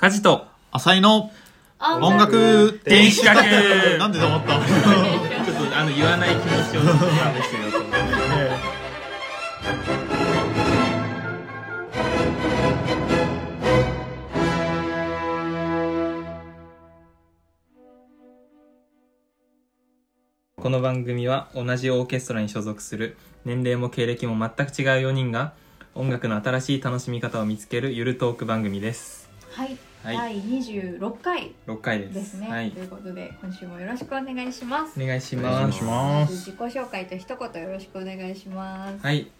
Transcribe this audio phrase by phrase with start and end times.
[0.00, 0.46] 家事と。
[0.72, 1.30] 浅井の
[1.78, 2.80] 音音楽。
[2.84, 3.36] 天使学
[3.98, 4.64] なんで黙ったの？
[5.44, 6.42] ちょっとあの言わない気持
[6.72, 6.88] ちを試
[7.44, 7.82] してみよう
[20.56, 25.52] この番組は同じオーケストラに所属する年齢も経歴も全く違う4人が
[25.94, 29.28] 音楽の新しい楽しみ方を見つけるゆるトーク番組です。
[29.52, 30.16] はい、はい。
[30.16, 32.14] 第26回6回です。
[32.14, 32.70] ですね、はい。
[32.70, 35.02] ということで今週もよろしくお願いします。
[35.02, 35.70] お願いしおま
[36.26, 36.32] す。
[36.32, 39.30] 自己紹介と一言よろしくお願いします、はい。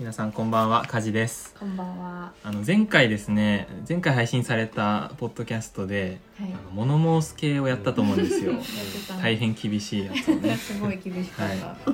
[0.00, 0.84] 皆さんこんばんは。
[0.88, 1.54] カジです。
[1.56, 2.32] こんばんは。
[2.42, 6.52] あの前回ですね前回配信されたポッドキャストではい。
[6.52, 8.54] あの物申す系をやったと思うんですよ。
[9.22, 10.56] 大変厳しいやつをね。
[10.58, 11.48] すごい厳しかっ
[11.84, 11.92] た、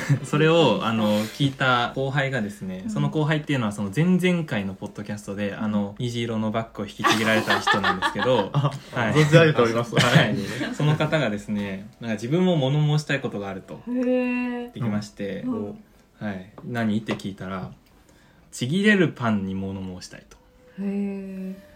[0.24, 2.90] それをあの聞いた後輩がですね、うん。
[2.90, 8.50] その後輩っていうのはその前々回のポッドキャストであの虹色のバッグを引きちぎられた人なんですけど
[8.92, 9.12] はい。
[9.12, 9.94] 存じ上げております。
[9.94, 10.36] はい、
[10.74, 15.78] その方がですねなんか自分も物申したいことがあるとできまして、うん。
[16.20, 16.98] はい、何？
[16.98, 17.70] って聞いたら
[18.50, 20.36] ちぎれるパンに物申したいと。
[20.80, 21.71] へえ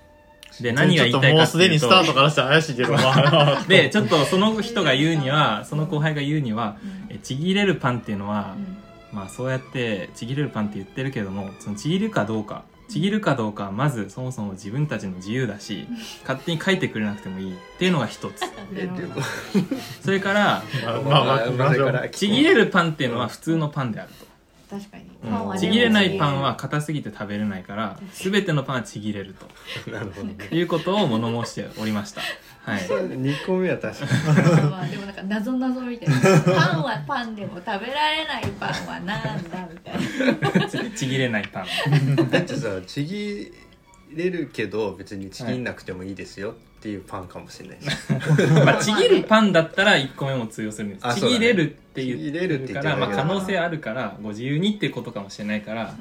[0.61, 1.59] で何が言いたいもうかっていうと。
[1.59, 2.93] すでにスタートからして怪しいけど。
[2.93, 3.01] ま
[3.61, 7.15] あでちょっとその人が言うにはその後輩が言うにはうん。
[7.15, 9.17] えちぎれるパンっていうのは、うん。
[9.17, 12.65] まあそうやってちぎれるパンって言ってるけどもそのちぎるかどうか。
[12.89, 15.89] ちぎるかどうかはまずそもそも自分たちの自由だし
[16.23, 17.53] 勝手に書いてくれなくてもいい。
[17.53, 18.45] っていうのが一つ。
[20.03, 21.77] それからまあまあまあまあ。
[21.77, 24.26] だからちぎれるパンっていうのは普通のパンであると、
[24.69, 25.31] 確かに、うん。
[25.31, 29.35] パンちぎれないパンは硬すぎて食べれないから全てのパンはちぎれる
[29.91, 30.35] なるほどね。
[30.35, 32.23] ということを物申しておりました。
[32.65, 32.81] はい。
[32.81, 34.07] それ2個目は確か
[34.71, 36.41] まあでもなんか謎謎みたいな。
[36.41, 40.69] パンはパンでも食べられないパンはなんだみたいな。
[40.69, 42.17] ち ちぎれないパン。
[42.17, 43.53] にだってさちぎ
[44.17, 47.87] れるけど別にちぎんなくてもいいですよっていうパンかもしれないし
[48.65, 51.03] まあ、ちぎるパンだったら1個目も通用するんです。
[51.03, 51.39] ちあそうだね。
[51.41, 55.97] ぎれるって言ちぎれるってうから、まあ、言ってたけど可能性あるからご自由にっていうことかもしれないから、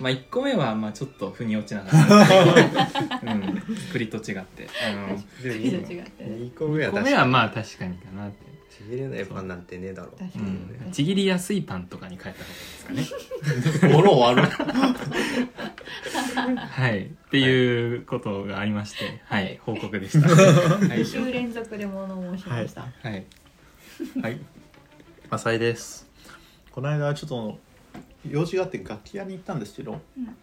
[0.00, 3.22] まあ、1個目はまあちょっと腑に落ちなかった。
[3.32, 4.68] うん、作りと違って。
[4.84, 6.24] あので違う 2, 違って。
[6.24, 8.45] 2個目は1個目は確かにまあ確かにかなって、
[8.76, 10.10] ちぎれないパンなんてねえだろ。
[10.18, 13.94] 確かに、うん、ちぎりやすいパンとかに変えた方がいいですかね。
[13.94, 14.50] 物終わる
[16.58, 17.06] はい。
[17.06, 19.58] っていうことがありましてはい。
[19.64, 20.28] 報告でした。
[20.28, 20.34] は
[20.94, 21.00] い。
[21.00, 23.24] 2 週連続で物申しました、はい。
[24.20, 24.38] はい。
[25.30, 26.06] 浅井です
[26.70, 27.58] この間ちょっと
[28.28, 30.36] 用事があって楽器屋に行ったんですけどうん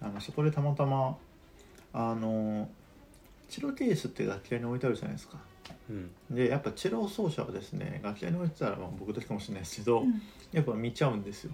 [0.00, 1.16] あのそこでたまたま
[1.94, 2.68] あの
[3.48, 4.80] チェロケースって楽器屋に置い。
[4.80, 5.14] てあるじゃない。
[5.14, 5.38] ですか
[5.88, 6.10] うん。
[6.30, 10.22] でやっぱチェロ奏者はですね楽器屋に置いてたら、まあ、僕だけかもしれないですけど、うん。
[10.52, 11.52] やっぱ見ちゃうんですよ。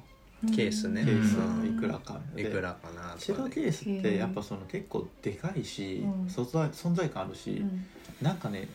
[0.55, 1.05] ケースね。
[1.05, 1.77] ケースうん。
[1.77, 2.43] いくらかで。
[2.43, 6.27] いくらかなチェロケースってやっぱその結構でかいし、うん。
[6.27, 7.87] 存在存在感あるし、うん。
[8.21, 8.69] なんかね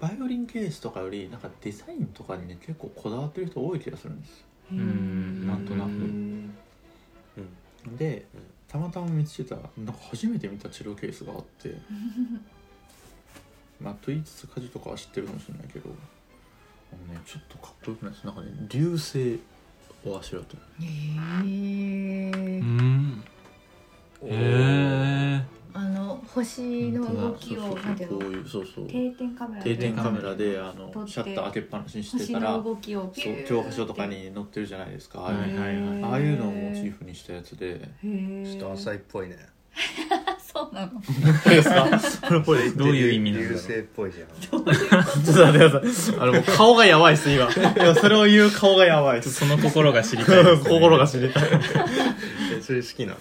[0.00, 4.46] バイオリンケースとかよりなんかデザインとかにね結構こだわってる人多い気がするんですよ。
[4.72, 5.46] うん。
[5.46, 5.88] なんとなく。
[5.90, 6.54] うん。
[7.96, 8.26] で
[8.68, 11.76] たまたま見つけたなんか初めて見たチェロケースがあって
[13.82, 15.90] まあと言いつつ家事とかは知ってるかもしれないけど
[16.92, 18.24] あのねちょっとかっこよくないです。
[18.24, 19.40] なんかね流星
[20.06, 20.62] をあしらってる。
[20.80, 23.24] へえうん。
[24.24, 25.42] へえ
[25.74, 28.86] あの星の動きをなんていうのこういうそうそう。
[28.86, 35.20] 定点カメラ定点カメラであのシャッター開けっぱなしにして星たらの動きをピそう教科書とかに載ってるじゃないですか。
[35.20, 36.04] ああいう,、はいはいはい。
[36.04, 37.80] ああいうのをモチーフにしたやつで。
[38.02, 39.38] ちょっと浅いっぽいね
[40.72, 43.58] なの何ですかこれこれどういう意味なんだろう。
[43.58, 44.28] 流星っぽいじゃん。
[44.40, 46.16] ちょっと待ってください。
[46.18, 47.48] あのもう顔がやばいっす今。
[47.76, 49.32] 今それを言う顔がやばいっす。
[49.32, 51.42] その心が知りたいです、ね、心が知りたい。
[51.44, 51.46] い
[52.58, 53.18] えそれ好きなの？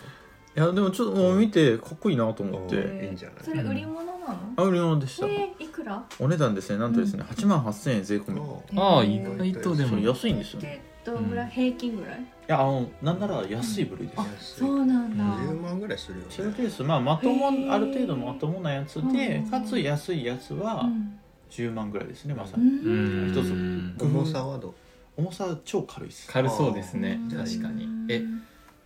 [0.53, 3.37] やでもちょっともう見てかっこいいなと思っおてーいいんじゃない？
[3.43, 4.37] それ売り物なの？
[4.57, 5.25] あ売り物でした。
[5.27, 6.03] えーいくら？
[6.19, 8.41] お値段ですねなんとですね8万8000円税込み。
[8.77, 9.99] ああ意外とでも。
[9.99, 10.67] 安いんですよね。
[10.67, 11.49] でどんぐらい？
[11.49, 12.19] 平均ぐらい？
[12.19, 14.19] いやあのなんなら安い部類です。
[14.19, 15.23] あねそうなんだ。
[15.23, 17.71] 10万ぐらいするよシェルねケースまあまともへー。
[17.71, 21.17] ある程度まともなやつでうんかつ安いやつはうん。
[21.49, 22.65] 10万ぐらいですねまさうに。
[22.69, 23.27] うん。
[23.27, 24.03] ん一つ。
[24.03, 24.73] 重さはどう？
[25.17, 26.27] 重さは超軽いです。
[26.31, 27.19] 軽そうですね。
[27.29, 27.37] うん。
[27.37, 27.87] 確かに。
[28.09, 28.23] え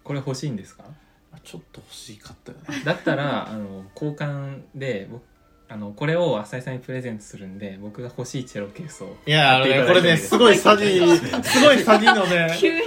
[0.03, 0.83] これ欲しいんですか？
[1.43, 2.83] ちょっと欲しかったよね。
[2.85, 5.21] だったらあの交換で僕
[5.67, 12.81] あのこれを浅井さんにプレゼントするんで僕が欲しいチェロケースをいやあのねこれねすごい詐欺 すごい詐欺のね 急に。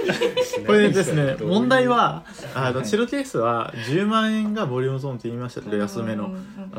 [0.65, 2.23] これですね問題は
[2.55, 6.33] あのチェロケースは10万円がボリュームゾーンって言いましたけど安めの。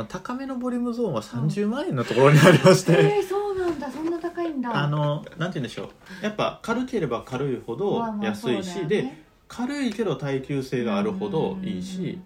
[0.09, 2.93] 高めのボリュームゾーンは30万円のところにありまして。
[2.99, 3.91] えーそうなんだ。
[3.91, 4.83] そんな高いんだ。
[4.83, 5.85] あのなんて言うんでしょ
[6.23, 6.25] う。
[6.25, 9.19] やっぱ軽ければ軽いほど安いし、で
[9.49, 12.21] 軽いけど耐久性があるほどいいし、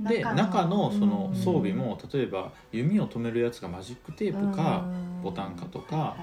[0.00, 0.90] で中の。
[0.92, 1.40] そのうん。
[1.40, 5.22] 装備も例えば弓を止めるやつがマジックテープかうん。
[5.22, 6.16] ボタンかとか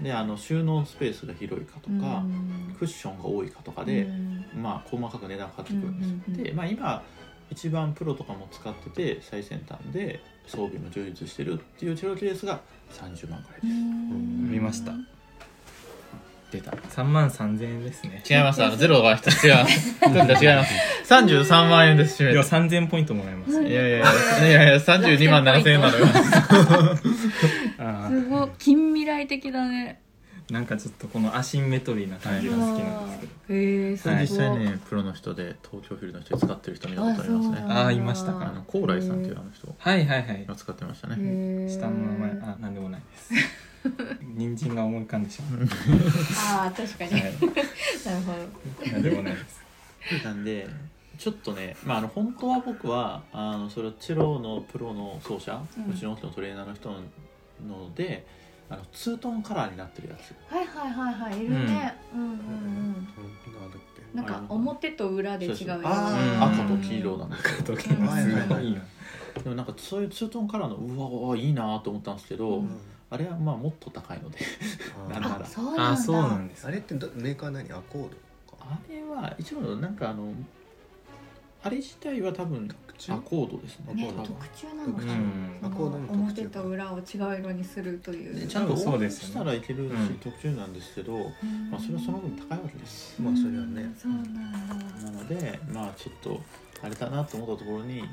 [0.00, 2.76] であの収納スペースが広いかとかうん。
[2.78, 4.62] クッションが多いかとかでうん。
[4.62, 6.16] まあ細かく値段かかってくるんですよ。
[6.28, 6.44] うんうんうん。
[6.44, 7.02] でまあ今
[7.50, 12.60] 一番プロとかも使ってて最先端で装備も充実してるっていうチェロケースが
[12.92, 13.66] 30万くらいです。
[13.66, 14.50] うん。
[14.50, 14.92] 見ました
[16.50, 16.70] 出た。
[16.70, 18.22] 3万3000円ですね。
[18.28, 18.62] 違います。
[18.64, 20.74] あのゼロが一つ違います違います。
[21.12, 23.52] 33万円ですいや3000ポイントもらえます。
[23.52, 26.06] いやいやいやいやいや32万7000円なのよ。
[27.78, 30.00] あ すごい近未来的だね。
[30.02, 30.06] ー
[30.52, 33.32] なんかちょっとこのアシンメトリーな感じが好きなんですけど。
[33.48, 37.64] へえそれ実際ねプロの人で東京フィルの人で使ってる人見たことありますね。
[37.68, 38.46] あーいましたか。
[38.46, 39.74] あの高麗さんっていうあの人。
[39.76, 40.46] はいはいはい。
[40.46, 41.68] が使ってましたね。
[41.68, 43.65] 下の名前あなんでもないです
[44.34, 45.68] 人参が思い浮かんでしまう。
[46.36, 47.22] ああ確かに、はい。
[47.22, 48.92] なるほど。
[48.92, 50.68] なんでもないですなんで
[51.18, 56.96] ちょっとね、まあ、あの本当は僕はあのそれはチェロのプロの奏者、ううんちの人のトレーナーの人の
[57.66, 58.26] ので
[58.68, 60.34] あのツートンカラーになってるやつ。
[60.52, 63.08] はいはいはいはいいるね、うん、うんうん
[64.14, 64.26] なん。
[64.26, 65.84] なんか表と裏で違うそう赤
[66.68, 68.78] と黄色なんですけど時計がすごいい
[69.42, 72.80] でもなんかそういうツートンカラーのうわうわいいなと思ったんですけど、うん
[73.16, 74.38] あれはまあもっと高いので。
[75.08, 75.40] あなんなら。
[75.42, 77.70] あそうなんだあそうなんですあれってどメーカー何？
[77.72, 78.08] アコード？
[78.56, 80.32] かあれは一応なんかあの
[81.62, 82.68] あれ自体は多分
[82.98, 83.12] 注？
[83.12, 83.94] アコードですね。
[83.94, 86.40] ね特注なのかな、うんそのアコードの特注。
[86.42, 87.04] 表と裏を違う
[87.40, 88.34] 色にするという。
[88.38, 89.32] でちゃんと応援そうですよね。
[89.32, 90.18] したらいけるし、うん。
[90.18, 91.12] 特注なんですけど、
[91.70, 93.20] まあ、それはその分高いわけです。
[93.20, 93.82] まあそれはね。
[93.82, 93.96] うん。
[93.96, 94.24] そうなん
[95.02, 95.10] だ。
[95.10, 96.40] なのでまあちょっと
[96.82, 98.04] あれだなと思ったところにお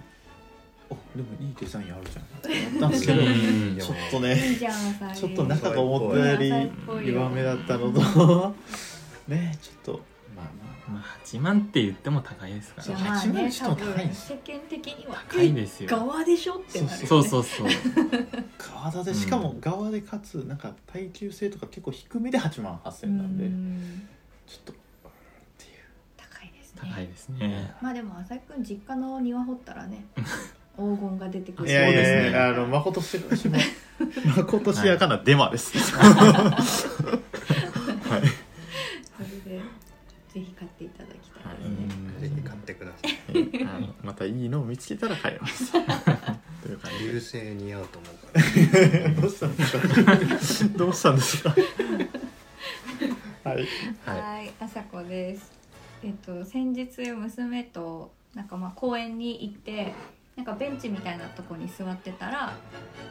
[1.16, 2.70] でもいいデザインあるじゃん。
[2.70, 4.60] 思ったんですけどうんちょっといいね
[5.16, 8.56] ちょっと中が思ったより弱めだったのと。
[9.28, 10.02] ねちょっと。
[10.36, 10.46] まあ
[10.90, 11.04] ままあ。
[11.24, 12.94] 8万って言っても高いですからね。
[12.96, 15.90] 八万しても高いんです世間的には高いですよ。
[15.90, 16.94] 側でしょってなる。
[16.94, 17.68] よねそうそうそう。
[17.68, 23.46] あ 側でしかも側でかつなんか耐久性とか結構低めで8万8000円なんで。
[23.46, 24.08] うん。
[24.48, 24.76] ちょっとっ
[25.58, 25.72] ていう。
[26.18, 26.82] 高いですね。
[26.82, 27.76] 高いですね。
[27.82, 30.06] まあでも浅井くん実家の庭掘ったらね
[30.76, 33.58] 黄金が出てくるそうですねあの誠ししま
[34.38, 35.78] 誠しやかなデマです。
[35.78, 36.08] は
[38.18, 38.22] い。
[39.16, 39.28] それ
[39.58, 39.62] で
[40.34, 45.72] ぜひ買っていただきたいはいですね、ぜひ買ってくださいあのまたいいのを見つけたら買います。
[45.74, 45.82] とい
[46.74, 48.42] う感じ流星似合うと思うから
[48.90, 49.10] で。
[49.22, 49.78] どうしたんです
[50.70, 50.78] か？
[50.78, 51.50] どうしたんですか？
[53.44, 53.68] はい。
[54.06, 55.52] は、はい朝子です。
[56.04, 59.94] えっと先日娘となんかまあ公園に行って
[60.36, 62.54] なんかベンチみたいなとこに座ってたら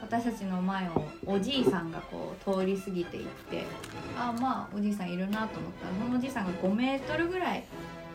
[0.01, 3.63] 私たちの前をおじいさんがこう通り過ぎていって
[4.17, 7.63] ああまあおじいさんいるなと思ったらそのおじいさんが5メートルぐらい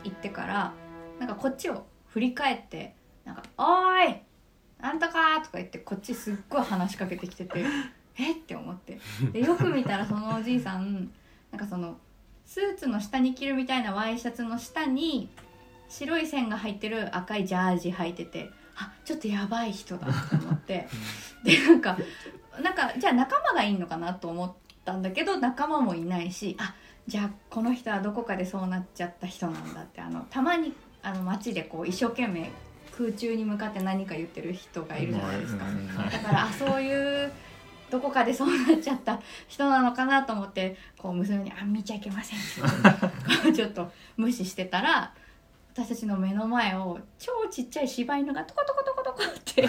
[0.05, 0.73] 行ってから
[1.19, 2.95] なんかこっちを振り返って
[3.25, 4.23] なんか「おーい
[4.81, 7.65] なんとか!」とか言ってこっちすっごい話しかけてきてて
[8.19, 8.99] えって思って
[9.33, 11.11] でよく見たらそのおじいさん
[11.51, 11.97] なんかその
[12.45, 15.31] スーツの下に着るみたいなワイシャツの下に
[15.89, 20.89] 白い線が入ってる赤いジャージ履いててあちょっとやばい人だと思って。
[21.45, 21.99] でなんか
[22.63, 24.53] なんかじゃあ仲間がいいのかなと思っ
[24.85, 26.75] たんだけど仲間もいないしあ
[27.07, 30.73] じゃあこの人はどこかでそうなっちゃった人なんだってあのたまに
[31.03, 32.51] あの街でこう一生懸命
[32.97, 35.65] 空中に向かって何か言ってる人がいるじゃないですか。
[35.65, 35.71] は
[36.09, 36.11] い。
[36.11, 37.33] だからあそういう
[37.91, 45.15] どこかでそうなっちゃった人なのかなと思ってこう娘に「あ見ちゃいけません」ってちょっと無視してたら
[45.79, 49.69] 私たちの目の前を超ちっちゃい柴犬がトコトコトコトコって 通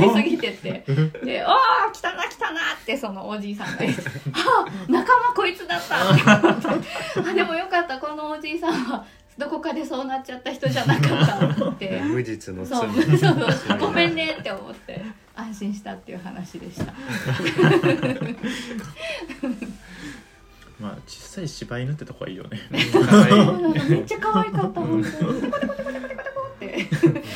[0.00, 0.84] り過ぎてって。
[1.24, 1.56] で「あ
[1.88, 4.02] あ来たな来たな」ってそのおじいさんが言って
[4.34, 7.30] 「ああ仲間こいつだった」って思って。
[7.30, 9.04] あでもよかったこのおじいさんは
[9.38, 12.00] どこかでそうなっちゃった人じゃなかったって。
[12.02, 13.28] 無実のそうそ
[13.76, 13.78] う。
[13.78, 15.00] ごめんねって思って
[15.36, 16.92] 安心したっていう話でした
[20.80, 22.60] まあ小さい柴犬ってとこはいいよね。
[22.70, 25.52] めっちゃ可愛かった本当に。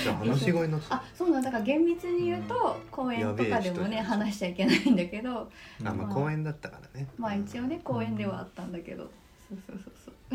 [0.09, 1.51] あ話し声になってたあそうなんだ。
[1.51, 5.51] だから厳密に言うと公園とかでもね話しちゃいけないんだけど
[5.85, 7.09] あまあ公園だったからね。
[7.17, 9.11] まあ一応ね公園ではあったんだけど。
[9.49, 10.35] そうそうそうそう。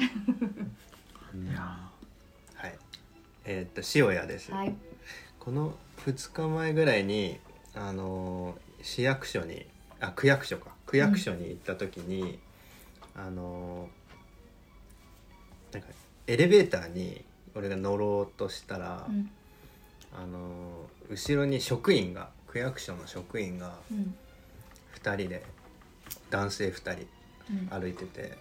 [1.44, 1.78] いや
[2.56, 2.78] はい。
[3.46, 4.76] えーっと塩屋です、はい。
[5.40, 5.74] この
[6.06, 7.40] 2日前ぐらいに
[7.76, 9.66] あのー市役所に
[10.00, 10.72] あ区役所か。
[10.86, 12.40] 区役所に行った時に、
[13.18, 15.90] あのーなんか
[16.28, 19.30] エレベーターに俺が乗ろうとしたら、うん。
[20.14, 24.16] あのー後ろに職員が区役所の職員がうん。
[25.02, 25.44] 2人で
[26.30, 27.08] 男性2人
[27.72, 27.82] うん。
[27.82, 28.38] 歩いてて、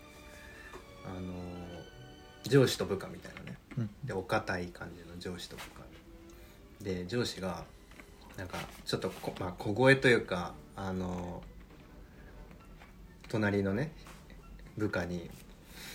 [1.04, 3.58] あのー上司と部下みたいなね。
[3.78, 3.90] うん。
[4.04, 5.86] でお堅い感じの上司と部下
[6.82, 7.64] で上司が
[8.36, 11.42] なんかちょっとこ、まあ、小声というかあの
[13.28, 13.92] 隣のね
[14.76, 15.30] 部下に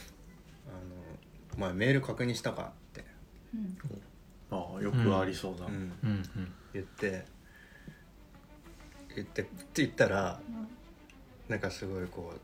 [0.68, 0.78] 「あの
[1.56, 3.06] お前メール確認したか?」って、
[3.54, 3.78] うん。
[4.52, 5.74] ああよくありそうだ、うん。
[5.74, 5.94] うん。
[6.04, 7.26] うん言って
[9.16, 10.40] 言ってって言ったら
[11.50, 12.40] なんかすごいこう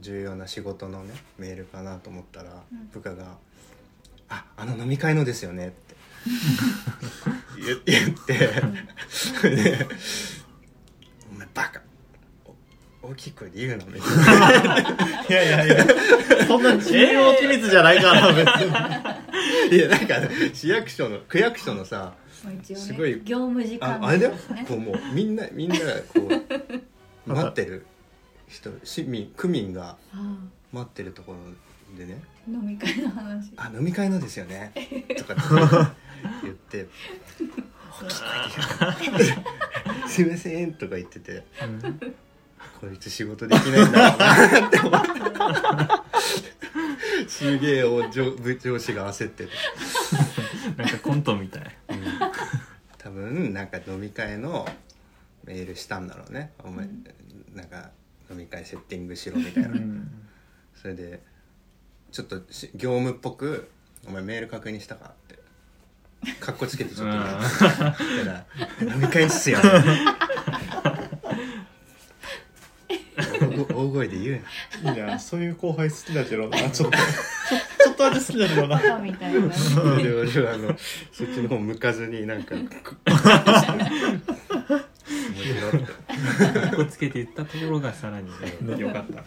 [0.00, 2.88] 重要な仕事のねメールかなと思ったら、うん。
[2.88, 3.38] 部下が
[4.28, 5.96] 「ああの飲み会のですよね」って。
[7.56, 8.36] 言 言って
[9.48, 9.88] で
[11.32, 11.80] 「お前バカ。
[11.80, 11.82] お
[13.02, 14.80] 大きい声で言うの」みたいな。
[15.28, 15.86] いやいやいや。
[16.46, 18.70] そんな重要機密じゃないから別に。
[19.76, 20.16] いやなんか
[20.52, 22.14] 市役所の区役所のさ
[22.44, 24.34] ねすごい業務時間ああれだよ。
[24.66, 26.28] こうもうみんなみんながこ
[27.26, 27.86] う 待ってる
[28.48, 30.38] 人市民区民があ
[30.72, 32.22] 待ってるところでね。
[32.48, 34.72] あ飲み会の話「あ飲み会のですよね」
[35.16, 35.94] とか
[36.42, 36.86] 言って
[38.02, 41.44] 「大きい声で言うすいません」とか言ってて
[42.80, 44.66] こいつ仕事できないんだろうな。
[44.66, 45.08] って思って。
[47.28, 49.52] すげえお上部上司が焦ってて。
[50.76, 51.76] なんかコントみたい。
[51.90, 52.04] うん。
[52.96, 54.66] 多分なんか飲み会の
[55.44, 56.52] メールしたんだろうね。
[56.64, 56.88] お前、
[57.54, 57.90] なんか
[58.30, 60.10] 飲み会セッティングしろみたいな、うん。
[60.74, 61.22] それで
[62.12, 63.68] ちょっとし業務っぽく
[64.08, 65.38] 「お前メール確認したか?」って。
[66.38, 67.32] かっこつけてちょっとね言
[68.22, 68.46] ったら
[68.94, 69.58] 「飲み会っすよ」
[73.40, 74.42] 大大声で言う
[74.84, 74.92] な。
[74.92, 76.98] いいなそういう後輩好きだけどなちょっと。
[76.98, 77.04] ちょ
[77.84, 78.76] ちょっとだけ好きだけどな。
[78.76, 79.40] バカみたいな。
[79.40, 79.48] で
[80.12, 80.76] 俺はあの
[81.12, 83.16] そっちの方向かずになんかく面
[85.36, 85.78] 白って
[86.60, 88.34] かっこつけて言ったところがさらにね。
[88.78, 89.20] 良かった。
[89.20, 89.24] っ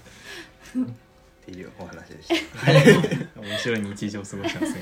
[1.46, 2.72] ていうお話でした。
[3.42, 4.76] 面白い日常を過ごしてます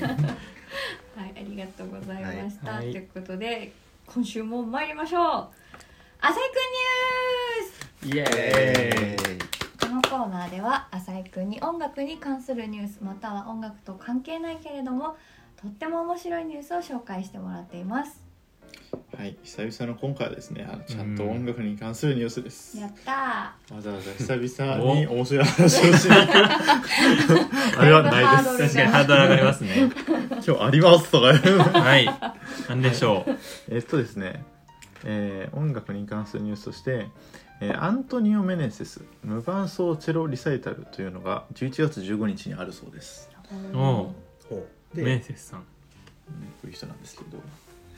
[1.16, 2.72] はい、ありがとうございました。
[2.72, 2.92] はい。
[2.92, 3.72] ということで、
[4.06, 5.48] 今週も参りましょう。
[6.20, 9.38] 浅井くんニュースイエーイ。
[9.80, 15.16] このコーナーでは浅井くんに音楽に関するニュースまたは音楽と関係ないけれども
[15.60, 18.20] とっても面白いニュースを紹介してもらっています。
[19.16, 26.14] はい久々の今回はですねあのちゃんと音楽に関するニュースです、やったわざわざ久々に面白い話をしに。
[26.16, 26.26] 行
[27.78, 28.58] くあれはないです。
[28.58, 29.90] 確かにハードル上がりますね。
[30.46, 32.06] 今日ありますとか言うはい。
[32.68, 33.38] なんでしょう。
[33.70, 34.42] えっとですね、
[35.04, 37.06] えー音楽に関するニュースとして、
[37.64, 43.30] えーアントニオ・メネセス無伴奏チェロリサイタルというのが11月15日にあるそうです。
[43.52, 44.48] ーおう。
[44.48, 45.60] ほで、メンね、セスさん。
[45.60, 45.66] こ
[46.64, 47.38] ういう人なんですけど、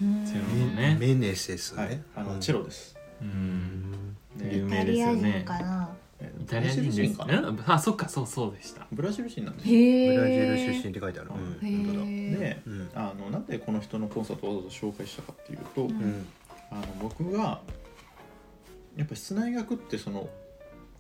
[0.03, 0.99] うんチェロうのね。
[1.01, 4.15] メネセスね、はい、あのチェロです、うん。
[4.37, 5.47] で有名ですよね。
[6.43, 7.49] イタリア人ブラジルです人かな？
[7.49, 7.65] うん。
[7.67, 8.87] あそっかそうそうでした。
[8.93, 11.67] ブラジル人なんですブラジル出身って書いてある、あうん。
[11.67, 12.05] へ本当だ。
[12.07, 12.91] えでうん。
[12.95, 15.91] あのなんでこの人のコンサートをわざわざ紹介したかっていうと、うん。
[15.91, 16.27] うん。
[16.71, 17.63] あの僕が
[18.97, 20.29] やっぱ室内楽ってその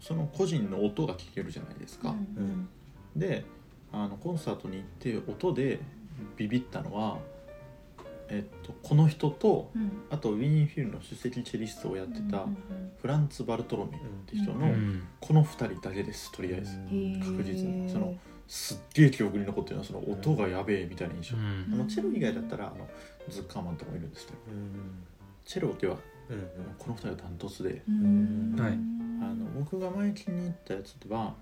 [0.00, 2.68] その個人の音が聞けるじゃないですか、うん。
[3.16, 3.44] で
[3.92, 5.80] あのコンサートに行って音で
[6.36, 7.18] ビビったのは、
[8.28, 10.02] えっと、この人とうん。
[10.10, 12.56] あとウィーンフィルの首席チェリストをやってたうん
[13.00, 15.06] フランツ・バルトロメイって人うのうん。
[15.20, 16.76] この2人だけですとりあえず。
[17.24, 17.90] 確実に。
[17.90, 21.70] そのすっげえ記憶に残ってるのはその音がやべえみたいな印象、うん。
[21.72, 22.86] あのチェロ以外だったらあの
[23.30, 24.38] ズッカーマンとかもいるんですけど。
[24.48, 25.04] うん。
[25.44, 25.96] チェロでは
[26.30, 27.82] うんこの2人がダントツで。
[27.88, 28.56] うん。
[28.58, 28.72] はい。
[28.72, 31.34] あの僕が前気に入ったやつでは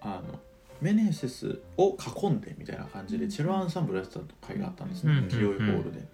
[0.00, 0.38] あの
[0.80, 5.28] メネセスを囲んでみたいな感じでチェロアンサンブルやってた回があったんですね、うん。
[5.28, 6.06] 清いホールで、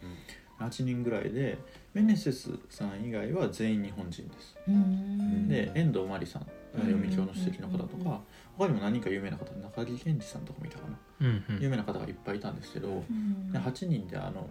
[0.60, 1.58] 8人ぐらいで
[1.94, 5.48] メネセスさん以外は全員日本人です、うん。
[5.48, 6.80] で遠藤真理さんうん。
[6.82, 8.04] 読み教の主席の方とうん。
[8.04, 8.20] か
[8.56, 11.44] 他にも何人か有名な方中木健二さんとかもいたかな、うん。
[11.56, 11.62] うん。
[11.62, 13.50] 有名な方がいっぱいいたんですけど、うん。
[13.50, 14.48] で8人であの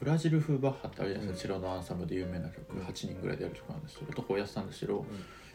[0.00, 2.76] ブラジル風バッハってあるじゃないですか、チェロのアンサンブルで有名な曲。
[2.76, 4.10] 8人ぐらいでやる曲なんですけど。
[4.10, 5.04] 男をやってたんですけど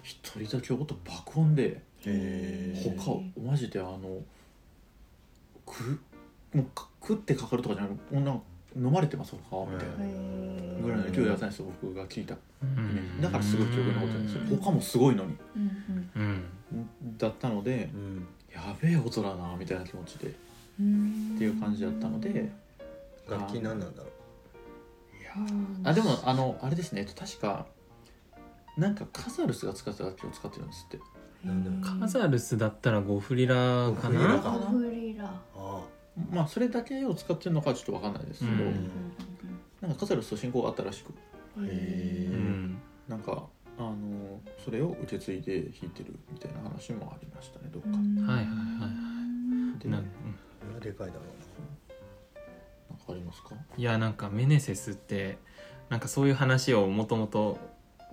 [0.02, 1.82] 一人だけ音爆音で
[2.96, 4.00] 他をマジであの
[5.66, 6.00] く
[6.54, 8.44] もうか食ってかかるとかじゃなくてもうなんか
[8.76, 10.06] 飲まれてます他みたいな。
[10.06, 12.36] へぐらいの勢いでやったんですよ僕が聞いた。
[13.22, 14.24] だからすごい記憶に残ってるん。
[14.24, 15.36] ですよ他もすごいのに。
[15.56, 17.18] うんうん。
[17.18, 18.28] だったのでうん。
[18.54, 20.28] やべえ音だなみたいな気持ちで。
[20.28, 20.32] っ
[20.80, 21.36] うん。
[21.38, 22.50] ていう感じだったので。
[23.30, 24.19] 楽器何なんだろいや
[25.84, 27.06] あでもあのあれですね。
[27.06, 27.66] 確か
[28.78, 31.00] なんかカザルスが使ってた楽器を使ってるんですって。
[32.00, 34.28] カザルスだったらゴフリラかゴフリラ。
[34.28, 35.32] なかゴフリラ
[36.32, 38.90] まあそれだけを使ってるのかちょっと分かんないですけど、うん。
[39.82, 41.12] なんかカザルスと親交があったらしく。
[41.12, 41.14] へ
[41.58, 42.78] えうん。
[43.08, 47.98] なんかあのそれを受け継いで弾いてるみたいな話もありましたねどっか、はい
[48.38, 48.88] はいは
[49.78, 50.08] いでなね
[50.60, 51.28] これはでかいだろな。
[51.28, 51.49] ん
[53.14, 53.56] ありますか？
[53.78, 55.38] いやなんかメネセスって
[55.90, 57.58] なんかそういう話をもともと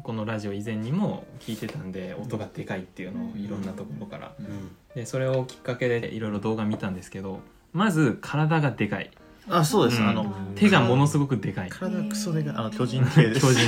[0.03, 4.35] このラジオ以前にも聞いてたんで音がでかいっていうのをいろんなところから。
[4.95, 7.41] でそれをきっかけでいろいろ動画見たんですけど
[7.73, 9.11] まず体がでかい。
[9.49, 10.09] あそうです、うん。
[10.09, 11.71] あの手がものすごくでかい。
[11.71, 12.55] 体クソでかい。
[12.57, 13.41] あの巨人系です。
[13.41, 13.61] 巨人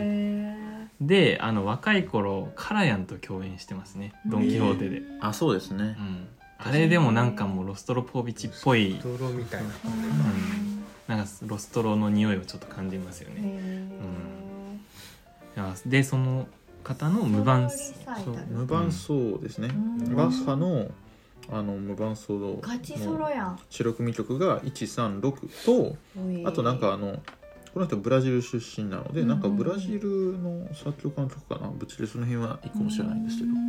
[0.00, 4.12] へえであの若い頃カラヤンと共演してますね。
[4.26, 5.96] ドン・キホーテで、あそうですね。
[5.98, 8.98] うん、あれでもなんかもうロストロポービチっぽい。
[9.02, 9.68] ドロみたいな。
[11.14, 13.36] なんかロストロの匂いをちょっと感じますよね。
[13.40, 13.86] へ
[15.56, 16.48] いやでその
[16.82, 17.76] 方の無伴奏。
[18.24, 18.36] そう。
[18.50, 20.16] 無伴奏ですね、うん。
[20.16, 20.90] バッハの
[21.48, 23.58] あの無伴奏のガチソロやん。
[23.70, 25.96] 白組曲が136と
[26.48, 27.22] あとなんかあの
[27.72, 29.28] この人ブラジル出身なので、うん。
[29.28, 31.68] なんかブラジルの作曲家の曲かな。
[31.68, 33.50] ぶっちゃけその辺は一個も知らないんですけど。
[33.50, 33.65] ううん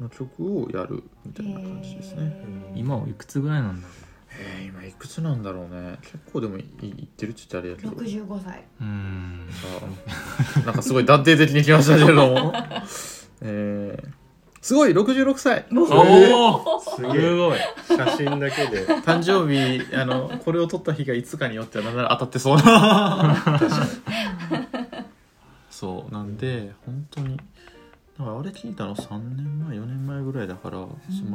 [0.00, 2.32] の曲をやるみたいな感じですね。
[2.74, 3.94] 今はいくつぐらいなんだろ
[4.40, 5.98] えー、今いくつなんだろうね。
[6.02, 6.66] 結構でもいいっ
[7.06, 7.90] てるって言ってあれやけど。
[7.90, 8.64] 65歳。
[8.80, 9.48] ううん。
[10.56, 12.52] あなんかすごい断定的に来ましたけれども。
[13.40, 14.08] えー、
[14.60, 15.66] すごい66歳。
[15.72, 17.58] おおすごい。
[17.88, 18.86] 写真だけで。
[18.86, 23.36] 誕生日あのこれを撮った日がいつかによってはなんなら当たってそうな。
[25.70, 26.12] そう。
[26.12, 27.40] なんで本当に
[28.18, 30.88] だからあれ聞いたの3年前4年前ぐらいだから、もう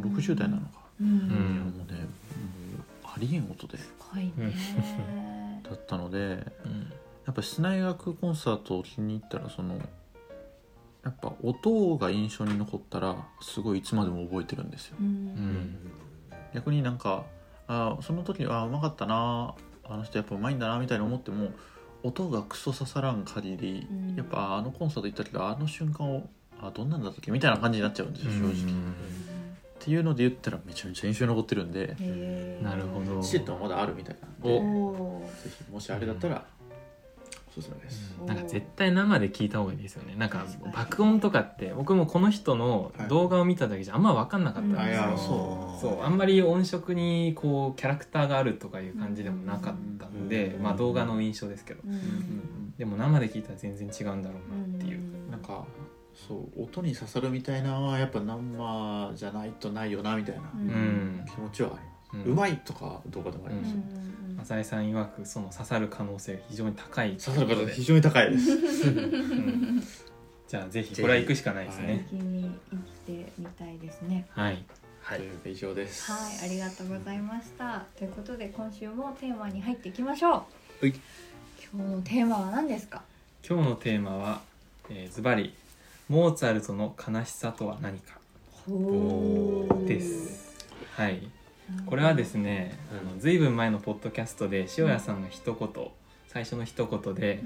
[0.08, 1.10] 60代なのか、ううん。
[1.10, 2.08] いやもうねも
[2.78, 3.78] うありえん音で。
[3.78, 5.62] ね。
[5.64, 6.18] だったので
[6.66, 6.92] うん。
[7.26, 9.76] やっぱ室内楽コンサートを気に入ったらその
[11.04, 14.98] やっぱ音が印象に残ったらすごいいつまでも覚えてるんですよ。
[15.00, 15.10] ううん。
[15.10, 15.78] ん
[16.54, 17.24] 逆になんか
[17.68, 21.52] あその時はうまかったなあの人やっぱうまいんだなみたいに思っても
[22.04, 24.16] 音がクソ刺さらん限り、うん。
[24.16, 26.30] やっぱあのコンサート行ったけどあの瞬間を
[26.68, 27.32] あどんなんだったっけ？
[27.32, 28.94] みたいな感じになっちゃうんですよ正直、っうん
[29.80, 31.88] ていうので言ったらめちゃめちゃ印象に残ってるんで。
[32.62, 33.22] なるほど。
[33.22, 34.60] チケットはまだあるみたいなんおで。
[34.60, 35.30] お。
[35.44, 36.46] ぜひもしあれだったら
[37.50, 38.26] おすすめです、ー。
[38.26, 40.16] なんか絶対生で聞いた方がいいですよね。
[40.16, 46.02] なんか爆音とかって僕もこの人の動画を見ただけじゃあんま分かんなかったんですよ、あいやそそう。
[46.02, 50.64] あんまり音色にこうキャラクターがあるとかいう感じでもなかったんで、うん。
[50.64, 51.82] まあ動画の印象ですけど。
[52.78, 55.66] でも生で聞いたら全然違うんだろうなっていう、なんか
[56.16, 60.42] そう音に刺さるみたいなのはやっぱ生じゃないとないよなみたいな
[61.26, 63.72] 気持ちはあります、ううんまいとかどうかでもあります。
[63.72, 63.78] よ、
[64.42, 67.18] 浅井さん曰くその刺さる可能性が非常に高い。
[67.18, 68.52] 刺さる方非常に高いです。
[68.52, 69.84] うん。
[70.48, 72.06] じゃあぜひこれは行くしかないですね。
[72.12, 72.22] 生き
[73.08, 74.28] てみたいですね。
[74.30, 74.64] はい。
[75.02, 75.22] はい。
[75.46, 76.12] 以上です。
[76.12, 77.84] はいありがとうございました。
[77.98, 80.34] ということで今週もテーマに入っていきましょう。
[80.34, 80.44] は
[80.84, 80.94] い。
[81.74, 83.02] 今日のテーマは何ですか？
[83.48, 84.42] 今日のテーマは
[84.90, 85.54] えーズバリ
[86.14, 88.20] モーツァルトの悲しさとは何か？
[88.52, 90.68] ほです。
[90.96, 91.28] はい。
[91.88, 95.88] これはですねあのずいぶん前のポッドキャストで塩谷さんが一言
[96.28, 97.42] 最初の一言で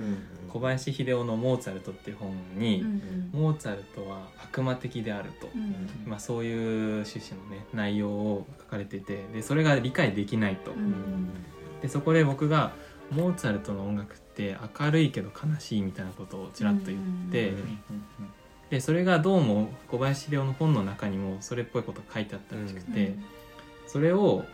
[0.49, 5.87] 小林秀夫の「モーツァルト」っていう本に、うんモーツァルトは悪魔的であると、うん。
[6.05, 11.29] まあ、そういう趣旨のね内容を書かれててでそれが理解できないと、うん。
[11.81, 12.73] でそこで僕が
[13.11, 17.79] モーツァルトの音楽って明るいけど悲しいみたいなことをちらっと言って、うん
[18.69, 23.15] でそれがどうも小林秀夫の本の中にもそれっぽいことが書いてあったらしくて、
[23.87, 24.45] それを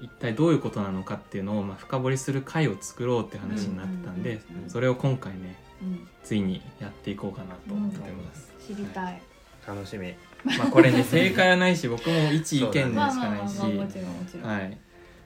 [0.00, 4.70] 一体どういうことなのかっていうのをまあ深掘りする回を作ろうって話になったんで、うん。
[4.70, 6.08] それを今回ねうん。
[6.24, 9.22] ついにやっていこうかなと思ってます、知りたい。
[9.66, 12.94] 楽しみまあこれね正解はないし僕も一意見でしか
[13.30, 13.60] ないし、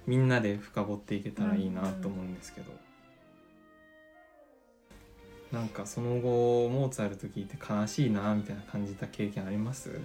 [0.06, 2.72] みんなで深掘っていけたらいいなと思うんですけど、
[5.52, 9.90] なんかその後モーツァルト聞いて悲しいなみたいな感じた経験あります？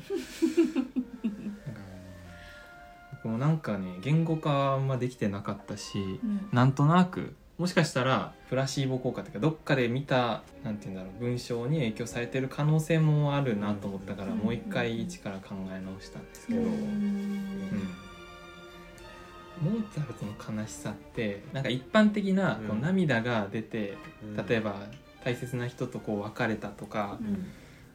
[3.11, 6.49] 僕もなんかね言語化あんまできてなかったしうん。
[6.51, 14.39] なんとなくもしかしたらプラシーボ効果というかどっかで見たなんて言うんだろう文章に影響されてる可能性もあるなと思ったから、うん。
[14.39, 16.69] もう一回一から考え直したんですけど、うん。
[19.61, 22.81] モーツァルトの悲しさってなんか一般的なこううん。
[22.81, 23.97] 涙が出て、
[24.49, 24.87] 例えばば
[25.25, 27.51] 大切な人とこう別れたとか、うん。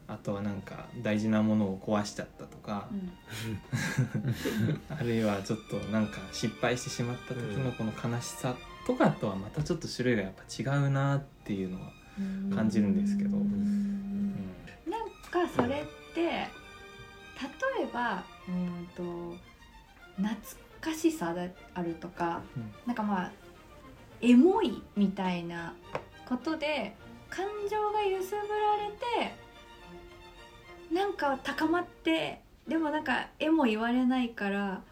[0.08, 2.88] あとはなんか大事なものを壊しちゃったとか、
[4.88, 8.56] あるいはちょっとなんか失敗してしまった時のこの悲しさ
[8.88, 12.52] とかとはまたちょっと種類がやっぱ違うなっていうのは、うん。
[12.52, 13.36] 感じるんですけど。
[13.36, 14.32] うん。
[14.90, 16.50] なんかそれって例え
[17.92, 19.36] ばうんと
[20.16, 20.36] 懐
[20.80, 22.72] かしさであるとか、うん。
[22.84, 23.32] なんかまあ
[24.20, 25.72] エモいみたいな
[26.28, 26.96] ことで
[27.30, 29.34] 感情が揺すぶられて
[30.92, 34.82] なんか高まってでもなんか絵も言われないから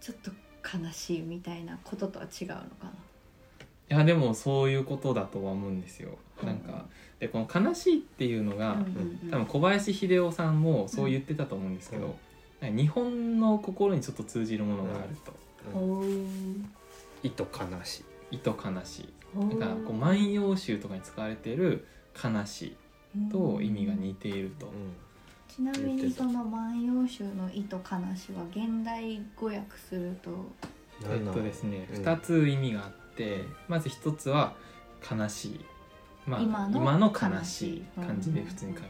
[0.00, 0.30] ちょっと
[0.78, 2.64] 悲しいみたいなこととは違うのか
[3.90, 6.16] いやでもそういうことだとは思うんですよ。
[6.40, 6.48] うん。
[6.48, 6.86] なんか
[7.20, 8.76] でこの「悲しい」っていうのが、な。
[8.76, 12.16] うん多分小林秀夫さんもそう言ってたと思うんですけど、
[12.60, 15.32] なんか日本の心にちょっと通じるものがあると。
[15.78, 16.64] おー。
[17.22, 21.86] 意図悲しい「意図悲しい」だからこう「万葉集」とかに使われている
[22.22, 22.76] 「悲し
[23.16, 24.72] い」と意味が似ていると。
[25.48, 30.30] ちなみにその「万葉集」の「意と悲し」は現代語訳すると。
[31.10, 32.02] えっとですね、うん。
[32.02, 34.54] 2つ意味があってまず1つは
[35.10, 35.60] 悲しい、
[36.26, 38.84] まあ、今の今の悲しい感じで普通に書く。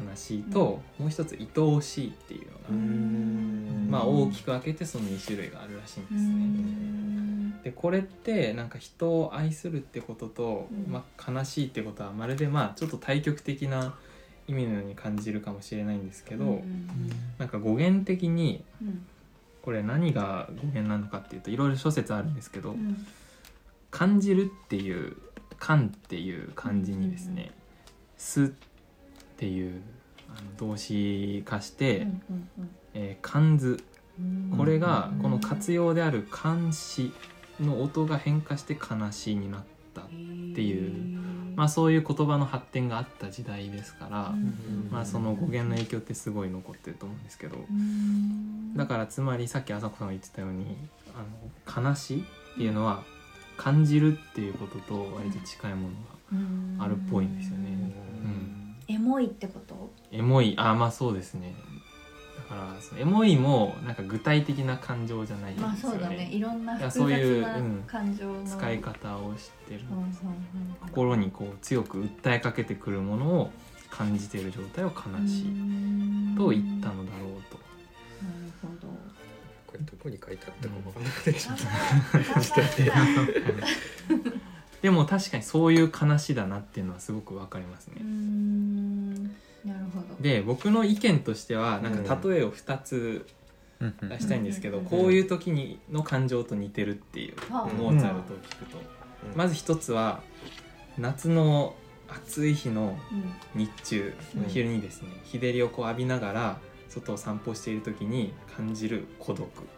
[0.00, 0.08] うん。
[0.08, 3.88] 悲しいと、もう一つ愛おしいっていうのが、うん。
[3.90, 6.30] まあ、大きく分けてその2種類があるらしいんうですね。
[6.30, 7.62] ん。
[7.62, 10.92] でこれってなんか人を愛するってことと、うん。
[10.92, 13.94] まあ、悲しいってことはまるでまあちょっと対極的な
[14.46, 16.88] 意味のように感じるかもしれないんですけど、うん。
[17.38, 19.06] なんか語源的にうん。
[19.60, 23.06] これ何が語源なのかっていうといろいろ諸説あるんですけど、うん。
[23.90, 25.16] 感じるっていう
[25.58, 27.50] 「感」っていう漢字にですね
[28.16, 28.50] 「す」っ
[29.36, 29.80] ていう
[30.28, 32.08] あの動詞化してうん
[32.58, 33.82] うん「えー感ず」
[34.18, 34.54] うん。
[34.56, 37.12] これがこの活用である「監視」
[37.60, 41.18] の音が変化して「悲しい」になったっていう
[41.56, 48.74] まあそういう言葉の発展があった時代ですから、うんまあその語源の影響ってすごい残ってると思うんですけどうん。
[48.76, 50.76] だからつまりさっき朝子さんが言ってたように
[51.14, 52.24] あの悲しいっ
[52.56, 53.02] ていうのは
[53.58, 55.94] 感じるっていうことと割と近いもの
[56.32, 56.78] うん。
[56.78, 57.66] があるっぽいんですよね。
[58.88, 59.90] うん、エモいってこと？
[60.10, 60.54] エモい。
[60.56, 61.54] あまあそうですね。
[62.36, 66.30] だからエモいもなんか具体的な感情じゃないんですよね,、まあそうだね。
[66.32, 68.44] いろんない複雑なうん感情の。
[68.44, 70.10] 使い方を知ってる、うんうんうん
[70.80, 73.50] 心にこう強く訴えかけてくるものを
[73.90, 74.94] 感じている状態を悲
[75.28, 77.57] しいと言ったのだろうと。
[80.02, 81.62] こに書いてあったか分かんなくてちょっと
[84.82, 88.02] でも確かにそういう話だなっていうのはすごくわかりますね。
[89.64, 90.22] なるほど。
[90.22, 92.30] で僕の意見としてはなんかうん。
[92.30, 93.26] 例えを2つ
[93.80, 94.84] 出したいんですけど、うん。
[94.84, 98.78] こういう時にの感情と似てるっていう、はあモーツァルトを聞くと、
[99.34, 100.22] まず一つは
[100.96, 101.74] 夏の
[102.08, 102.96] 暑い日の
[103.54, 103.60] うん。
[103.60, 104.44] 日中うん。
[104.44, 106.58] 昼にですね日照りをこう浴びながら
[106.88, 109.42] 外を散歩している時に感じる孤独。
[109.42, 109.77] うん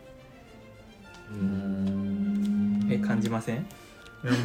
[2.91, 3.67] え感じません？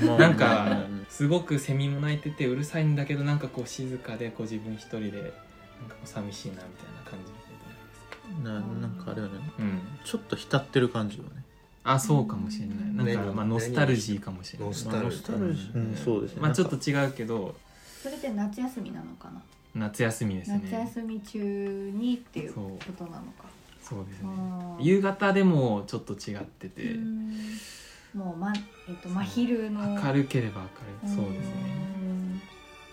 [0.06, 7.32] まあなんかすごくセミも鳴いててうるさいんだけどなんかこう静かでこう自分一人でなんかこう寂しいなみたいな感じ
[8.43, 9.80] ななんかあれよねうん。
[10.04, 11.30] ちょっと浸ってる感じよね。
[11.84, 12.78] あそうかもしれない。
[12.78, 13.15] なんかね。
[13.34, 14.67] まあノスタルジーかもしれない。
[14.69, 15.76] ノスタルジー。
[15.76, 15.95] うん。
[15.95, 16.41] そうですね。
[16.41, 17.56] まあちょっと違うけど。
[18.02, 19.41] それって夏休みなのかな？
[19.76, 20.62] 夏休みですね。
[20.63, 21.38] 夏休み中
[21.93, 23.44] にっていうことなのか
[23.88, 24.30] そうですね。
[24.80, 26.82] 夕方でもちょっと違ってて。
[26.82, 27.38] うーん。
[28.15, 28.52] もうま
[28.89, 30.02] えっと真昼の。
[30.04, 30.62] 明るければ
[31.04, 31.15] 明るい。
[31.15, 31.54] そうですね。
[31.56, 32.41] ね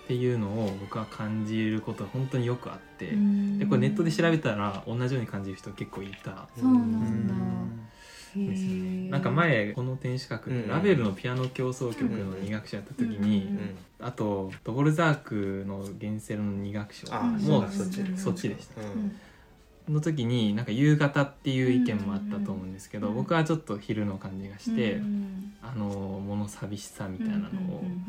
[0.03, 3.07] っていうのを僕は感じることが本当によくあって。
[3.07, 3.57] うーん。
[3.57, 6.47] でこれネットで調べたら同じように感じる人結構いた。
[6.55, 7.33] そうなうんだ。
[8.35, 9.09] ですよねー。
[9.09, 10.61] なんか前この天守閣うん。
[10.67, 13.47] でラベルのピアノ協奏曲の2楽章やった時に、
[13.99, 14.05] うん。
[14.05, 18.01] あとドボルザークの「ゲンセロ」の2楽章もそうだそっち。
[18.01, 18.17] うん。
[18.17, 18.81] そっちでした。
[18.81, 19.19] うん
[19.89, 28.01] の時になんか夕方っていう意見もあったと思うんですけど、うん僕はちょっと昼の感じがして、うんあの物寂しさみたいなのを、うんうんうんうん。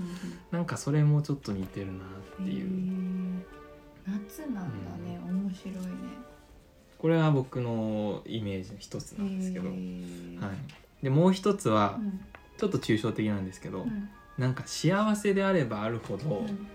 [0.51, 2.05] なんかそれもちょっと似てるな
[2.43, 3.43] っていう、
[4.07, 4.61] 夏なんだ
[5.09, 5.81] ね、面白いね。
[6.99, 9.77] これは僕のイメージの一つなんですけど、へはい。
[9.77, 12.21] ー、でもう一つはうん。
[12.57, 14.09] ちょっと抽象的なんですけど、うん。
[14.39, 16.67] なんか幸せであればあるほどうん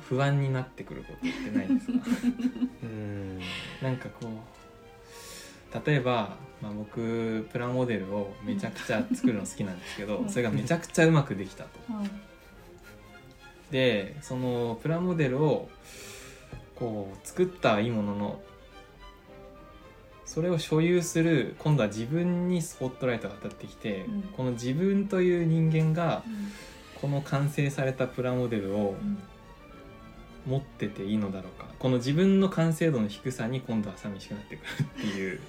[0.00, 1.92] 不安になってくることってないですか？
[2.82, 3.40] うん。
[3.82, 10.28] なんかこう例えば、まあ、僕プラモデルをめちゃくちゃ作るの好きなんですけどうん。
[10.30, 11.78] それがめちゃくちゃうまくできたと。
[11.88, 12.10] う ん
[13.70, 15.68] でそのプラモデルを
[16.74, 18.40] こう作ったはいいものの
[20.24, 24.22] それを所有する今度は自分にスポットライトが当たってきて、うん。
[24.22, 26.52] この自分という人間がうん。
[27.00, 29.18] この完成されたプラモデルをうん
[30.50, 31.68] 持ってていいのだろうか。
[31.78, 35.40] この自分の完成度の低さに今度は寂しくなってくるっていう。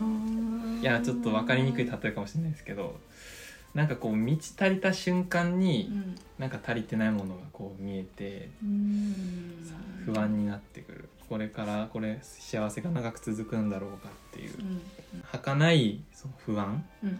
[0.00, 0.80] うん。
[0.82, 2.98] いやちょっと分かりにくい例えかもしれないですけど
[3.74, 6.14] なんかこう満ち足りた瞬間うにん。
[6.38, 9.54] なんか足りてないものがこう見えてうん。
[10.04, 11.08] 不安になってくる。
[11.28, 14.52] これからこれ幸せが長く続くんだろうかっていう。
[14.60, 14.80] うん。
[15.24, 17.18] 儚いその不安うん。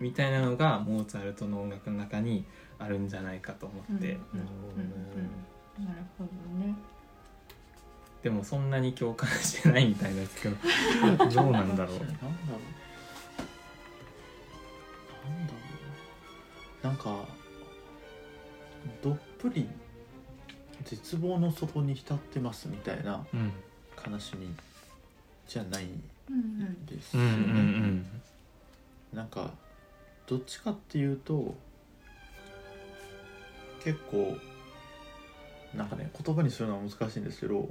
[0.00, 2.44] みたいなのがモーツァルトの音楽の中に
[2.82, 6.30] あるんじゃないかと思って、うんうんなるほど
[6.66, 6.74] ね。
[8.22, 10.56] でもそんなに共感してないみたいですけど。
[11.30, 11.98] どうなんだろう。
[11.98, 12.28] なんだろう。
[15.28, 15.58] なんだろ
[16.82, 17.26] うなんか
[19.02, 19.68] どっぷり
[20.84, 23.52] 絶望の底に浸ってますみたいなうん。
[24.12, 24.54] 悲しみ
[25.46, 28.06] じゃないんうんですよね、ん。
[29.12, 29.50] なんか
[30.26, 31.54] どっちかっていうと
[33.84, 34.36] 結構
[35.74, 37.68] なんかね言葉にするのは難しいんですけど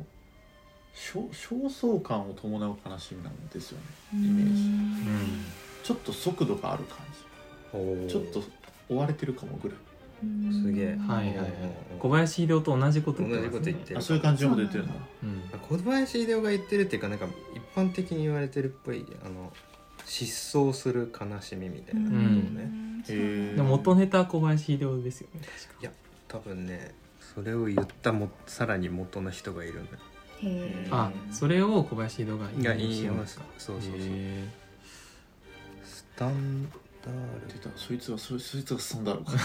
[0.95, 4.25] 焦焦燥感を伴う悲しみなんですよねうん。
[4.25, 4.61] イメージ。
[4.63, 5.45] うん。
[5.83, 6.97] ちょっと速度がある感
[7.73, 8.43] おじちょっと
[8.89, 9.77] 追われてるかもぐらい
[10.23, 10.63] うん。
[10.63, 10.85] すげえ。
[10.87, 11.47] はいはいはい。
[11.93, 13.99] うん小林秀夫と同じこと言ってね、同じこと言ってる。
[13.99, 14.93] あそういう感じのこと言ってるんだ
[15.23, 15.41] うん。
[15.59, 19.53] 小林秀夫が言ってるっていうかなんか一般的に言われてるっぽいあの
[20.05, 22.71] 失踪する悲しみみたいなことをね、
[23.05, 23.55] そうへー。
[23.55, 25.41] でも元ネタは小林秀夫ですよね
[25.79, 25.91] 確か
[26.31, 26.93] 多分ね
[27.35, 29.97] それを言ったもさらに元の人がいるんだよ。
[30.43, 30.95] へー。
[30.95, 33.91] あそれを小林秀夫がいや引用引用しそうそうそう。
[33.97, 34.47] へ
[35.83, 37.69] スタンダー出た。
[37.75, 39.31] そいつがそそいつがスタンダードか。
[39.33, 39.39] ル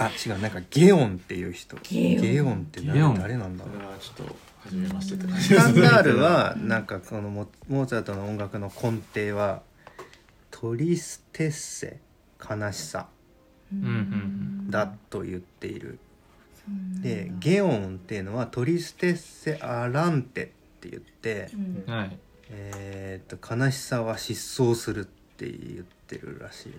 [0.04, 0.40] あ違う。
[0.40, 1.76] なんかゲオンっていう人。
[1.82, 2.48] ゲオン。
[2.48, 3.14] オンってゲオン。
[3.14, 9.62] 誰誰なんだこれはちょっと初めましてって感じスタンダールはうんなんかこのモモーツァルトの音楽の根底は
[10.50, 12.00] トリステッセ
[12.40, 13.06] 悲しさ
[14.70, 15.98] だと言っている。
[17.00, 20.46] でゲオンっていうのはトリステッセアランテっ
[20.80, 21.50] て言って
[21.86, 21.92] うん。
[21.92, 22.18] はい。
[22.50, 26.74] えーっと悲しさは失踪するって言ってるらしい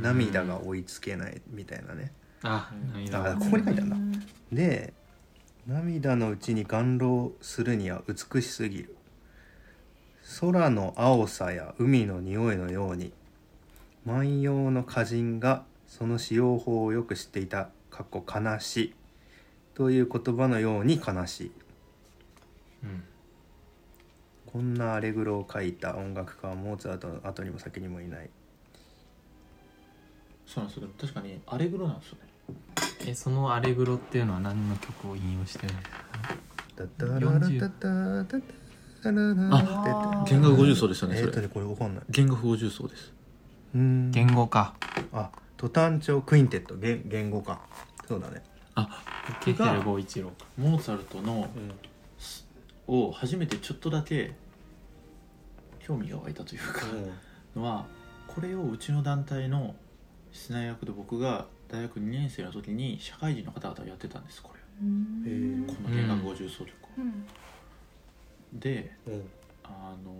[0.00, 2.12] 涙が追いつけないみたいなね。
[2.42, 4.18] あ涙あここに書いてあるんだ。
[4.52, 4.92] で
[5.66, 8.96] 涙のうちに眼露するには美しすぎる。
[10.40, 13.12] 空の青さや海の匂いのように
[14.04, 15.64] 万葉の歌人が
[15.98, 18.94] その使用法をよく知っていたかっこ悲しい。
[19.74, 21.52] という言葉のように悲しい。
[22.84, 23.04] うん。
[24.50, 28.30] こんなアレグロを書いた音楽家はモーツァルトの後にも先にもいない。
[30.46, 30.88] そうなんですよ。
[30.98, 32.20] 確かにアレグロなんですよね。
[33.10, 35.98] えその「アレグロ」っていうのは何の曲を引用してるんですか？
[36.76, 38.38] タタララタタタ
[39.02, 43.12] タララあ弦楽五重奏ですよねそれえーっとねこれわかんない弦楽五重奏です
[43.74, 44.74] うーん言語か
[45.12, 45.30] あ
[45.62, 47.60] トタン調クインテット言言語か
[48.08, 48.42] そうだね。
[49.44, 51.48] ケテル5一郎モーツァルトの
[52.88, 54.32] を初めてちょっとだけ
[55.78, 56.80] 興味が湧いたというか
[57.54, 57.86] のは
[58.26, 59.76] これをうちの団体の
[60.32, 64.58] 室内役で僕が大学2年生の時に社会人の方々がやってたんですこれ。
[64.58, 67.24] この弦楽五重奏曲を、うん。
[68.58, 69.30] でうん。
[69.62, 70.12] あの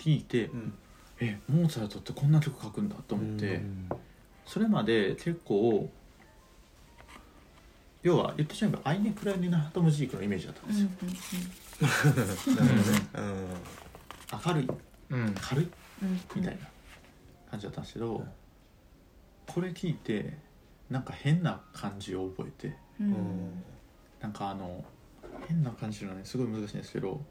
[0.00, 0.74] 聞いて、うん
[1.20, 3.88] えモーツァルトってこんな曲書くんだと思って、うん
[4.46, 5.88] それまで結構
[8.02, 12.56] 要は言ってしまえばアイネ・クライネ・ナハトムジークのイメージだったんうんですよ、
[14.44, 14.68] 明るい
[15.10, 15.34] うん。
[15.40, 15.70] 軽い
[16.02, 16.20] うん。
[16.34, 16.68] みたいな
[17.48, 18.26] 感じだったんですけど、
[19.46, 20.36] これ聞いて
[20.88, 22.76] なんか変な感じを覚えて。
[23.00, 23.62] ううんん。
[24.20, 24.84] なんかあの
[25.48, 27.24] 変な感じのねすごい難しいんですけど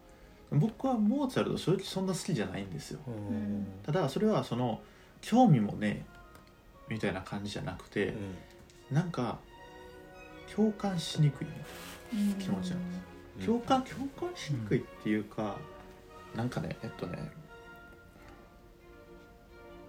[0.51, 2.99] 僕はモーツァルト正直そんな好きじゃないんですよ。
[3.07, 3.67] うん。
[3.83, 4.81] ただそれはその
[5.21, 6.05] 興味もね
[6.89, 8.15] みたいな感じじゃなくて、
[8.91, 9.37] なんか
[10.55, 11.47] 共感しにくい
[12.13, 12.91] うん気持ちなん。
[12.91, 12.95] で
[13.41, 15.57] す共感共感しにくいっていうか、
[16.35, 17.31] なんかねえっとね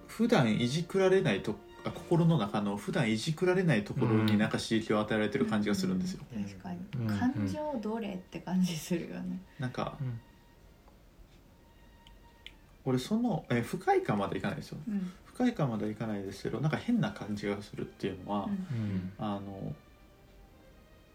[0.06, 6.44] 普段いじくられないとあ心の中の普段いじくられないところになんか刺激を与えられてる感じがするんですよ、うん。
[6.44, 6.78] 確かに。
[7.00, 7.06] うん。
[7.18, 9.40] 感情どれって感じするよね。
[9.58, 10.20] なんかうん
[12.84, 14.78] 俺そのえ不快感までいかないですよ。
[14.88, 15.12] うん。
[15.24, 18.52] 不快感まではいかないですけどなんか変な感じがするっていうのは、うん。
[18.52, 19.12] うん。
[19.18, 19.74] あの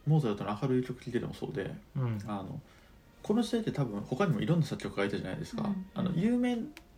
[0.07, 2.19] モーツァルトの明るい曲聴いててもそうでうん。
[2.27, 2.59] あの
[3.23, 5.85] この時代って多分他にもいろんな作曲家がいたじゃないですか、うん。
[5.95, 6.57] あの有名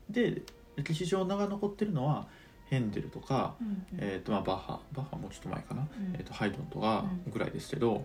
[0.09, 0.41] で
[0.75, 2.27] 歴史上名が残ってるのは
[2.69, 3.85] ヘンデルとか、うん。
[3.97, 6.15] えーとまあ、バッハバッハもうちょっと前かな、うん。
[6.15, 7.31] えー、とハイドンとかうん。
[7.31, 8.03] ぐらいですけど、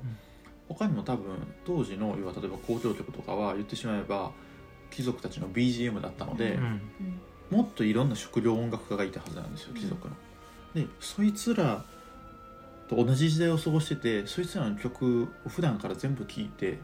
[0.68, 4.31] 他にも多分当時の要は例えば交響曲とかは言ってしまえば
[4.92, 6.59] 貴族たちの BGM だったので、
[7.50, 10.14] もっといろんな食料音楽家がいたはずなんですよ貴族の。
[10.74, 11.85] でそいつら
[12.88, 16.78] と同じ時代を過ごしててそいつらの曲を普段から全部聴いて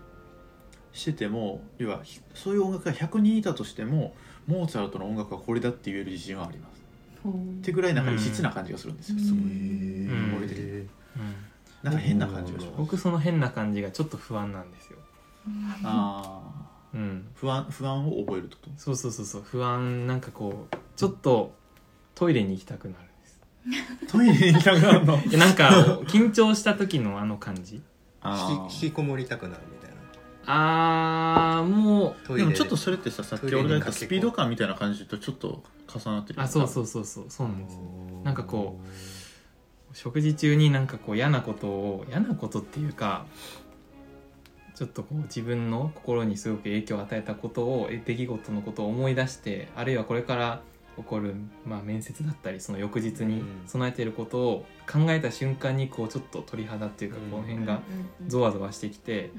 [0.93, 4.15] してても要はひそういう音楽が100人いたとしても
[4.47, 6.79] モーツァルトの音楽はこれだって言える自信はあります。
[7.29, 9.41] ってぐらいなんか異質な感じがするんですよ、すごい。
[9.43, 10.59] ん俺的
[11.83, 12.79] なんか変な感じがします。
[12.79, 14.99] 僕その変な感じがちょっと不安なんですよ
[15.85, 17.29] ああうん。
[17.35, 18.71] 不安不安を覚えるってこと？
[18.77, 19.43] そうそうそうそう。
[19.43, 21.55] 不安なんかこうちょっと
[22.15, 24.09] トイレに行きたくなるんです。
[24.13, 25.23] トイレに行きたくなるの？
[25.25, 27.83] いやなんか緊張した時のあの感じ。
[28.21, 29.97] あ引き引きこもりたくなるみたいな。
[30.51, 32.45] あーもトイレ。
[32.45, 37.25] でもちょっとそれってささっき俺が言ったスピード感みたいな感じとちょっと重なってるうあそうそううそうそう。
[37.29, 37.81] そうなんですよ。
[38.25, 38.81] なんかこ
[39.93, 43.27] 食事中になんかこう嫌なことを嫌なことっていうか
[44.79, 50.63] ちょっとこう自分の心にすごく影響を与えたことをえ出来事のことを思い出してあるいはこれから
[50.97, 51.35] 起こる、
[51.67, 57.29] まあ、面接だったりその翌日に備えていることを考えた瞬間にこうちょっと鳥肌っていうかうん。
[57.29, 57.83] この辺が
[58.29, 59.33] ゾワゾワしてきて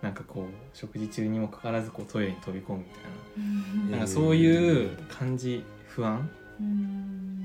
[0.00, 3.90] なんかこう食事中にもかかわらずこうトイレに飛び込むみたいな。
[3.92, 6.28] なんかそういう感じ不安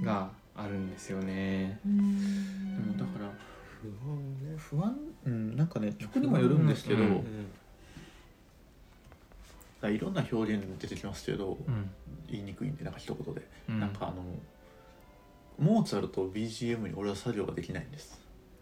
[0.04, 1.80] があるんですよね。
[1.86, 2.98] うん。
[2.98, 3.30] だから
[3.80, 7.24] 不安ね不安うんなんかね曲にもよるんですけど、うんうん
[9.84, 11.90] いろんな表現出てきますけど、うん。
[12.28, 13.80] 言いにくいんでなんか一言で、うん。
[13.80, 14.24] なんかあの
[15.60, 18.20] モーツァルト BGM に俺は作業ができないんです。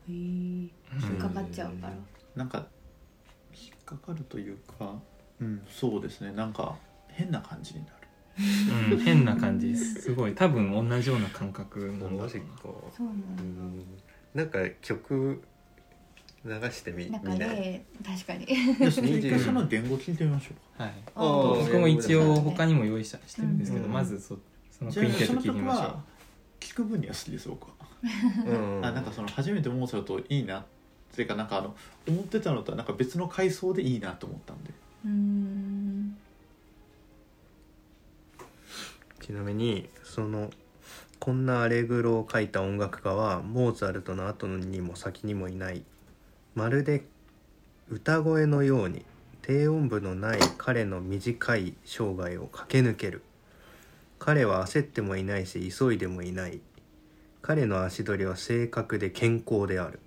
[0.09, 0.69] へえ引
[1.13, 1.93] っかかっちゃうから
[2.35, 2.67] なんか
[3.53, 4.93] 引っかかるというか
[5.39, 6.33] うんそうですね。
[6.33, 6.75] なんか
[7.07, 7.95] 変な感じになる。
[8.91, 10.01] うん、変な感じです。
[10.01, 10.35] すごい。
[10.35, 12.29] 多分同じような感覚なんだろうな。
[12.29, 13.85] そうなんうだん。
[14.33, 15.41] なんか曲
[16.45, 17.47] 流してみなんかみな。
[17.47, 18.45] いね確かに。
[18.79, 20.83] 一回その言語聞いてみましょうか。
[20.83, 20.93] はい。
[21.15, 24.37] あー僕も一応他ににも用意したしてるんですけど、うんまずそ
[24.71, 26.03] そのじクインテッ聞いてみましょうは
[26.59, 27.73] 聞く分には好きです僕は、
[28.45, 28.85] うん。
[28.85, 30.65] あなんかその初めてモーツァルトいいなっ
[31.15, 31.75] ていうかなんかあの
[32.07, 34.71] 思ってたのとはなんか別の階層でいいなと思ったんで。
[35.05, 36.17] うん。
[39.21, 40.51] ちなみにその
[41.19, 45.83] こんなアレグロを書いた音楽家はモーツァルトの後にも先にもいない
[46.55, 47.03] まるで
[47.89, 49.05] 歌声のように
[49.41, 53.21] 低音部のない彼の短い生涯を駆け抜ける。
[54.19, 56.61] 彼は焦ってもいないし急いでもいない。
[57.41, 59.99] 彼の足取りは正確で健康である。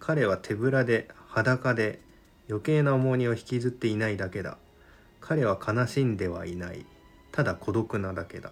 [0.00, 2.00] 彼は手ぶらで裸で
[2.48, 4.58] 余計な重荷を引きずっていないだけだ。
[5.20, 6.84] 彼は悲しんではいない。
[7.30, 8.50] ただ孤独なだけだ。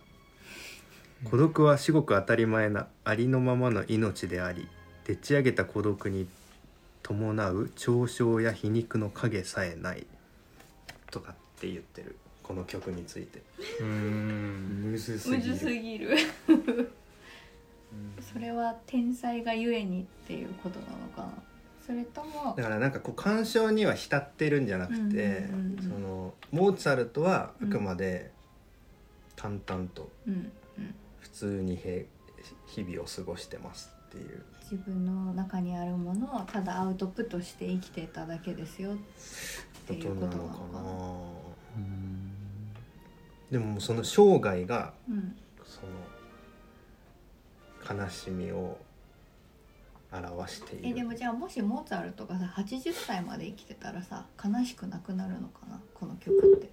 [1.25, 4.69] 孤独は至極当たり前なありのままの命であり
[5.05, 6.27] でっち上げた孤独に
[7.13, 10.07] 伴う嘲笑や皮肉の影さえない
[11.11, 13.43] とかって言ってるこの曲について。
[13.81, 14.91] うーん。
[14.93, 16.17] むずむずすぎる。
[18.33, 21.33] それは天才がゆえにっていうことなのかな。
[21.87, 25.19] それともだからなんかこう感傷には浸ってるんじゃなくて、うんうんうん
[25.79, 25.83] うん。
[25.83, 28.31] そのモーツァルトはあくまで
[29.37, 30.37] 淡々とうんう
[30.81, 30.95] ん。
[31.21, 32.07] 普通にへ
[32.67, 34.43] 日々を過ごしてますっていう
[34.73, 38.97] 自分の中にあるものをただアウトプットして生きてただけですよっ
[39.87, 40.81] ていうことなのかな。
[43.51, 45.37] でもその生涯がうん。
[45.63, 45.83] そ
[47.95, 48.79] の悲しみを
[50.11, 50.89] 表している。
[50.89, 56.71] えでもじゃあもしモーツァルトがさ80歳まで生きてたらさ悲しくなくなるのかなこの曲って。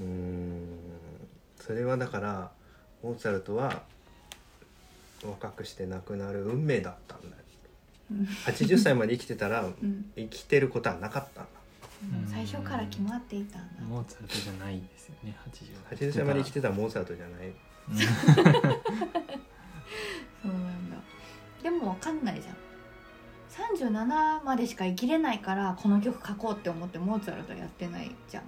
[0.00, 0.78] うーん。
[1.56, 2.52] それはだから
[3.02, 3.82] モーツァルトは
[5.24, 7.42] 若くして亡くなる運命だったんだよ。
[8.10, 8.24] うん。
[8.24, 10.10] 80歳まで生きてたらうん。
[10.16, 11.50] 生きてることはなかったんだ。
[12.02, 12.30] うん。
[12.30, 13.82] 最初から決まっていたんだ。
[13.82, 15.36] モーツァルトじゃないですよね
[15.90, 17.52] 80 80歳まで生きてたらモーツァルトじゃない。
[20.42, 20.96] そうなんだ。
[21.62, 22.56] でもわかんないじゃん。
[23.52, 28.44] 37までしか生きれないからこの曲書こうって思ってモーツァルトやってないじゃん。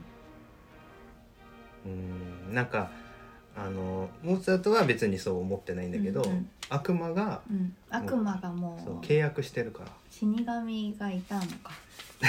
[1.86, 2.54] うーん。
[2.54, 2.90] なんか
[3.56, 6.48] あのモーツァルトは別にそう思ってないんだけど、うんうん。
[6.68, 7.74] 悪魔がうん。
[7.88, 9.90] 悪魔がもそうう契約してるから。
[10.10, 11.70] 死神がいたのか。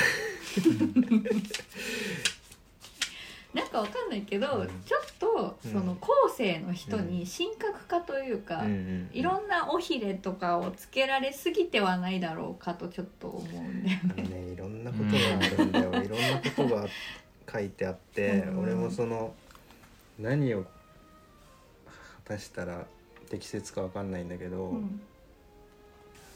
[3.56, 4.68] なんかわかんないけど、うん。
[4.86, 5.72] ちょっとうん。
[5.72, 14.24] その後世の人に神格化というか、うんうんいろんな尾ひれとかをつけられすぎてはないだろうかとちょっと思うんだよね。
[14.24, 16.88] ねいろんなことがあるんだよ、いろんなことが
[17.52, 18.60] 書いてあって、 うん。
[18.60, 19.34] 俺もその
[20.20, 20.66] 何を
[22.28, 22.86] 果たしたら
[23.30, 25.02] 適切かわかんないんだけど、うん。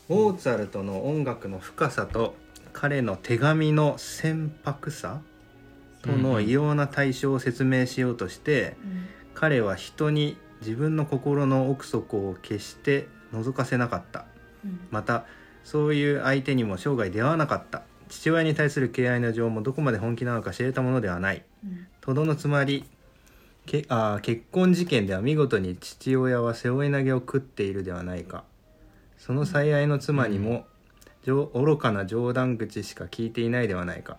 [0.08, 2.36] モーツァルトの音楽の深さと
[2.74, 5.22] 彼の手紙の船舶さ
[6.02, 8.78] との異様な対象を説明しようとして、
[9.34, 14.26] 彼は人に自分の心の奥底を決して覗かせなかった。
[14.64, 14.80] うん。
[14.92, 15.26] また
[15.64, 17.84] そういう相手にも生涯出会わなかった。
[18.10, 21.44] 父親に対する敬愛の情もどこまで本気なのか知れたものではない。
[21.64, 21.88] うん。
[22.02, 22.86] とどのつまり
[23.70, 28.44] けあー結婚事件では見事に父親は背負い投げを食っているではないか。
[29.20, 30.66] その最愛の妻にも、
[31.24, 34.18] じょ愚かな冗談口しか聞いていないではないか。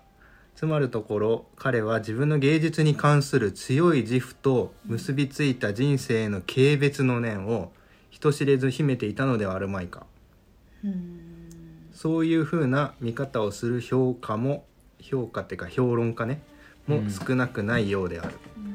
[0.55, 7.73] つまるところ彼は自分の芸術に関する強い自負と結びついた人生への軽蔑の念を
[8.11, 10.07] 人知れず秘めていたのではあるまいか。
[10.85, 11.21] うん。
[11.93, 14.65] そういうふうな見方をする評価も
[15.01, 16.41] 評価っていうか評論家ね
[16.87, 17.11] もうん。
[17.11, 18.70] 少なくないようである、うん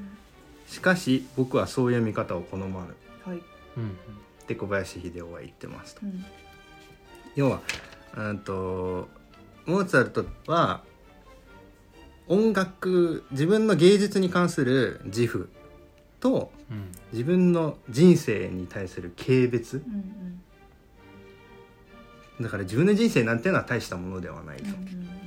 [0.67, 2.95] しかし僕はそういう見方を好まぬ。
[3.25, 3.41] はい。
[3.77, 3.97] うん
[4.43, 6.01] って小林秀夫は言ってますと。
[6.03, 6.25] うん。
[7.35, 7.61] 要は
[8.15, 9.07] うんと
[9.65, 10.83] モーツァルトは
[12.27, 15.49] 音楽自分の芸術に関する自負
[16.19, 16.91] とうん。
[17.11, 19.83] 自分の人生に対する軽蔑。
[19.83, 19.93] うん
[22.39, 22.43] うん。
[22.43, 24.63] だから自分の人生なんていうのは大したものではないと。
[24.63, 25.25] うんうん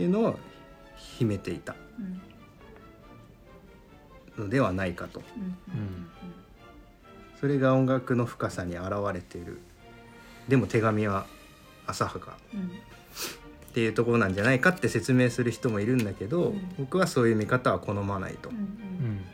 [0.00, 0.38] いうのを
[0.96, 1.76] 秘めていた。
[1.98, 2.20] うん
[4.38, 5.22] のではないかと。
[5.36, 5.42] うん。
[5.42, 6.06] うん
[7.40, 9.60] それが音楽の深さに現れている。
[10.48, 11.26] でも手紙は
[11.86, 12.38] 浅はか。
[12.54, 12.70] うん
[13.70, 16.74] っていうところなんじゃないかって説明する人もいるんだけど、うん。
[16.78, 19.24] 僕はそういう見方は好まないと、うんうん。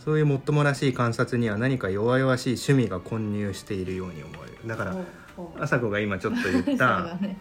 [0.00, 4.66] そういうもっともらしい観察には何か弱々しい趣味が混入しているように思える。
[4.66, 4.96] だから
[5.38, 5.46] ほう。
[5.46, 7.38] ほう朝子が今ちょっと言っ そうただね。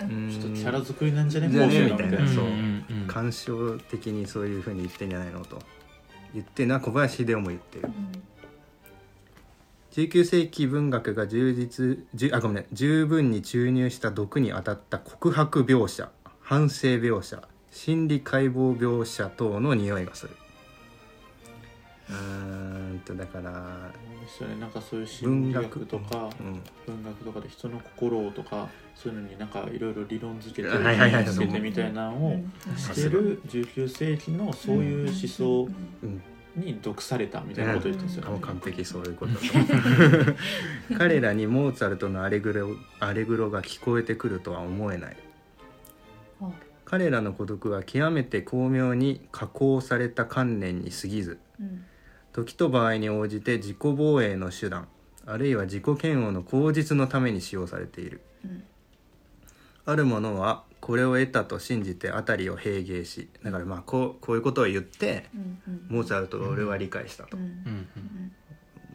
[0.00, 0.30] うん。
[0.30, 1.48] ちょっとキャラ作りなんじゃね？
[1.50, 2.18] じゃねみたいな。
[2.18, 5.62] ううんうん感傷的にそういうふうに言ってんじゃないのと。
[6.34, 7.88] 言ってるのは小林秀夫も言ってる。
[9.92, 12.66] 19世紀文学が充実じゅあごめんね。
[12.72, 16.10] 十分に注入した毒に当たった告白描写
[16.42, 20.36] 反省描写心理解剖描写等の匂いがする
[22.10, 23.90] うーんとだから
[24.22, 26.62] ですよねなんかそういう心理文学学とかうん。
[26.86, 31.24] 文学とかで人の心とかそういうのになんかいろいろ理論付けてはいはいはい。
[31.24, 32.34] つけてみたいなのをう
[32.72, 32.76] ん。
[32.76, 35.68] してる19世紀のそういう思想
[36.02, 36.22] うん。
[36.56, 38.32] に毒されたみたいなことを言ってるんですよ。
[38.32, 38.38] ね。
[38.40, 39.32] 完璧そういうこと。
[40.98, 45.16] 彼らにモーツァルトのアレグロアレグロが聞こえてくるとは思えない。
[46.84, 51.84] 彼らの孤独は極めて巧妙に加工された観念に過ぎずうん
[52.38, 54.86] 時と場合に応じて自己防衛の手段
[55.26, 58.20] あるいは自己嫌悪の口実のために使用されている。
[58.44, 58.64] うん。
[59.84, 65.96] ある者はこれを得たと信じて辺りを平芸しだからまあこうこういうことを言ってうんうん。
[65.96, 67.36] モーツァルトを俺は理解したと。
[67.36, 67.88] うんうん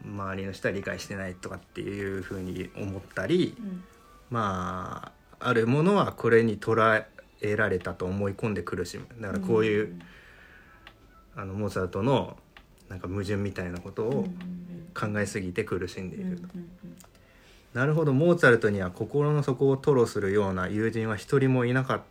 [0.06, 0.14] うん。
[0.14, 3.84] 周りの人は理解してないとかっていうふうに思ったりうん。
[4.30, 7.06] まああるものはこれに捉
[7.42, 9.06] えられたと思い込んで苦しむ。
[9.20, 10.00] だからこういう、
[11.36, 12.38] あのモーツァルトの
[12.94, 14.28] なんか矛盾みたいなことを
[14.94, 16.48] 考えすぎて苦しんでいると、
[17.74, 22.02] なるほどモーツァルトには心の底を吐露するような友人は一人もいなかっ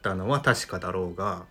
[0.00, 1.44] たのは確かだろうが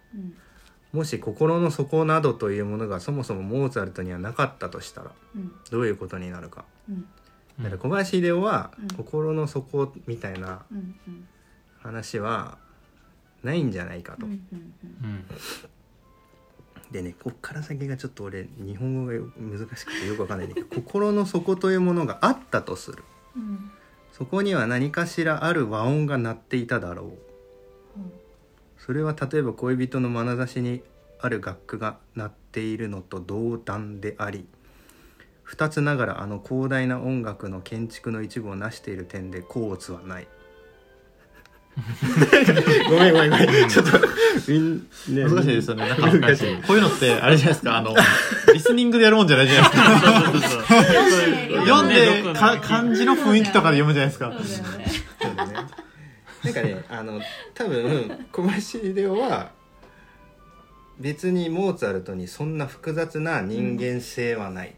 [0.91, 5.11] もし心の底などというものがそもそもモーツァルトにはなかったとしたら
[5.69, 6.65] どういうことになるか。
[7.59, 8.87] だから小林秀夫はうん。
[8.97, 10.63] 心の底みたいな
[11.83, 12.57] 話は
[13.43, 14.41] ないんじゃないかと、うん
[16.91, 23.03] でねこっから先がちょっと俺日本語が難しくてよくわかんないんだけど 心の底というものがあったとする。
[24.11, 27.29] そこには何かしらある和音が鳴っていただろう。
[28.77, 30.81] それは例えば恋人の眼差しに
[31.19, 34.47] ある楽譜が鳴っているのと同段であり
[35.43, 40.27] 二つながらあの広大な音楽の建築の一部を成している点で甲乙はない
[42.89, 43.69] ごめんごめんごめん。
[43.69, 43.99] ちょっと
[44.47, 44.77] みん、
[45.09, 45.87] ね、難しいですよね。
[45.87, 46.55] なんか難しい。
[46.57, 47.77] こういうのってあれじゃないですか。
[47.77, 47.95] あの
[48.53, 50.63] リスニングでやるもんじゃないじゃないですか。
[51.65, 54.33] 読んでか漢字の雰囲気とかで読むじゃないですか。
[56.43, 57.21] なんかねあの
[57.53, 59.51] 多分小林秀夫は
[60.99, 64.75] 別にモーツァルトにそんな複雑な人間性はない、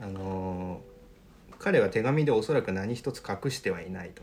[0.00, 0.82] あの
[1.58, 4.22] 彼は手紙でおそらく何一つ隠してはいないと、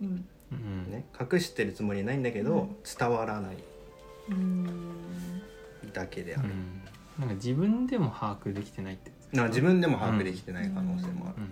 [0.00, 0.90] うん。
[0.90, 2.76] ね、隠してるつもりないんだけど、うん。
[2.98, 3.56] 伝わらない。
[4.30, 4.78] うん。
[5.92, 6.82] だけである、うん。
[7.18, 11.44] なんか自分でも把握できてないってな自分でも把握できてない可能性もある、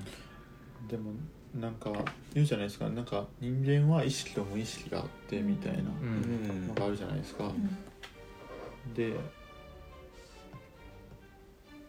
[0.83, 0.89] うん。
[0.89, 1.13] でも
[1.55, 1.91] なんか
[2.35, 2.89] 言うじゃないですか。
[2.91, 6.69] なんか人間は意識と無意識があってみたいなうん。
[6.69, 7.51] のがあるじゃないですか。
[8.95, 9.15] で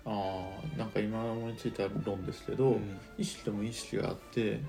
[0.06, 2.98] ああなんか今思いついた論ですけど、うん。
[3.18, 4.62] 意識と無意識があって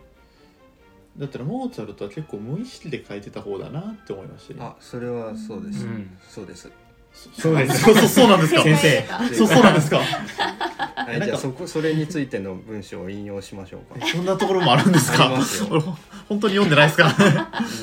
[1.18, 6.16] だったらモーツァルトは結構無意識で書いてた方だなって思いましたねあそれはそうです、うん。
[6.28, 6.70] そうです。
[7.12, 8.62] そうですそうそうそうなんですか？
[8.62, 9.04] 先生。
[9.34, 9.98] そうそうなんですか？
[9.98, 14.06] はい、じゃあそこそれについての文章を引用しましょうか。
[14.06, 15.26] そんなところもあるんですか？
[15.26, 15.80] ありますよ俺
[16.28, 17.12] 本当に読んでないですか？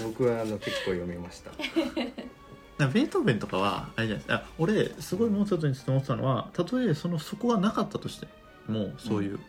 [0.05, 1.51] 僕はあの結構読みました。
[2.77, 4.36] なんかベートーベンとかはあれじゃないですか？
[4.36, 8.27] あ俺すごいモーツァルトについて思ってたのはたとえそのそこがなかったとして
[8.69, 9.39] もそういう、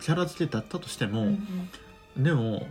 [0.00, 1.68] キャラ付けだったとしても、うん
[2.16, 2.66] でも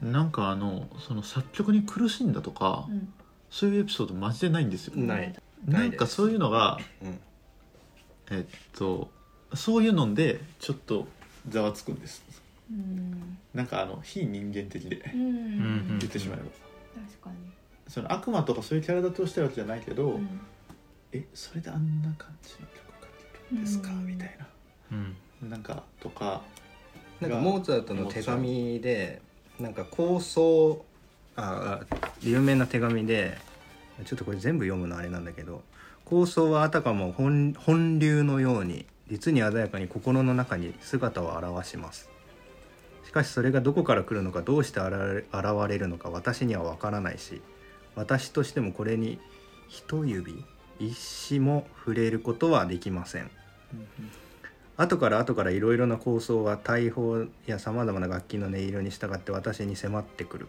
[0.00, 3.12] なんかあのその作曲に苦しんだとか、うん。
[3.50, 5.32] そういうエピソードマジでないんですよ、ない。
[5.64, 7.20] なんかそういうのがうん。
[8.30, 8.44] えっ
[8.76, 9.10] と
[9.54, 11.06] そういうのでちょっと
[11.48, 12.24] ざわつくんです。
[12.70, 13.38] うん。
[13.54, 16.44] なんかあの非人間的で言ってしまえば、
[17.06, 17.36] 確かに。
[17.86, 20.40] その悪魔とかそういうキャラだとしてるわけじゃないけど、うん。
[21.12, 23.08] えそれであんな感じの曲が
[23.50, 24.06] 出るんですか、うん。
[24.06, 24.46] みたいな。
[25.42, 25.50] うん。
[25.50, 26.42] なんかとか
[27.20, 29.20] なんかモーツァルトの手紙で
[29.58, 30.84] なんか構想
[31.36, 33.38] ああ有名な手紙で
[34.04, 35.62] ちょっとこれ全部読むのあれなんだけど
[36.04, 42.08] 構想はあたかも本本流のように実に鮮やかに心の中に姿を現します。
[43.04, 47.42] しかしそれがどこから来るのかどうして現れ現れるのか私には分からないし
[47.94, 49.20] 私としてもこれに
[49.68, 50.44] 一指
[50.80, 53.30] 一指も触れることはできません
[54.76, 60.48] 後から後からいろいろな構想は大砲やさまざまな楽器の音色に従って私に迫ってくる。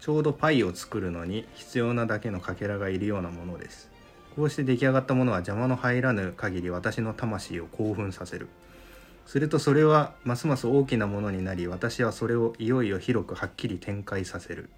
[0.00, 3.90] ちょうどパイを作るのに必要なだけのかけらがいるようなものです。
[4.36, 8.48] こうして出来上がったものは邪魔の入らぬ限り私の魂を興奮させる。
[9.26, 14.70] するとそれはますます大きなものになり私はそれをいよいよ広くはっきり展開させる。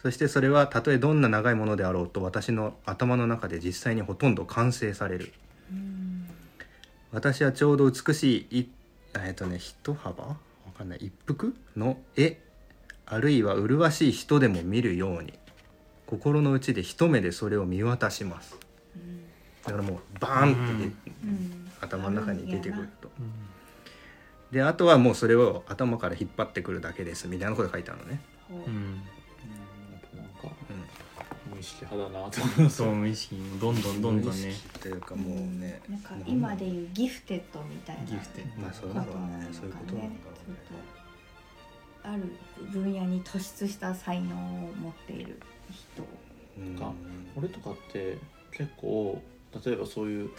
[0.00, 5.32] そしてそれはたとえどんな長いものであろうと私の頭の中で実際にほとんど完成される。
[5.72, 6.03] うん
[7.14, 8.68] 私はちょうど美しいい
[9.24, 10.24] えっとね一幅？
[10.24, 10.36] わ
[10.76, 10.98] かんない。
[11.00, 12.40] 一幅の絵
[13.06, 15.32] あるいは麗しい人でも見るように。
[16.06, 18.58] 心の内で一目でそれを見渡します。
[19.64, 20.92] だからもうバーンってで、
[21.24, 21.70] うん。
[21.80, 23.08] 頭の中に出てくると。
[24.50, 29.02] であとはもうそれを頭から引っ張ってくるだけですみたいなことが書いてあるのね、うん
[31.64, 32.12] 識派。
[32.12, 34.52] だなと思いますそう無意識にどんどんどんどんね。
[34.80, 35.80] というかもうね。
[35.88, 40.56] なんか今でいうギフテッドみたいなギフテッまあそうだろうねそういうことなのかちょっ
[42.02, 42.22] とある
[42.70, 45.40] 分野に突出した才能を持っている
[45.70, 46.04] 人。
[46.58, 46.76] うん。
[46.78, 46.92] か
[47.36, 48.18] 俺とかって
[48.50, 49.20] 結構
[49.64, 50.30] 例えばそういう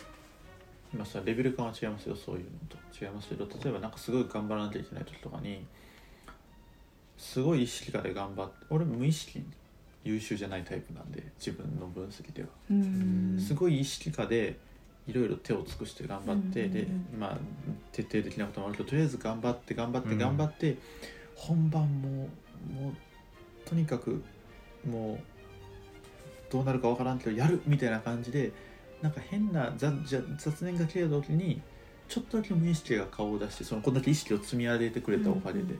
[0.94, 2.78] 今さレベル感は違いますよそういうのと。
[2.98, 5.66] 違いますけど例えばなんかすごい頑張らなきゃいけない時とかに
[7.18, 9.44] すごい意識化で頑張って俺無意識
[10.06, 13.38] 優秀じゃないタイプなんで自分の分析では、うん。
[13.38, 14.58] すごい意識化で
[15.08, 16.88] いろいろ手を尽くして頑張って、で
[17.20, 17.38] まあ
[17.92, 20.18] 徹底的なこともあるけどとりあえず頑張って頑張ってうん。
[20.18, 20.78] 頑張って、
[21.36, 24.24] 本番ももうとにかく
[24.88, 25.20] もう
[26.52, 28.52] どうなるかわからんけどやるみたいな感じで
[29.02, 31.62] なんか変な雑雑雑念が切れた時に
[32.08, 35.76] ちょっとだけ無意識が顔を出してそのこんだけ意識を積み上げてくれたおかげで、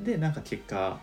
[0.00, 1.00] でなんか結果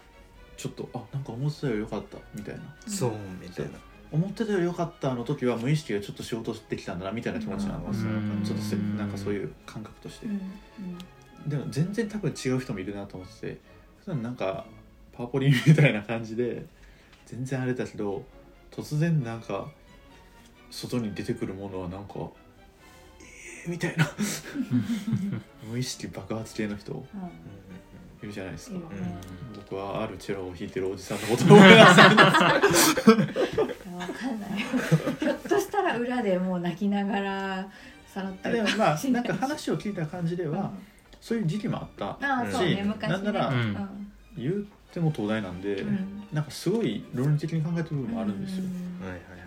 [0.60, 2.62] ちょっとあなんか思ってたより良かったみたいな。
[2.86, 3.72] そうみたいな。
[4.12, 8.04] 思ってたより良かったの時は無意識がちょっと仕事できたんだなみたいな気持ちなんです。
[8.04, 8.44] ようん。
[8.44, 10.26] ちょっとせなんかそういう感覚として。
[10.26, 11.50] うんうん。
[11.50, 13.58] でも全然多分違う人もいるなと思ってて
[14.04, 14.66] 普段なんか
[15.14, 16.66] パーポリンみたいな感じで
[17.26, 18.26] 全然あれだけど
[18.70, 19.70] 突然なんか
[20.70, 22.16] 外に出てくるものはなんか
[23.64, 24.12] えー、みたいな。
[25.72, 26.92] 無意識爆発系の人。
[26.92, 27.04] うん
[28.22, 29.18] いるじゃないですか、いるね
[29.56, 31.96] 僕はあるチェロを弾いてるおじさんのことを思い出すん
[32.62, 34.50] ですいやわかんない
[35.20, 37.70] ひょっとしたら裏でもう泣きながら
[38.08, 40.70] さらってでるもまあなんか話を聞いた感じでは、うん。
[41.22, 42.18] そういう時期もあった
[42.52, 43.08] し昔ね。
[43.08, 44.14] なんならうん。
[44.38, 44.56] 言っ
[44.92, 46.24] ても東大なんで、うん。
[46.32, 48.64] なんかすごい論理的に考えてる部分もあるんですよ、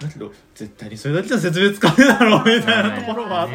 [0.00, 3.54] だけど絶対にそれだけじゃ説明つかめだろうみたいなところがあって、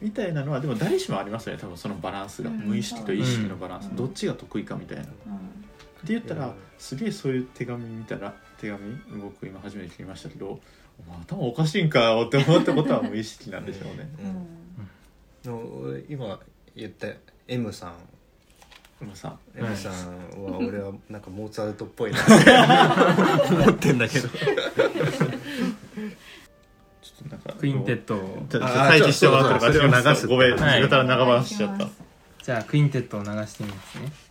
[0.00, 1.60] みたいなのはでも誰しもありますよね。
[1.60, 2.56] 多分そのバランスが、うん。
[2.60, 3.96] 無意識と意識のバランス、うん。
[3.96, 5.38] どっちが得意かみたいな、ってうん
[6.06, 10.58] 言ったら、うんすげえそういう手紙見たら手紙僕今初めて聞きましたけど
[11.06, 14.08] お前頭おかしいんかよって思ったことは無意識なんでしょうね。
[15.44, 15.92] うん。
[15.92, 16.40] の今
[16.74, 17.08] 言った
[17.46, 17.94] M さん。
[19.02, 19.92] 今さ M さん
[20.42, 22.18] は俺はなんかモーツァルトっぽいな。
[22.18, 24.28] って思ってんだけど
[27.58, 31.88] クインテットをちょっとあー配置してもらったら流すごめん、はい長話しちゃった、
[32.42, 34.12] じゃあクインテットを流してみますね「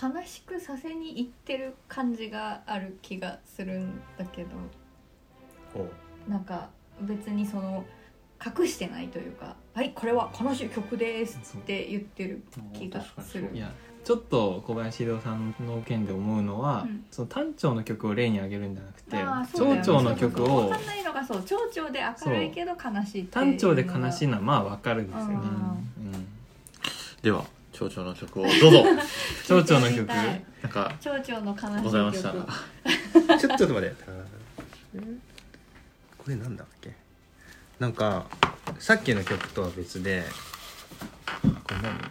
[0.00, 4.50] 悲しくさせにいってる感じがある気がするんだけど
[6.26, 6.70] なんか
[7.02, 7.84] 別にその
[8.44, 12.42] 隠してないというか「はいこれは悲しい曲です」って言ってる
[12.72, 13.50] 気がする。
[14.02, 17.04] ちょっと小林秀夫さんの件で思うのは、うん。
[17.10, 19.24] その単調の曲を例に挙げるんじゃなくてね。
[19.54, 26.26] 長調の曲を分かんないのがそう長調で明るいけど悲しいっていう単調で悲しいいのはまあわかるんですよね、あうん、
[27.20, 27.44] では
[27.88, 28.84] 蝶々の曲をどうぞ。
[29.48, 30.06] 長調の曲？
[30.06, 30.34] な
[30.68, 31.82] んか長調の悲しい曲。
[31.84, 32.32] ございました。
[32.32, 33.94] ら ちょっと待って。
[36.18, 36.94] これなんだっけ？
[37.78, 38.26] なんか
[38.78, 40.24] さっきの曲とは別で
[41.42, 42.10] これ何？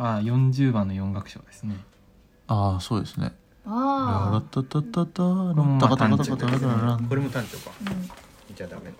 [0.00, 1.76] ああ40番の4楽章ですね。
[2.46, 3.34] ああそうですね。
[3.66, 8.10] あタタタタもラまあタカタカタカタラララこれも単調かあ、うん
[8.54, 8.96] じゃあダメだ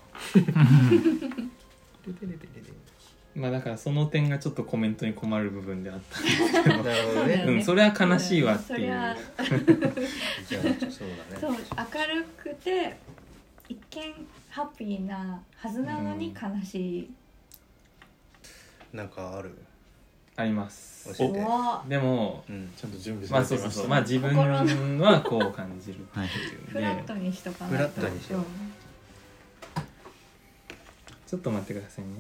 [3.39, 6.61] まあだからその点がちょっとコメントに困る部分であった。
[6.61, 6.97] なるほどね。
[7.15, 8.77] そうだよねうんそれは悲しいわっていう。
[8.77, 9.17] そりゃ
[10.49, 11.85] じゃあそうだそうね明
[12.15, 12.97] るくて
[13.69, 17.11] 一見ハッピーなはずなのに悲しい、
[18.93, 19.57] なんかある？
[20.37, 21.17] あります。
[21.17, 21.39] 教えて。
[21.39, 22.73] うわでもうん。
[22.77, 23.89] ちゃんと準備まあされていうましたそうそそう。
[23.89, 26.27] まあ自分はこう感じるっていう
[26.71, 28.45] フラッんでトにしとかないフラットにしよう。
[31.27, 32.11] ちょっと待ってくださいね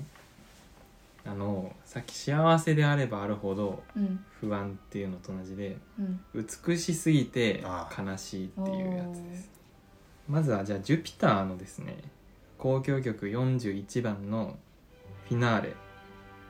[1.25, 4.25] あのさっき幸せであればあるほどうん。
[4.41, 6.21] 不安っていうのと同じでうん。
[6.66, 9.51] 美しすぎてあ悲しいっていうやつです。
[10.29, 11.97] まずはじゃあジュピターのですね
[12.62, 14.57] 交響曲41番の
[15.29, 15.75] フィナーレ。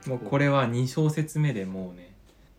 [0.07, 2.13] もうこれは2小節目でもうね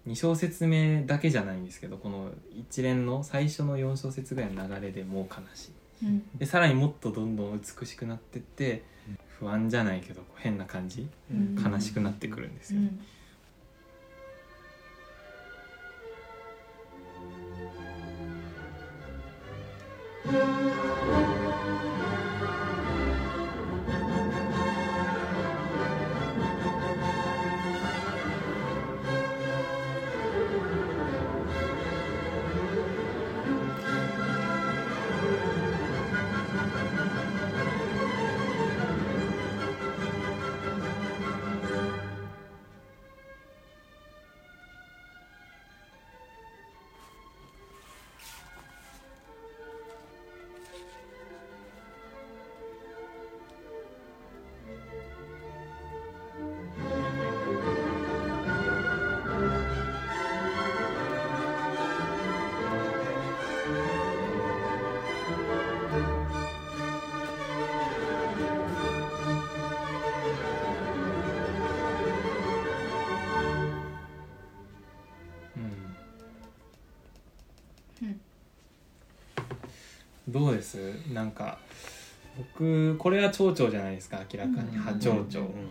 [0.07, 5.69] 2小節目だけじゃないんですけどこの一連の最初の4小節ぐらいの流れでもう悲し
[6.03, 6.07] い。
[6.07, 6.39] うん。
[6.39, 8.83] でさらにもっとどんどん美しくなってって
[9.41, 11.57] 不安じゃないけど変な感じうん。
[11.59, 12.87] 悲しくなってくるんですよ、うん
[21.15, 21.20] うん
[80.61, 81.13] です。
[81.13, 81.59] なんか
[82.37, 84.77] 僕これは蝶々じゃないですか明らかに。
[84.77, 85.71] うん波長々、うんうん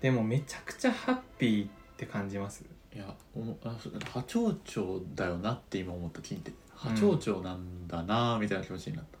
[0.00, 2.64] でもめちゃくちゃハッピーって感じます。
[2.94, 9.18] いやおもあそう波長長だよなって今思った聞いて波長長なんだなみたいな気持ちになった、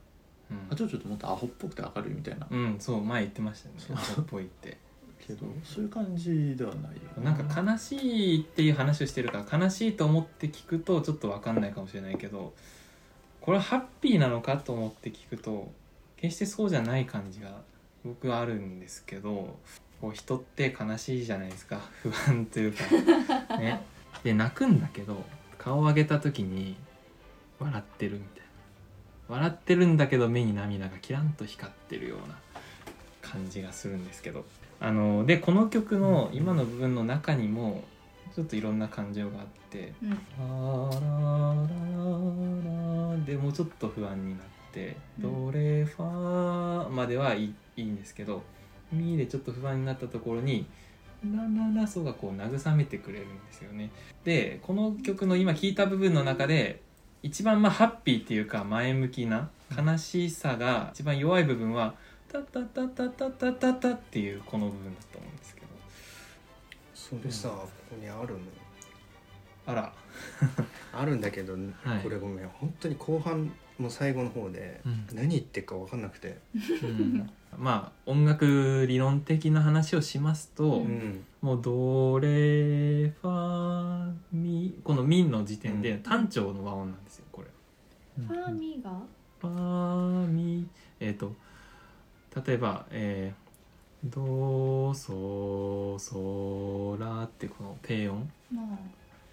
[0.70, 2.46] 波長長ってもっとアホっぽくて明るいみたいな。
[2.48, 3.74] うん、うん、そう前言ってましたね。
[3.78, 3.96] そう。
[3.96, 4.78] アホっぽいって。
[5.26, 7.32] けどそういう感じではないよな。
[7.32, 12.54] んか悲しいっていう話をしてるから悲しいと思って聞くとちょっと分かんないかもしれないけど
[13.48, 15.72] これはハッピーなのかと思って聞くと
[16.18, 17.62] 決してそうじゃない感じが
[18.04, 19.56] 僕はあるんですけど
[20.02, 21.80] こう人って悲しいじゃないですか。
[22.04, 22.84] 不安というか。
[23.56, 23.80] ね。
[24.22, 25.24] で泣くんだけど
[25.56, 26.76] 顔を上げた時に
[27.58, 29.34] 笑ってるみたいな。
[29.36, 32.38] 笑ってるんだけど目に涙がキランと光ってるような
[33.22, 34.44] 感じがするんですけど。
[34.78, 37.82] あのでこの曲の今の部分の中にも
[38.34, 41.00] ちょっといろんな感情があってうん「あら
[41.50, 45.46] らら」でもうちょっと不安になって「うん。
[45.46, 48.42] ドレファ」まではいいいいんですけど
[48.92, 50.66] 「ミ」でちょっと不安になったところに
[51.24, 53.90] 「ラララソ」がこう慰めてくれるんですよね。
[54.24, 56.82] でこの曲の今聴いた部分の中で
[57.22, 61.94] 一番まあハッピーっていうか前向きな悲しさが一番弱い部分は
[62.28, 65.57] 「タタタタタタタタ」っていうこの部分だと思うんですけど
[67.08, 68.40] それさここにあるの
[69.66, 69.92] あら。
[70.92, 72.02] あるんだけど、はい。
[72.02, 72.48] これごめん。
[72.48, 75.06] 本当に後半も最後の方で、うん。
[75.14, 76.38] 何言ってるか分かんなくて、
[76.82, 77.30] うん。
[77.56, 81.24] まあ音楽理論的な話をしますと、ううん。
[81.40, 86.02] もうドレファミこのミの時点でうん。
[86.02, 87.48] 単調の和音なんですよこれ。
[88.22, 88.90] ファーミーが？
[89.40, 90.66] ファミ
[91.00, 91.34] えっ、と
[92.44, 93.47] 例えば、えー、
[94.04, 98.30] ドソソラってこの低音。
[98.52, 98.66] まあ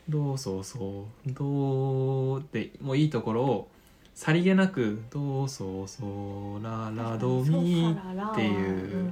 [0.08, 3.68] ドソソドってもういいところを
[4.14, 7.96] さりげなくドソソララドミ
[8.32, 9.12] っていう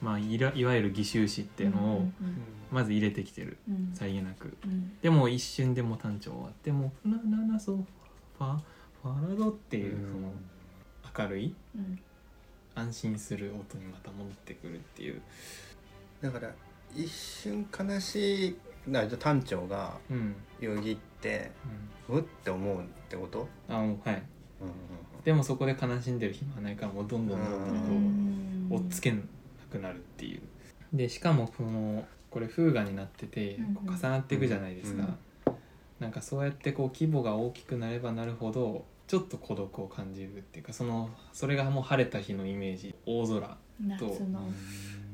[0.00, 2.08] まあ、いらいわゆる義手詞っていうのを
[2.70, 3.56] まず入れてきてる。
[3.68, 4.56] うんさりげなく。
[4.64, 4.96] うん。
[5.00, 8.56] でも一瞬でも単調終わってもフラナナソファ
[9.02, 10.06] ファラドっていううん。
[10.06, 11.98] その明るいうん
[12.78, 15.20] 安心する音にまた戻ってくるっていう、
[16.20, 16.50] だから
[16.94, 18.56] 一瞬悲しい
[18.86, 20.34] な単調がうん。
[20.60, 21.52] よぎって
[22.08, 24.22] うって思うってこと、うん、あもうはい。
[25.24, 29.18] でもそこで悲しんでる暇はないからもうどんどんどんどん追っつけな
[29.70, 30.40] くなるっていう。
[30.92, 35.16] でしかもこのこれ風雅になってて重なっていくじゃないですか、
[36.00, 42.94] なんかそうやってこう規模が大きくなればなるほどちょっと孤独を感じるっていうかそのそれがもう晴れた日のイメージ。
[43.04, 44.48] 大空夏の。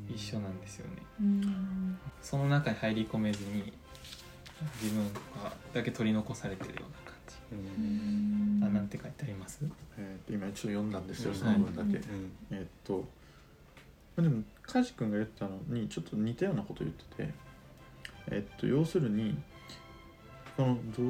[0.06, 1.02] 一緒なんですよね。
[1.18, 1.98] うん。
[2.20, 3.72] その中に入り込めずに
[4.82, 5.04] 自分
[5.42, 7.36] がだけ取り残されてるような感じ。
[7.52, 8.60] うん。
[8.62, 9.60] あなんて書いてあります？
[9.96, 12.32] えーと今ちょっと読んだんですよ、うんその分だけ、うん。
[12.50, 13.04] えーっとま
[14.18, 17.34] あでも梶君が言ったのにちょっと似たようなこと言ってて
[18.26, 19.38] えーっと要するに
[20.56, 21.02] この「ド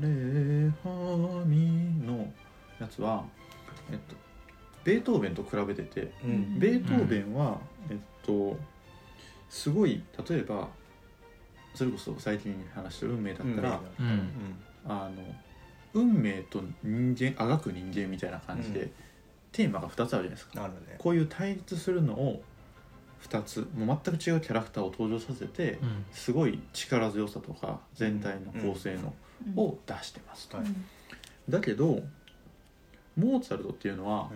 [0.00, 2.32] レファミ」の
[2.80, 3.24] やつは
[3.90, 4.16] えっと
[4.84, 6.58] ベートーベンと比べててうん。
[6.58, 7.58] ベートーベンは、
[7.90, 8.56] えっと
[9.50, 10.68] すごい例えば
[11.74, 14.30] それこそ最近話した運命だったら、うん。
[14.86, 15.22] あの
[15.92, 18.90] 運命と人間あがく人間みたいな感じで、うん。
[19.52, 20.68] テーマが2つあるじゃないですか。
[20.68, 20.74] ね。
[20.98, 22.42] こういう対立するのを
[23.28, 26.04] 2つもう全く違うキャラクターを登場させて、うん。
[26.12, 29.14] すごい力強さとか全体の構成の、
[29.56, 30.48] を出してます。
[30.48, 30.66] と、はい
[31.48, 32.02] だけど
[33.16, 34.30] モーツァルトっていうのは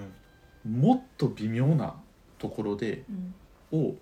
[0.65, 0.81] うん。
[0.81, 1.95] もっと微妙な
[2.39, 3.05] ところで
[3.73, 3.79] うん。
[3.79, 3.95] を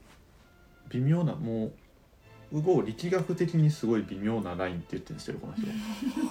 [0.91, 1.73] 微妙なもう
[2.51, 5.67] うご力学的にすごい微妙なラインって言ってるんですよこの人。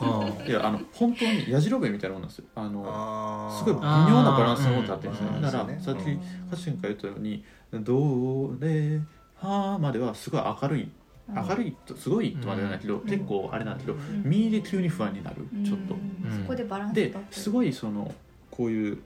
[0.03, 2.45] はいやあの本当にやじろべえみたいなもんなんですよ。
[2.55, 10.89] あのすごい微妙なバランスの音あってるんですよあーだからさっきうん歌詞が言ったように「ドレファ」まではすごい明るい
[11.29, 13.01] 明るいとすごいとまではないけど、ん。
[13.01, 14.23] 結構あれなんだけど、うん。
[14.23, 15.65] ミで急に不安になるうん。
[15.65, 16.31] ちょっと、うん。
[16.31, 18.13] そこでバランスですごいその
[18.49, 18.99] こういう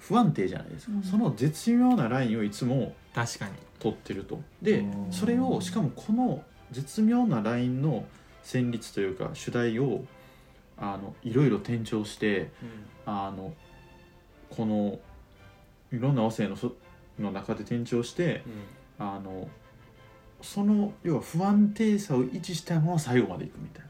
[0.00, 1.02] 不安定じゃないですか、うん。
[1.02, 3.52] その絶妙なラインをいつも確かに。
[3.78, 4.40] 取ってると。
[4.62, 5.12] でうん。
[5.12, 6.42] それをしかもこの
[6.72, 8.04] 絶妙なラインの
[8.44, 10.04] 旋律というか主題を
[10.76, 12.50] あのいろいろ転調して
[13.04, 13.52] あの
[14.50, 14.98] この
[15.92, 16.74] いろんな和声のそ
[17.18, 18.42] の中で転調して
[18.98, 19.48] あの
[20.40, 23.84] その要は不安定さを維持したまま最後までいくみたい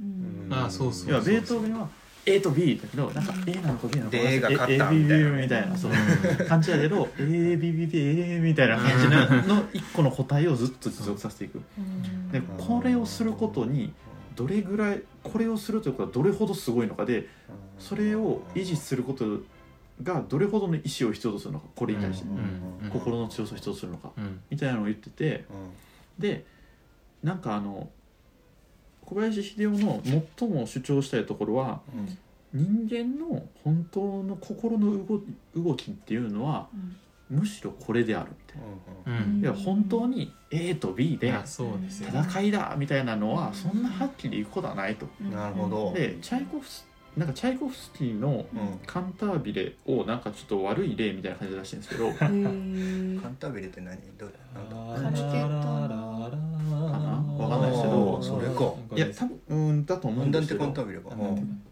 [0.00, 0.46] うん。
[0.46, 0.54] うん。
[0.54, 1.88] あそうそうな要はベートーベンは
[2.24, 5.26] A と B だけどなんか A なのか B なのかで A が勝ったみたいな。
[5.28, 5.92] ABB みたいなそう。
[6.48, 9.08] 感じだけど ABBA みたいな感じ
[9.48, 11.60] のの一個の答えをずっと持続させていく。
[11.78, 13.92] うんでこれをすることに
[14.34, 17.28] どれぐらいこれをするということはどれほどすごいのかで
[17.78, 19.40] それを維持すること
[20.02, 24.40] がどれほどの意志を必要とするのかこれに対してうん心の強さを必要とするのかうん。
[24.50, 25.44] みたいなのを言ってて
[26.18, 26.44] で
[27.22, 27.90] なんかあの
[29.04, 30.00] 小林秀夫の
[30.38, 31.80] 最も主張したいところは
[32.52, 35.20] 人間の本当の心の動
[35.54, 36.96] 動きっていうのはうん
[37.32, 39.24] むしろこれであるみたいな。
[39.24, 45.06] うんいや本当に A と B でいやそうですよ戦いだみたいなのはそんなはっきりいくことはないと。
[45.20, 45.30] うん。
[45.30, 45.92] なるほど。
[45.94, 48.78] でチャイコフスなんかチャイコフスキーのうん。
[48.86, 53.96] カンタービレをなんかちょっと悪い例みたいな感じで出してるんですけど カンタービレって何？
[54.18, 55.02] どうなんだ？
[55.02, 58.74] カルテットなわかんないですけどそれか。
[58.96, 61.62] いや多分うんだと思うんですけアンダンテカンタどービレかうん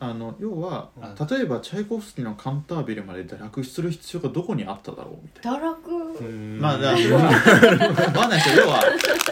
[0.00, 5.58] あの要はあ例えばチャイコフスキーのカンタービレまで堕落する必要がどこにあっただろうみたいな。
[5.58, 6.22] 堕落？
[6.60, 8.82] まあだから要はわかんないですけど要は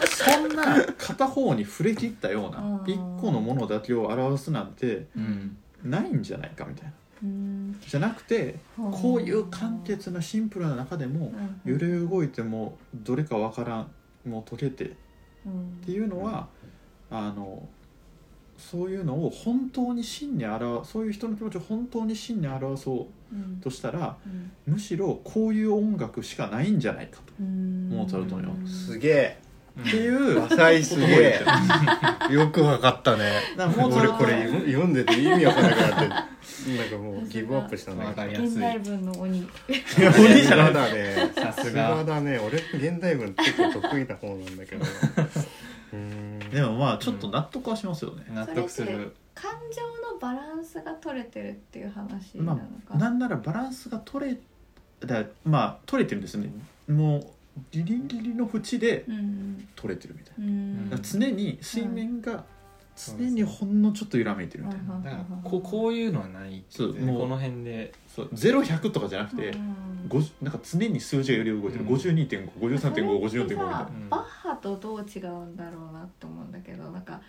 [0.07, 2.91] そんな片方に触れ切ったようなうん。
[2.91, 5.57] 一個のものだけを表すなんてうん。
[5.83, 6.91] ないんじゃないかみたいな。
[7.23, 7.79] うん。
[7.87, 11.31] じゃなくてこういう簡潔なシンプルな中でも
[11.65, 13.91] 揺れ動いてもどれかわからん
[14.29, 16.47] もう解けてっっていうのは
[17.09, 17.67] あの
[18.57, 24.17] そういうのを本当に真に表そういう人の気持ちを本当に真に表そうとしたら
[24.65, 29.47] むしろこういう音楽しかないんじゃないかとモーツァルトにはすげえ。
[29.79, 33.31] っていう 浅いすげえよくわかったね。
[33.55, 36.07] 俺これ読読んでて意味わからなくなって
[36.77, 41.31] なんかもうギブアップしたね現代文の鬼鬼じゃないだね。
[41.35, 41.97] さすが。
[41.97, 42.39] がだね。
[42.39, 44.83] 俺現代文結構得意な方なんだけど。
[44.83, 45.46] うん
[46.51, 49.15] でもまあちょっと納得はしますよね、納得する。
[49.33, 49.81] 感情
[50.13, 54.37] のバランスが取れてるっていう話なまのかあなんならバランスが取れ
[55.05, 56.51] だまあ取れてるんですよね。
[56.87, 57.27] もう
[57.71, 59.67] ギリギリの縁でうん。
[59.75, 60.45] 取れてるみたいな。
[60.45, 60.89] うん。
[60.89, 62.45] だから常に水面が
[62.97, 67.93] 常にほんのちょっと揺らめいてるみたいな、うんだからこうこういうのはないってそうもうこの辺で。
[68.07, 69.75] そう0100とかじゃなくて、うん
[70.07, 71.93] 50なんか常に数字が揺れ動いてる、うん。
[71.93, 73.89] 52.553.554.5それってみたいさな。
[73.89, 74.09] うん。
[74.09, 77.21] バッハとどう違うんだろうなって思うんだけどなんか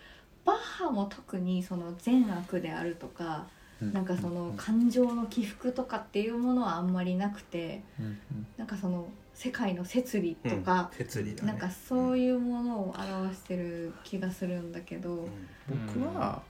[0.45, 3.47] バッハも特にその善悪であるとか、
[3.83, 3.93] うん。
[3.93, 8.07] なんかその感情の起伏とかっていうものはあんまりなくてうん。
[8.07, 8.19] うん
[8.57, 11.53] なんかその世界の摂理とか、哲理だね。
[11.53, 15.49] なんかそういうものを表してる気がするんだけど、うん。
[15.67, 16.43] 僕は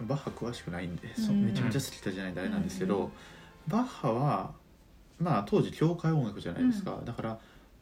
[0.00, 1.46] バッハ詳しくないんで、そうん。
[1.46, 3.12] めちゃめちゃ好きだじゃないとあれなんですけど、うん。
[3.66, 4.52] バッハは
[5.18, 7.38] まあ当時教会音楽じゃないですか、だから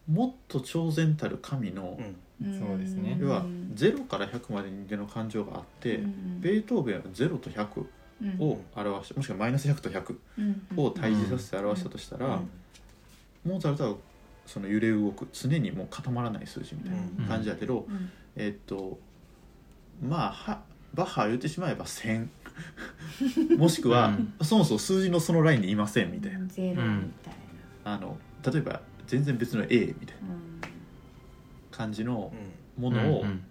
[0.06, 2.48] もっと超然たる神の、うん。
[2.48, 2.58] ん。
[2.58, 3.18] そうですね。
[3.20, 3.42] 要は
[3.74, 6.40] 0から100まで人間の感情があって、うん。
[6.40, 7.90] ベートーベンは0と100
[8.22, 8.40] うん。
[8.40, 10.66] を表してもしくはマイナス100と100うん。
[10.76, 12.50] を対峙させて表したとしたら、うん。
[13.44, 13.96] モーツァルトは
[14.46, 18.98] その揺れ動く常にもう固まらない数字みたいな感じだけど、うんえっと
[20.02, 20.62] まあは
[20.94, 22.28] バッハは言ってしまえば1000
[23.58, 27.34] もしくは、そもそも数字のそのラインにいませんみたいな、ゼロみたい
[27.84, 28.18] あの
[28.50, 30.28] 例えば全然別の A みたいな。
[30.28, 30.40] な、
[31.70, 32.32] 感じの
[32.78, 33.42] うんものをうん。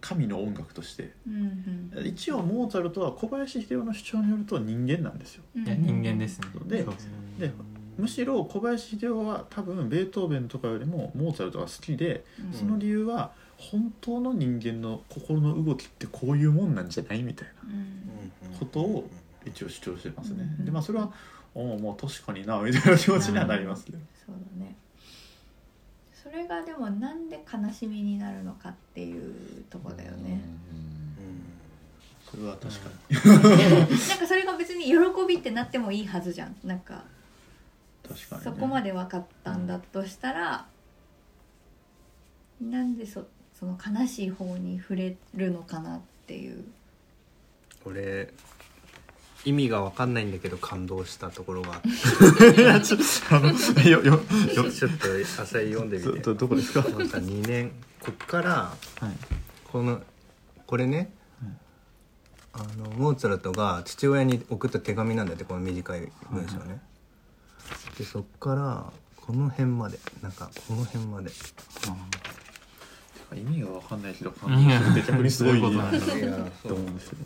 [0.00, 2.06] 神の音楽として、うんうん。
[2.06, 5.44] 一応モーツァルトは小林秀夫の主張によると人間なんですよ。
[5.54, 6.48] うんいや人間ですね。
[6.66, 6.94] でそう
[7.38, 7.52] で
[7.96, 12.52] むしろ小林秀夫は多分ベートーベンとかよりもモーツァルトが好きでうん。
[12.52, 13.32] その理由は
[13.70, 18.58] 本当の人間の心の動きってこういうもんなんじゃないみたいなうん。
[18.58, 19.08] ことを
[19.44, 21.12] 一応主張してますね、うんでまあそれは
[21.54, 24.74] おおもう確かになみたいな気持ちにはなりますね、そうだね。
[26.14, 30.40] それがでもなんで悲しみになるのかっていうとこだよね。
[32.30, 33.16] それは確かに、
[34.08, 34.96] なんかそれが別に喜
[35.28, 36.56] びってなってもいいはずじゃん。
[36.64, 37.04] なんか
[38.08, 40.66] 確かに、ね、そこまで分かったんだとしたら、
[42.62, 43.26] なんでそ
[43.62, 46.64] その悲しい方に触れるのかなっていう。
[47.84, 48.34] 俺
[49.44, 51.88] 意味が分かんないんだけど感動したところがあって。
[52.82, 56.18] ちょっと浅井読んでみて。
[56.18, 56.82] どどこですか？
[56.82, 58.74] なんか2年こっからは
[59.08, 59.10] い。
[59.70, 60.02] この
[60.66, 61.12] これね、
[62.52, 66.80] あのモーツァルトが父親に送った手紙なんだってこの短い文章ね、
[67.96, 71.30] でそっからこの辺までなんかこの辺まで
[73.34, 76.18] 意味が分かんないけど感動するって逆にすごいいうことなんだろう。
[76.18, 77.22] いやと思うんですけど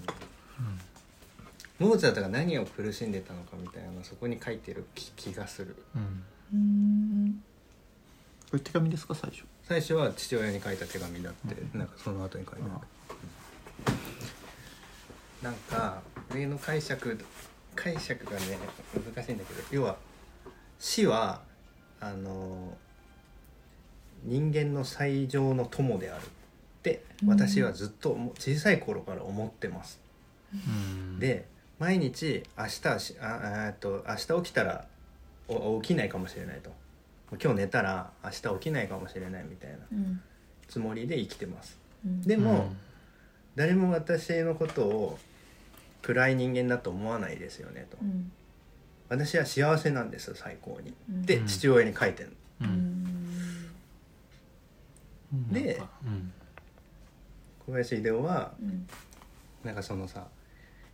[1.78, 5.76] モーツァルトが何を苦しんでたのかみたいなのそこに書いてる気気がする。
[5.94, 6.24] うん。
[6.54, 7.42] うん。
[8.50, 9.44] これ手紙ですか最初？
[9.68, 12.80] 最初は父親に書いた手紙だって、なんかその後に書いてあ
[13.90, 13.92] る、
[15.42, 16.00] なんか
[16.32, 17.18] 上の解釈
[17.74, 18.58] 解釈がね
[19.14, 19.96] 難しいんだけど要は
[20.78, 21.42] 死は
[22.00, 22.78] あの
[24.26, 26.26] 人間の最上の友であるっ
[26.82, 30.00] て私はずっと小さい頃から思ってます、
[30.52, 31.18] うん。
[31.18, 31.46] で
[31.78, 32.88] 毎日明日
[33.20, 34.86] ああえっと明日起きたら
[35.48, 36.70] お起きないかもしれないと。
[37.42, 40.20] 今日寝たら明日起きないかもしれないみたいなうん。
[40.68, 41.76] つもりで生きてます。
[42.04, 42.22] うん。
[42.22, 42.72] でも、
[43.56, 45.18] 誰も私のことを
[46.02, 48.30] 暗い人間だと思わないですよねと、うん。
[49.08, 51.46] 私は幸せなんです最高に、うんでうん。
[51.46, 52.70] 父親に書いてるううん。
[52.70, 53.05] ん
[55.32, 55.82] で
[57.66, 58.86] 小林秀夫はうん
[59.64, 60.28] なんかそのさ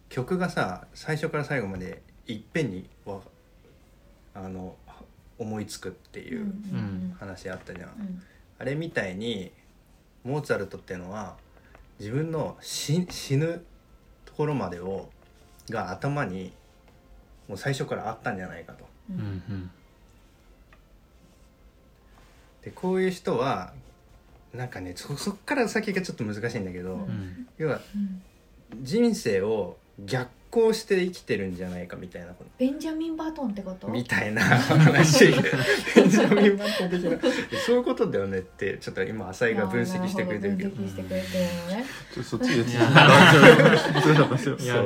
[0.09, 3.21] 曲がさ最初から最後までいっぺんにわ
[4.35, 4.77] あの
[5.39, 8.23] 思いつくっていううん話あったじゃん、うん。
[8.59, 9.53] あれみたいに
[10.25, 11.37] モーツァルトってのは
[11.99, 13.65] 自分の死死ぬ
[14.25, 15.11] ところまでを
[15.69, 16.53] が頭に
[17.49, 18.85] もう最初からあったんじゃないかと。
[19.11, 19.71] ううんん。
[22.63, 23.73] でこういう人は
[24.55, 27.03] なんかねそそっから先がちょっと難しいんだけど、ううん。
[27.03, 28.23] ん要はうん。
[28.83, 32.51] 人生を逆行して生きてるんじゃないかみたいなこと。
[32.59, 33.89] ベンジャミン・バトンってこと？
[33.89, 35.27] みたいな 話。
[35.27, 37.19] ベンジャミン・バトン的な。
[37.67, 40.71] そういうことだよねってちょっと今浅井が分析してくれてるけど。
[40.77, 41.85] 分析してくれてるのね
[42.15, 42.65] ちょっとそっちで
[44.59, 44.81] そ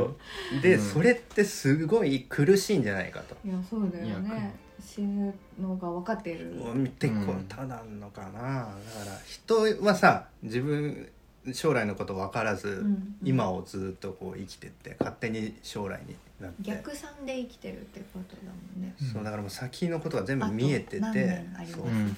[0.58, 0.60] う。
[0.62, 0.80] で、うん。
[0.80, 3.36] それってすごい苦しいんじゃないかと。
[3.44, 4.54] いやそうだよね
[4.86, 6.54] 死ぬのが分かってる。
[6.74, 11.08] 見てこうただのかな、だから人はさ自分
[11.52, 16.62] 将来のこと分からず、うん今をずっとこう生きてって勝手に将来になって。
[16.62, 18.94] 逆算で生きてるってことだもんね。
[19.12, 21.94] そうだからもう先のことが全部見えててそううんう。
[21.96, 22.16] ん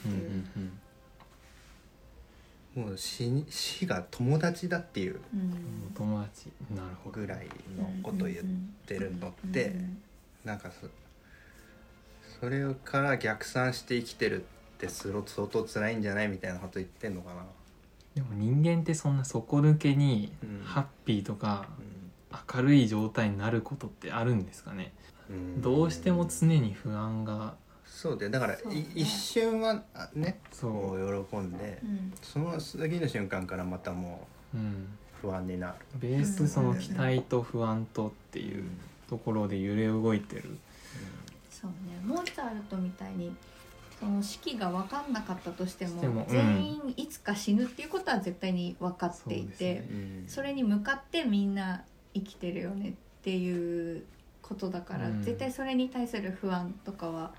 [2.76, 2.80] う。
[2.80, 5.40] んもう死に死が友達だっていううん。
[5.40, 5.56] うん
[5.94, 6.50] 友達。
[6.70, 7.20] なるほど。
[7.20, 7.46] ぐらい
[7.78, 8.38] のことを言っ
[8.86, 9.74] てるのって
[10.44, 10.86] なんかそ
[12.40, 14.44] それから逆算して生きてるっ
[14.78, 17.42] てすご相当辛いんじゃないみたいなこと言ってんのかな。
[18.14, 20.64] でも人間ってそんな底抜けにうん。
[20.64, 21.68] ハッピーとか
[22.32, 24.92] う明るい状態になることってあるんですかね。
[25.32, 25.60] ん。
[25.60, 28.62] どうしても常に不安がそうでだからね。
[28.94, 31.26] い一瞬はあねそう。
[31.30, 32.12] 喜んでうん。
[32.22, 34.60] その次の瞬間からまたもうん。
[34.60, 34.64] う
[35.20, 35.74] 不安になる。
[35.96, 38.64] ベースその期待と不安とっていう
[39.08, 40.58] ところで揺れ動いてる
[41.60, 43.34] そうねモーツァルトみたいに
[43.98, 46.24] その式が分かんなかったとしてもうん。
[46.28, 50.24] 全員いつか死ぬっていうことは絶対に分かっていてね。
[50.28, 51.82] そ,、れに向かってみんな
[52.14, 52.92] 生きてるよねっ
[53.22, 54.04] ていう
[54.40, 55.22] ことだから、うん。
[55.22, 57.34] 絶対それに対する不安とかは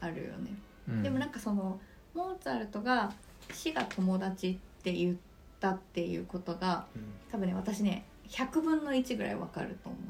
[0.00, 0.54] あるよね、
[0.88, 1.02] うん。
[1.02, 1.78] でもなんかその
[2.14, 3.12] モーツァルトが
[3.52, 5.16] 死が友達って言っ
[5.60, 6.86] たっていうことが
[7.30, 10.00] 多分ね私ね100分の1ぐらい分かると思っ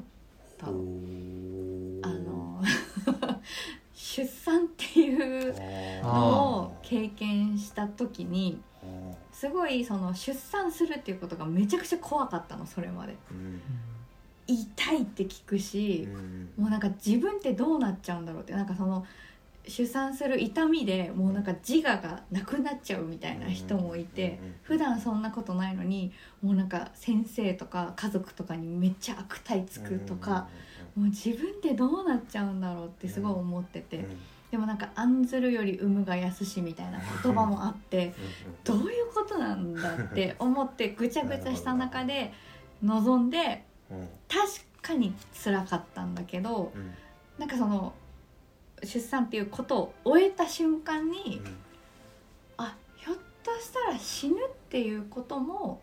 [0.57, 0.67] た
[3.93, 5.53] 出産っていう
[6.03, 8.61] のを経験した時に
[9.31, 13.15] すごいその出産するっていうことがめちゃくちゃ怖かったのそれまで。
[14.47, 16.07] 痛いって聞くし、
[16.57, 18.53] もうなんか自分ってどうなっちゃうんだろうって。
[18.53, 19.05] なんかその
[19.67, 30.47] 出産する痛みでもうなんか自我がなくなっちゃうみたいな人もいて普段そんなことないのにもうなんか先生とか家族とかにめっちゃ悪態つくとか
[30.95, 34.05] もう自分ってどうなっちゃうんだろうってすごい思ってて。
[34.51, 38.15] でもなんか案ずるより産むが安しみたいな言葉もあって
[38.63, 42.33] どういうことなんだって思ってぐちゃぐちゃした中で
[42.81, 43.63] 臨んで
[44.27, 44.47] 確
[44.81, 45.13] かに
[45.43, 46.71] 辛かったんだけど
[47.37, 47.93] なんかその
[48.83, 51.41] 出産っていうことを終えた瞬間に
[52.57, 54.37] あひょっとしたら死ぬっ
[54.69, 55.81] ていうことも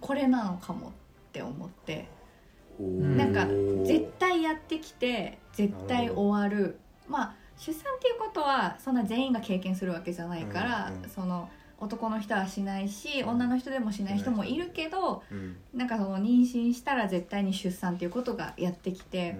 [0.00, 0.92] これなのかもっ
[1.32, 2.08] て思って
[2.80, 3.46] なんか
[3.84, 6.78] 絶対やってきて絶対終わる。
[7.08, 11.48] まあ出産っていうことはそんな全員が経験するわけじゃないから、うんうんその
[11.78, 15.56] 男の人はしないし女の人でもしない人もいるけど、うん。
[15.74, 19.36] なんかその妊娠したら絶対に出産っていうことがやってきて、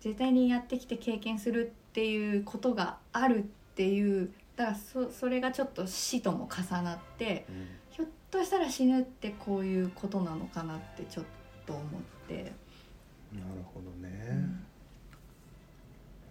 [0.00, 3.42] 絶対にやってきて経験するっていうことがあるっ
[3.74, 7.46] ていうだからそそれがちょっと死とも重なって
[7.90, 11.24] ひょっとしたら死ぬってこういうことなのかなってちょっ
[11.66, 11.84] と思っ
[12.28, 12.52] て、
[13.32, 14.64] なるほどうねん。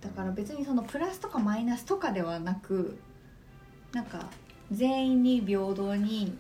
[0.02, 2.97] だから別にそのプラスとかマイナスとかではなく
[3.93, 4.30] なんか
[4.72, 6.38] 全員に平等に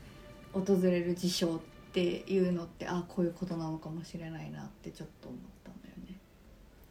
[0.53, 1.59] 訪れる事象っ
[1.93, 6.17] ていうのってあこういうことなのかもしれないなってちょっと思ったんだよね。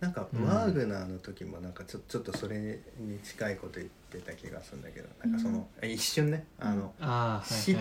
[0.01, 2.59] なんかうんワーグナーの時もなんかちょちょっとそれ
[2.99, 7.77] に近いこと言ってた気がするんだけどなんかその一瞬ねあのああ死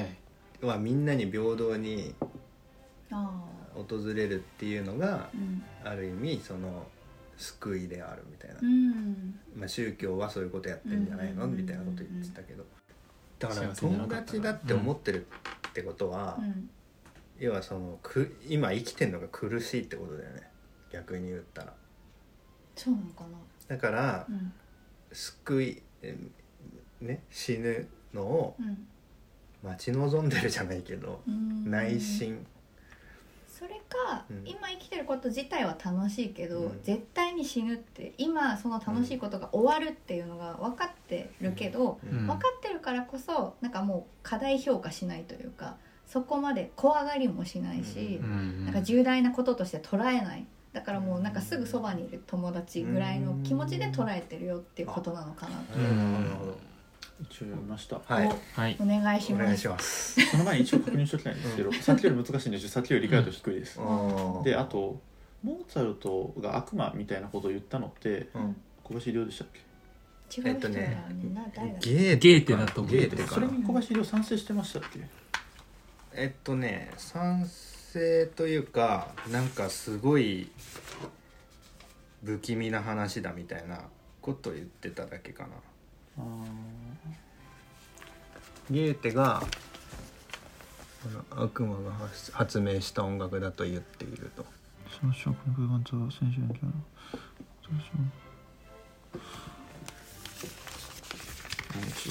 [0.61, 2.13] はみんなに平等に
[3.11, 3.43] あ
[3.87, 5.63] 訪れるっていうのがうん。
[5.83, 6.87] ある意味その
[7.37, 9.39] 救いであるみたいな、うん。
[9.55, 11.45] まあ、宗教はそういうことやってんじゃないの？
[11.45, 11.55] うん。
[11.55, 12.65] みたいなこと言ってたけど。
[13.39, 15.25] だから友達だって思ってる
[15.69, 16.69] ってことは、うん。
[17.39, 20.49] 要はそのく今生きてるのが苦しいってことだよね。
[20.91, 21.73] 逆に言ったら。
[22.75, 23.29] そうなのかな？
[23.67, 24.51] だからうん。
[25.13, 26.17] 救いえ
[26.99, 28.85] ね死ぬのをうん。
[29.61, 31.69] 待ち望んでるじゃないけどうん。
[31.71, 32.45] 内心
[33.59, 34.43] それか、うん。
[34.45, 36.79] 今生きてること自体は楽しいけど、うん。
[36.81, 42.19] 絶対に死ぬって今その楽しいことが終わるっていうのが分かってるけど、うん。
[42.19, 42.27] うん。
[42.27, 45.75] 分かってるからこそなんかもう過大評価しないというか
[46.07, 48.65] そこまで怖がりもしないしう、うん。
[48.65, 50.47] なんか重大なこととして捉えない。
[50.71, 56.57] だからもうなんかすぐそばにいる友達ぐらいの気持ちで捉えてるよっていうことなのかなって、なるほどなるほど
[57.21, 57.99] 一応読みました。
[58.05, 58.29] はい。
[58.53, 58.77] はい。
[58.79, 59.43] お願いします。
[59.43, 60.21] お願いします。
[60.31, 64.43] その前に一応確認しておきたいんですけど、 さっきより難しいんですよさっきより理解度低いです、うん。
[64.43, 65.01] であと
[65.43, 68.55] モーツァルトが悪魔みたいなことを言ったのってうん。
[68.83, 70.41] 小林亮でしたっけ？
[70.41, 70.81] 違う人だ。
[70.81, 73.23] よね,、ゲーゲーテだと思うゲーテか。
[73.23, 74.99] なそれに小林亮賛成してましたっけ？
[76.13, 80.49] えっとね賛成というかなんかすごい
[82.23, 83.83] 不気味な話だみたいな
[84.21, 85.49] ことを言ってただけかな。
[85.49, 85.68] あ
[88.69, 89.41] ゲーテが
[91.31, 94.45] 悪魔が発発明した音楽だと言っていると。
[94.99, 96.47] その証拠の空間と先週の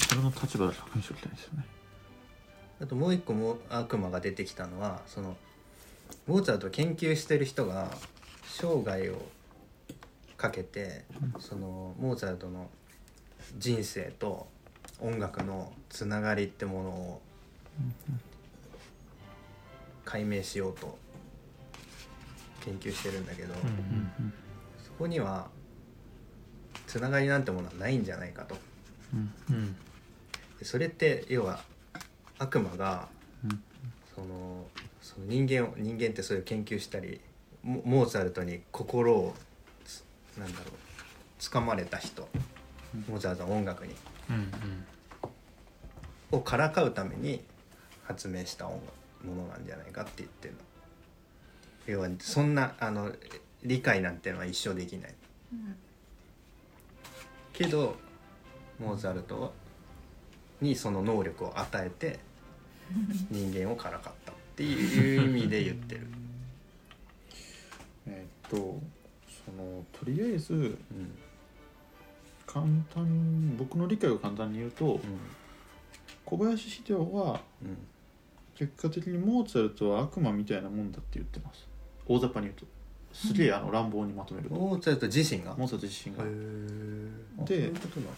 [0.09, 1.65] それの立場で確認しておきたいですよね。
[2.81, 5.35] あともう一個も悪魔が出てきたのはその
[6.27, 7.91] モーツァルトを研究してる人が
[8.45, 9.21] 生涯を
[10.37, 11.05] かけて
[11.39, 12.69] そのモーツァルトの
[13.57, 14.47] 人生と
[14.99, 17.21] 音楽のつながりってものを
[20.05, 20.97] 解明しようと
[22.61, 24.33] 研究してるんだけど、うん
[24.83, 25.47] そこには
[26.87, 28.57] つながりなんてものはないんじゃないかと。
[30.61, 31.61] それって要は
[32.37, 33.07] 悪魔が
[33.45, 33.63] うん。
[34.15, 37.21] その人間を人間ってそういう研究したり
[37.63, 39.33] モモーツァルトに心を
[39.85, 40.03] つ
[40.37, 40.69] なんだろう
[41.39, 42.27] 掴まれた人
[43.07, 43.93] モーツァルトの音楽に。
[44.29, 44.85] うんうん。
[46.31, 47.41] をからかうために
[48.03, 50.59] 発明した音楽ものなんじゃないかって言ってるの。
[51.87, 53.11] 要はそんなあの
[53.63, 55.15] 理解なんてのは一生できない。
[55.53, 55.75] うん。
[57.53, 57.97] けど
[58.79, 59.53] モーツァルト
[60.61, 62.19] にその能力を与えて
[63.29, 66.07] 人間をからかったっていう意味で言ってる、
[68.07, 68.57] えっと
[69.45, 70.77] そのとりあえずうん
[72.51, 74.99] 簡単僕の理解を簡単に言うと
[76.25, 77.77] 小林秀夫はうん。
[78.55, 81.65] 結果的にモーツァルトは悪魔みたいなもんだって言ってます。
[82.05, 82.65] 大雑把に言うと。
[83.13, 85.55] すげえあの乱暴にまとめると、モーツァルト自身が？
[85.55, 86.25] モーツァルト自身が、
[87.45, 88.13] でそういうことなの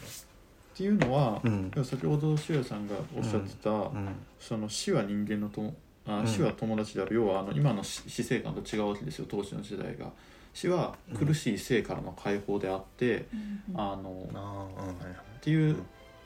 [0.74, 1.72] ていうのは、うん。
[1.86, 4.16] 先ほど修也さんがおっしゃってた、うん。
[4.40, 5.72] その死は人間のと
[6.08, 6.28] あうん。
[6.28, 9.28] 死は友達である、要はあの今の死死生観と違うわけですよ。
[9.30, 10.12] 当時の時代が
[10.54, 13.80] 死は苦しい生からの解放であって、うん。
[13.80, 15.78] あのうんっていう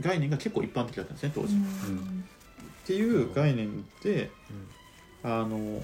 [0.01, 2.26] 概念が結構一般的だったんですね当時、っうん
[2.86, 4.30] ていう概念で
[5.23, 5.82] あの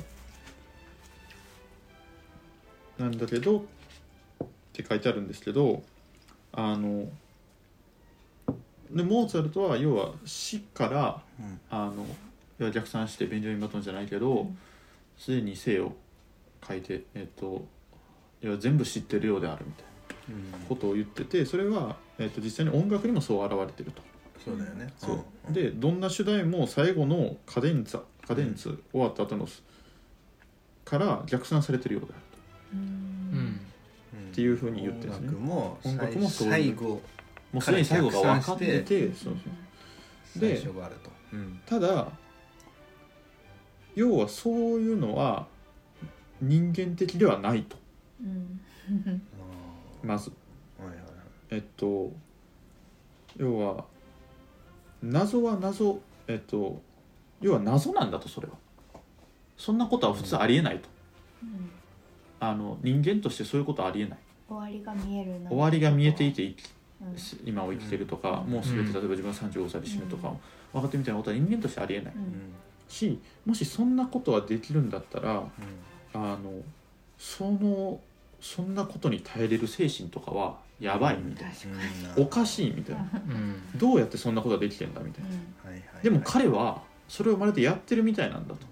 [3.00, 3.64] なんだけどっ
[4.74, 5.82] て書いてあるんですけど
[6.52, 7.08] あの
[8.92, 11.60] でモーツァルトは要は死からうん。
[11.70, 12.06] あの
[12.60, 14.48] 要は逆算してベンジャミン・バトンじゃないけど
[15.18, 15.94] すで、に生を
[16.68, 17.66] 書いて、えっと
[18.42, 19.92] 要は全部知ってるようであるみたいな
[20.58, 20.68] うん。
[20.68, 24.02] ことを言っててそれは、えっと実際に音楽にもそう現れてると。
[24.44, 24.92] そうだよね。
[24.98, 25.14] そ
[25.50, 25.54] う。
[25.54, 29.48] でどんな主題も最後のカデンツァカデンツ終わった後の
[30.86, 32.24] から逆算されてるようである
[32.74, 33.62] ううん。
[34.32, 35.28] っていうふうに言ってるんですね。
[35.28, 36.54] 音楽も音楽もそういう。
[36.54, 37.02] 最後。
[37.52, 39.38] もうすでに最後が分かっててそう
[40.34, 40.40] そう。
[40.40, 41.12] で最初があると。
[41.34, 41.62] うん。
[41.66, 42.08] ただ
[43.96, 45.48] 要はそういうのは
[46.42, 47.78] 人間的ではないと
[48.22, 49.22] うん。
[50.04, 50.32] まず。
[50.80, 51.06] はいはいはい。
[51.52, 52.12] えっと
[53.38, 53.86] 要は
[55.02, 56.00] 謎は謎。
[56.28, 56.82] えっと
[57.40, 58.54] 要は謎なんだとそれは。
[59.58, 60.90] そんなことは普通ありえないと、
[61.44, 61.70] うん。
[62.40, 64.20] あの人間としてそういうことはありえない。
[64.48, 66.70] 終わりが見えるな終わりが見えていて生き
[67.02, 67.16] うん。
[67.48, 68.54] 今を生きてるとか、うん。
[68.54, 70.34] もう全て例えば自分が35歳で死ぬとか、
[70.74, 72.54] 分かってみたいなことは人間としてありえない、うん。
[72.88, 75.44] しもしそんなことはできるんだったら
[76.14, 76.40] あの
[77.18, 78.00] その
[78.42, 81.18] そんなことに耐えれる精神とかはやばい。
[81.18, 81.52] みたいな、
[82.18, 83.02] うんおかしいみたいな。
[83.02, 83.80] うん。
[83.80, 85.30] どうやってそんなことができてんだみたいな、
[86.02, 88.72] でも彼はそれをまるでやってるみたいなんだと。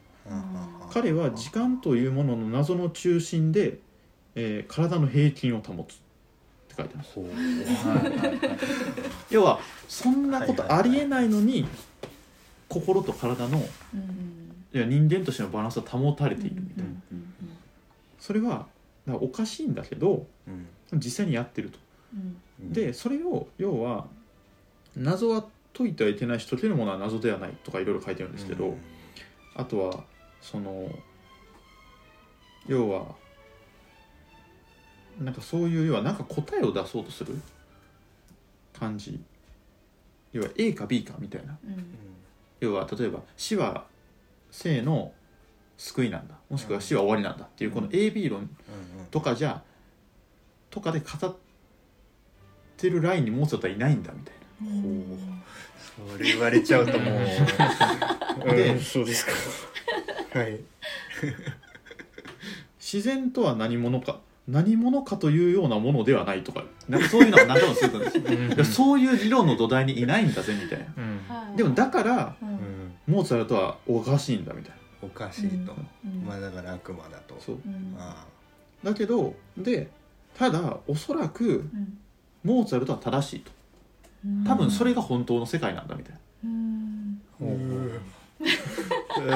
[0.91, 3.77] 彼は時間というものの謎の中心で、
[4.35, 5.97] えー体の平均を保つっ
[6.67, 7.19] て書いてます。
[9.29, 11.67] 要はそんなことありえないのに
[12.67, 13.59] 心と体の
[13.93, 16.91] うんいや人間としてのバランスは保たれているみたいな、
[18.19, 18.67] それは
[19.05, 20.67] だからおかしいんだけどうん。
[20.93, 21.77] 実際にやってると、
[22.59, 24.07] でそれを要は
[24.97, 25.45] 謎は
[25.77, 28.77] 解いてはいけないし解けるものは謎ではないとかいろいろ書いてるんですけど、うん。
[29.53, 30.03] あとは
[30.41, 30.89] その
[32.65, 33.15] 要は
[35.19, 37.39] なんかそういう要はなんか答えを出そうとする
[38.73, 39.19] 感じ。
[40.31, 41.57] 要は A か B かみたいな。
[41.63, 41.85] うん。
[42.59, 43.85] 要は例えば死は
[44.49, 45.13] 生の
[45.79, 46.35] 救いなんだ。
[46.49, 48.49] もしくは死は終わりなんだっていうこの AB 論うん
[49.09, 49.63] とかじゃ
[50.69, 51.35] とかで語っ
[52.75, 54.69] てるラインにモーツァルトはいないんだみたいな。
[54.81, 57.19] ほそれ言われちゃうともう。
[58.55, 59.31] でうんそうですか。
[60.39, 60.59] はい。
[62.79, 64.19] 自然とは何者か
[64.49, 70.85] 何者かというようなものではないとかなんかそういうのは何でもするんですそういう理論の土台にいないんだぜみたいな。
[70.97, 71.21] うん。
[71.27, 71.57] はい。
[71.57, 72.49] でもだからうん。
[72.49, 72.59] うん。
[73.07, 75.73] モーツァルトはおかしいんだみたいおかしいと。
[76.05, 76.25] うん。
[76.25, 77.35] まあだから悪魔だと。
[77.35, 77.55] なそう。
[77.65, 77.95] うん。
[77.97, 78.25] あ
[78.83, 79.89] だけどで
[80.37, 81.97] ただおそらくうん。
[82.43, 83.51] モーツァルトは正しいと。
[84.25, 84.43] うん。
[84.43, 86.19] 多分それが本当の世界なんだみたいな。
[86.43, 87.21] うん。
[88.41, 89.35] あ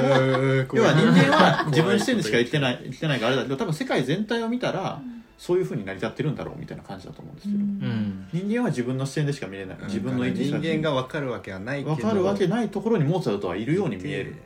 [0.73, 5.01] 要は人間は自分視点でしか生きてない生きてないからあれだけど多分世界全体を見たら
[5.43, 8.29] そういうふうに成り立ってるんだろうみたいな感じだと思うんですけど、うん。
[8.31, 14.37] 人間は自分の視点でしか見れない自分の人間が分かるわけはないけど分かるわけないところにモーツァルトはいるように見える。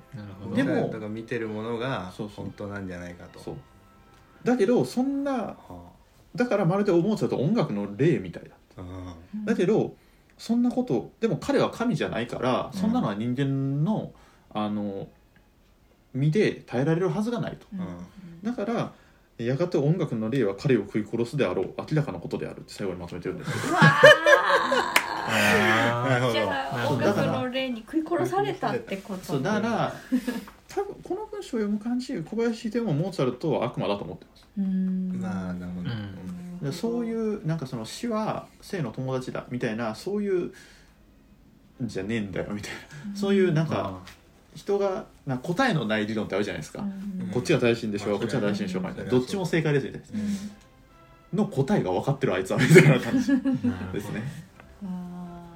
[0.56, 2.32] でもモーツァルトが見てるものがそう。
[2.36, 3.56] そう本当なんじゃないかとそう。
[4.44, 5.56] だけどそんなは
[6.36, 8.82] だからまるでモーツァルトは音楽の例みたいだあ
[9.36, 9.46] うん。
[9.46, 9.94] だけど
[10.36, 14.14] そんなことでも彼は神じゃないからそんなのは人間の
[14.52, 15.08] あの
[16.16, 17.68] 身で耐えられるはずがないと。
[18.42, 18.94] だから
[19.38, 21.74] やがて音楽の霊は彼を食い殺すであろう。
[21.78, 23.74] 明らかなことであるって最後にまとめてるんですけど。
[23.74, 23.80] な
[26.20, 26.32] るほどー。
[26.34, 29.94] じゃあ音楽の霊に食い殺されたってことそうだから
[30.68, 34.48] 多分この文章を読む感じ小林秀夫もモーツァルトは悪魔だと思ってます。
[34.58, 35.20] うん。
[35.22, 36.60] まあなるほど、うん。
[36.60, 40.52] でそういうなんかその死は生の友達だみたいなそういう
[41.82, 42.32] じゃねえん。
[42.32, 42.72] だよみたい
[43.12, 44.00] なそういうなんか
[44.58, 47.30] 人がな答えのない理論ってあるじゃないですか、うん。
[47.32, 48.92] こっちが正しいんでしょう、まあこっちが正しいんでしょうか。
[49.04, 50.52] どっちも正解ですみたいなうん
[51.34, 53.28] の答えが分かってるあいつはみたいな感じ。
[53.94, 54.24] ですね。
[54.84, 55.52] あ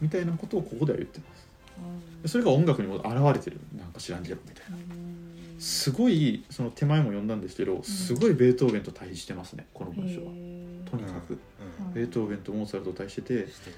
[0.00, 1.26] みたいなことをここでは言ってま
[2.24, 2.32] す。
[2.32, 4.76] それが音楽にも現れてるなんか知らんけどみたいな。
[4.76, 5.60] うん。
[5.60, 10.30] すごいその手前も読んだんですけどすごいベートーベンと対比してますねこの文章は。
[10.88, 11.38] とにかく。
[11.84, 11.92] うん。
[11.92, 13.76] ベートーベンとモーツァルトと対比しててしてる。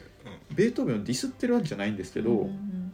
[0.55, 2.93] ベートーベンをディスってるわけじゃないんですけど、うん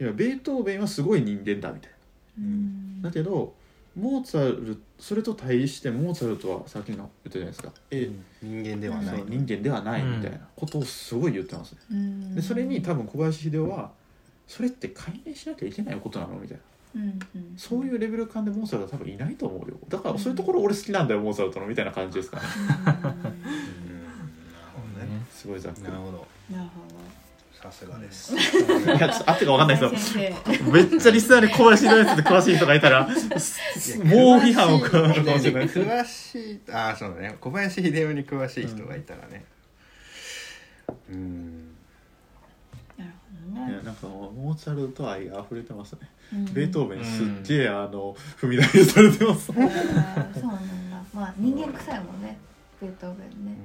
[0.00, 1.90] いやベートーベンはすごい人間だみたい
[2.38, 3.02] うん。
[3.02, 3.54] なだけど
[3.96, 7.72] モーツァルそれと対比してモーツァルトはさっきの言ったじゃないですか。
[7.90, 8.10] え、
[8.42, 9.24] 人間ではない。
[9.26, 12.34] 人間ではないみたいなことをすごい言ってますね、うん。
[12.34, 13.90] でそれに多分小林秀夫は
[14.46, 16.58] それって解明しなきゃいけないことなのみたい
[16.94, 17.02] な。
[17.02, 17.54] うんうん。
[17.56, 19.76] そういうレベル感でモーツァルトは多分いないと思うよ。
[19.88, 22.42] だからそういうところ俺好きなんだよモーツァルトのみたいな感じですかね。
[22.76, 22.84] うん。
[22.84, 23.18] なるほ
[25.00, 25.26] どね。
[25.32, 25.82] すごいざっくり。
[25.82, 26.26] なるほど。
[26.56, 27.19] なるほ
[27.62, 28.34] さすがです。
[28.34, 28.38] い
[28.88, 30.30] やちょっと合ってか分かんないどですよ。
[30.72, 33.14] めっちゃリスナーに小林のやつで詳しい人がいたらもう
[34.38, 35.68] 批判を食らうかもしれない。
[35.68, 36.60] 詳しい。
[36.72, 37.36] ああそうだね。
[37.38, 39.44] 小林秀夫に詳しい人がいたらね。
[41.10, 41.74] うん。
[42.96, 43.12] なる
[43.52, 43.72] ほどね。
[43.72, 45.98] いやなんかモーツァルト愛が溢れてますね、
[46.32, 46.44] うん。
[46.46, 49.74] ベートーベンすっげえあの踏み台にされてます、そうなんだ。
[51.12, 52.38] まあ人間臭いもんね。
[52.80, 53.56] ベートーベンね。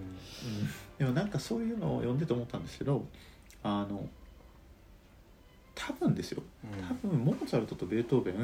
[0.98, 3.06] でもなんかそういうのを読んでて思ったんですけど
[3.68, 4.08] あの
[5.74, 6.44] 多分ですよ。
[7.04, 8.36] 多分モーツァルトとベートーベン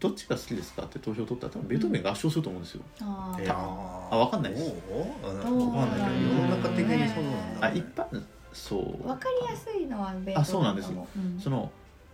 [0.00, 3.44] どっちが好きですかって投票取ったら多分ベートーベンが圧勝すると思うんですよ、あー。
[3.44, 4.72] いやあわかんないです。
[4.90, 6.10] おうあどうわかんない。
[6.10, 7.66] けど世の中的にそうなんだ。
[7.68, 8.22] あ一般
[8.52, 9.06] そう。
[9.08, 11.40] わかりやすいのはベートーベンあそうなんですうん。
[11.40, 11.70] その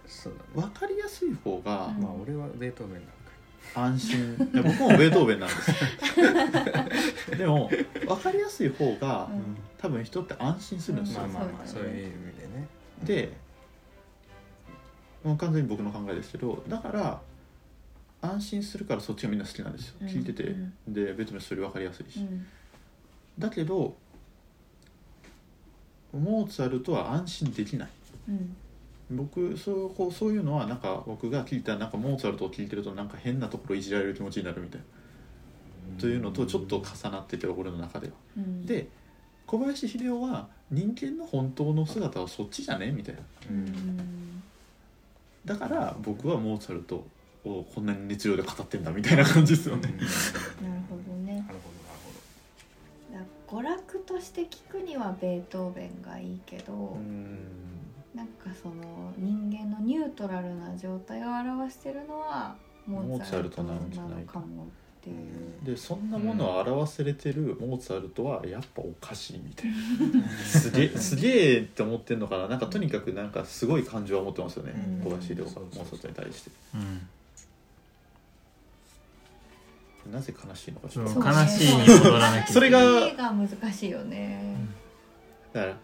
[0.07, 0.69] そうだね。
[0.69, 2.03] 分かりやすい方がうん。
[2.03, 4.51] まあ俺はベートーベンなんか安心。
[4.53, 7.69] いや僕もベートーベンなんです でも
[8.07, 11.87] 分かりやすい方がうん多分人って安心するんですよ、まあまあまあそうう。
[11.87, 12.69] いう意味でね。
[13.05, 13.33] で
[15.25, 17.21] もう完全に僕の考えですけどだから
[18.21, 20.73] 安心するからそっちがみんな好きなんですよ、うん聞いてて、うん。
[20.89, 22.47] でベートーベンそれ分かりやすいし、うん。
[23.39, 23.97] だけど
[26.13, 27.89] モーツァルトは安心できない。
[28.29, 28.57] うん。
[29.11, 38.13] 僕そうこうそういうのはなんか僕が聞いたなんかモーツァルトを聞いてるとなんか変なところいじられる気持ちになるみたいな、というのとちょっと重なってて俺の中では。
[38.37, 38.67] うん。
[38.67, 38.89] で
[39.49, 42.93] 小林秀夫は人間の本当の姿はそっちじゃね？
[42.93, 43.23] みたいな。
[45.47, 47.07] だから僕はモーツァルト
[47.45, 49.89] をこんなに熱量で語ってんだみたいな感じですよね。
[49.89, 49.97] なる
[50.91, 51.33] ほどね。
[51.33, 51.71] なるほ
[53.11, 57.39] どなるだから娯楽として聞くにはベートーベンがいいけど、うん。
[58.15, 62.55] なんかその人間のニュートラルな状態を表してるのは
[62.87, 63.81] モーツァルトなの
[64.27, 64.67] かも
[64.99, 65.17] っていう。
[65.65, 69.77] でそんなものを表せれてるモーツァルトはやっぱおかしいみたいな。
[70.45, 72.49] すげえすげえって思ってんのかな。
[72.49, 74.73] なんかとにかくなんかすごい感情を持ってますよね。
[74.75, 75.05] うん。
[75.05, 76.51] 小林秀夫モーツァルトに対して。
[80.07, 80.13] うん。
[80.13, 81.21] なぜ悲しいのかちょっと。
[81.21, 82.81] 悲しいに戻らなきゃそれが
[83.33, 84.57] 難しいよね。
[85.53, 85.77] だから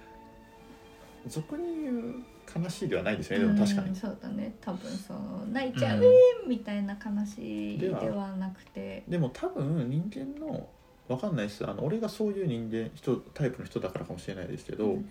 [1.26, 2.14] 俗に言う
[2.56, 3.46] 悲しいではないですよね。
[3.46, 3.88] でも確かに。
[3.88, 4.54] うんそうだね。
[4.60, 6.02] 多分その泣いちゃう、
[6.46, 9.02] みたいな悲しいではなくて。
[9.08, 10.68] でも多分人間の
[11.08, 11.68] わかんないです。
[11.68, 15.10] あの俺がそういう人間人タイプの人だからかもしれないですけど、うん。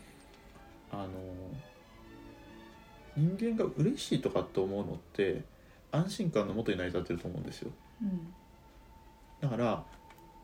[0.91, 1.09] あの
[3.15, 5.43] 人間が嬉しいとかって思うのって
[5.91, 7.71] 安心感のもとに成り立ってると思うんですよ。
[8.01, 8.33] うん。
[9.41, 9.83] だから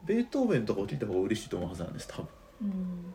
[0.06, 2.28] ベートーベンとかを聞いた方が嬉しいと思うはずなんです多分。
[2.62, 3.14] うん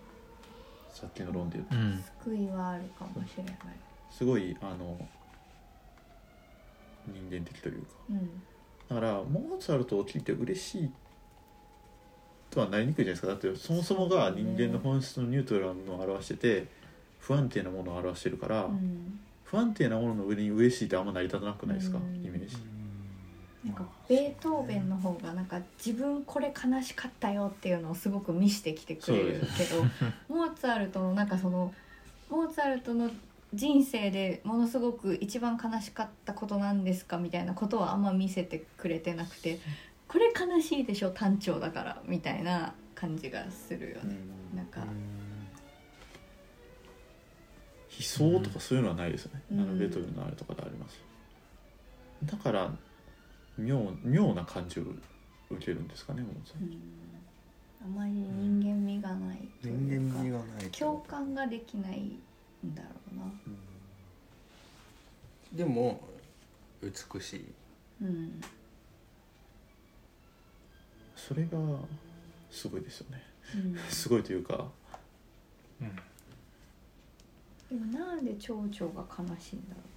[0.94, 1.76] さっきの論で言うと。
[1.76, 2.04] うん。
[2.22, 3.56] 救いはあるかもしれない。
[4.10, 4.96] すごいあの
[7.06, 7.88] 人間的というか。
[8.10, 8.42] うん。
[8.88, 10.90] だからモーツァルトを聞いて嬉しい
[12.48, 13.26] とはなりにくいじゃないですか。
[13.26, 16.68] だってそもそもが人間の本質のニュートラルのを表してて
[17.18, 19.18] 不安定なものを表してるから、うん。
[19.42, 22.24] 不安定なものの上に嬉しいってあんま成り立たなくないですか、うん。
[22.24, 22.56] イメージ
[23.64, 29.82] なんかベートーベンの方がなんか自分これ悲しかったよっていうのをすごく見してきてくれるけど
[30.28, 31.72] モーツァルトのなんかその
[32.28, 33.10] モーツァルトの
[33.54, 39.60] 人生でものすごく一番悲しかったことなんですかみたいなことはあんま見せてくれてなくて
[40.08, 44.16] これ悲しいでしょ単調だからみたいな感じがするよね。
[44.54, 44.80] なんか。
[47.96, 49.60] 悲壮とかそういうのはないですよね、うん。
[49.60, 51.00] あのベートーベンのあれとかであります。
[52.24, 52.70] だから
[53.58, 54.84] 妙妙な感じを
[55.50, 56.24] 受けるんですかね
[57.82, 63.24] あまり人間味がないというか人間味がない共感ができないんだろうな。
[63.24, 63.30] ト
[65.52, 66.00] でも
[66.82, 67.44] 美しい。
[68.02, 68.40] うん。
[71.14, 71.58] それが
[72.50, 73.22] すごいですよね。
[73.54, 73.78] うん。
[73.90, 74.66] すごいというか。
[75.80, 75.90] うん
[77.74, 79.93] でもなんで蝶々が悲しいんだろう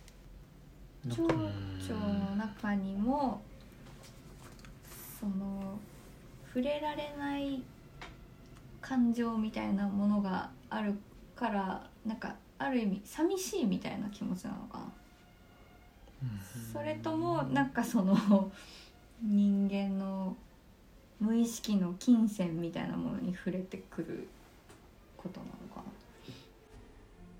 [1.10, 3.42] 蝶々の中にも
[5.20, 5.80] その
[6.48, 7.62] 触れられない
[8.82, 10.96] 感情みたいなものがある
[11.36, 14.86] からなんかある意味寂しいみたいな気持ちなのかな。
[16.74, 18.52] それともなんかその
[19.22, 20.36] 人間の
[21.20, 24.28] 無意識の金銭みたいなものに触れてくる
[25.16, 25.84] ことなのかな。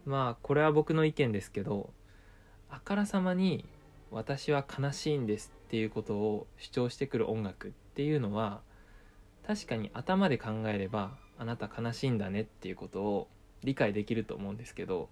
[0.06, 1.90] まあこれは僕の意見ですけど
[2.70, 3.66] あからさまに
[4.12, 8.62] 「私は悲しいんです」っていうことを主張してくる音楽っていうのは
[9.46, 13.28] 確かに頭で考えればあなた悲しいんだねっていうことを
[13.64, 15.10] 理解できると思うんですけど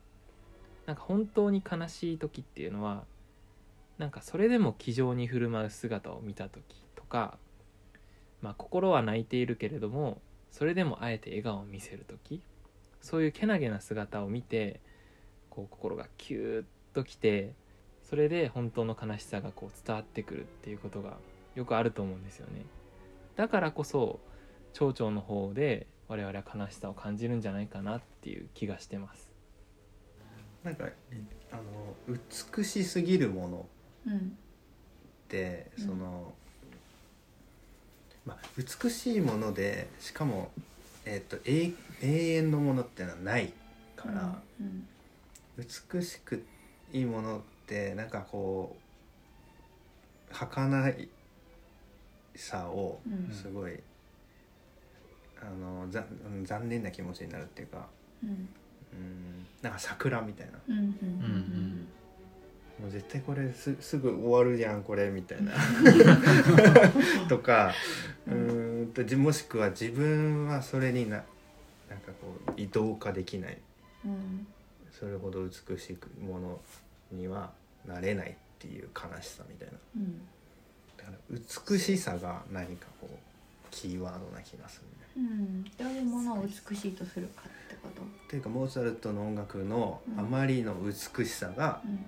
[0.86, 3.06] なんか本当に悲しい時っていうのは
[3.98, 6.64] なんかそれでも気丈に振る舞う姿を見た時
[6.96, 7.38] とか、
[8.42, 10.22] まあ、心は泣いているけれども
[10.52, 12.42] それでもあえて笑顔を見せる時
[13.02, 14.80] そういうけなげな姿を見て
[15.50, 16.66] こう心がキューッ
[16.96, 17.54] ときて
[18.10, 21.18] それで本当の悲しさがこう伝わってくるっていうことが
[21.56, 22.66] よくあると思うんですよね。
[23.36, 24.20] だからこそ
[24.74, 29.30] 蝶々の方で我々は悲しさを感じるんじゃないかなっていう気がしてます。
[30.64, 30.86] なんか
[31.52, 31.62] あの
[32.56, 33.66] 美しすぎるもの
[34.08, 34.18] うん。
[34.18, 34.22] っ
[35.28, 36.34] てうんその、
[38.26, 40.52] まあ、美しいものでしかも、
[41.06, 43.52] えっと永永遠のものっていうのはない
[43.96, 44.88] から、うん。
[45.58, 46.46] 美しく
[46.92, 48.76] いいものってなんかこ
[50.32, 51.10] う儚い
[52.36, 53.34] さをうん。
[53.34, 53.80] すごい、
[55.42, 57.88] あのざうん残念な気持ちになるっていうか
[58.24, 58.30] うん。
[58.30, 58.48] うん
[59.62, 60.54] なんか桜みたいな。
[60.68, 61.88] うんうんうんうん。
[62.82, 65.54] もう絶対これすすぐ終わるじゃんこれみたいな。
[67.30, 67.74] とか
[68.28, 71.24] うーんとじもしくは自分はそれにな
[71.90, 73.58] なんかこう移動化できない。
[74.06, 74.48] うん
[74.98, 76.62] それほど美しくもの
[77.12, 77.52] には
[77.86, 79.74] なれないっていう悲しさみたいな。
[79.98, 80.22] うん。
[80.98, 81.18] だから
[81.70, 83.18] 美しさが何かこう
[83.72, 84.82] キーワードな気がす
[85.16, 85.30] るね。
[85.30, 85.64] うん。
[85.64, 88.02] どういうものを美しいとするかってこと？
[88.02, 90.20] っていうかモーツァルトの音楽のうん。
[90.20, 92.06] あまりの美しさが、うん。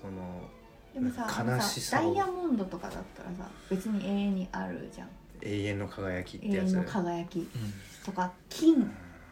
[0.00, 0.48] その
[0.94, 5.08] でもさ悲さしさをダイヤモンドとかだったらさ別に永遠にあるじゃん。
[5.42, 6.68] 永遠の輝きってやつ。
[6.68, 7.48] 永遠の輝き
[8.04, 8.90] とか金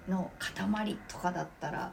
[0.09, 1.93] の塊とかだったら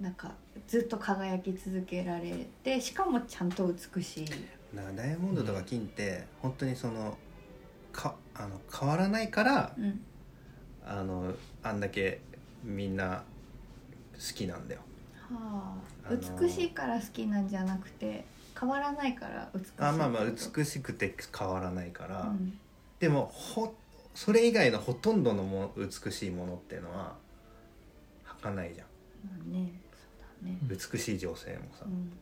[0.00, 0.32] なんか
[0.66, 4.24] ずっと輝き続けられてしかもちゃんと美しい。
[4.74, 7.16] だからダイヤモンドとか金って本当にその
[7.92, 10.00] かあの変わらないからうん。
[10.82, 12.20] あのあんだけ
[12.64, 13.22] みんな
[14.14, 14.80] 好きなんだよ。
[15.30, 18.24] はあ、あのー美しいから好きなんじゃなくて
[18.58, 22.58] 変わらないから美しいあまあまあ美しくて変わらないから、うん。
[22.98, 23.74] でもほ
[24.14, 27.14] それ以外のほとんどのも美しいものっていうのは
[28.24, 28.86] 儚いじゃん。
[29.26, 29.70] まあね
[30.42, 30.58] ね。
[30.62, 32.12] 美しい女性もさ、うん。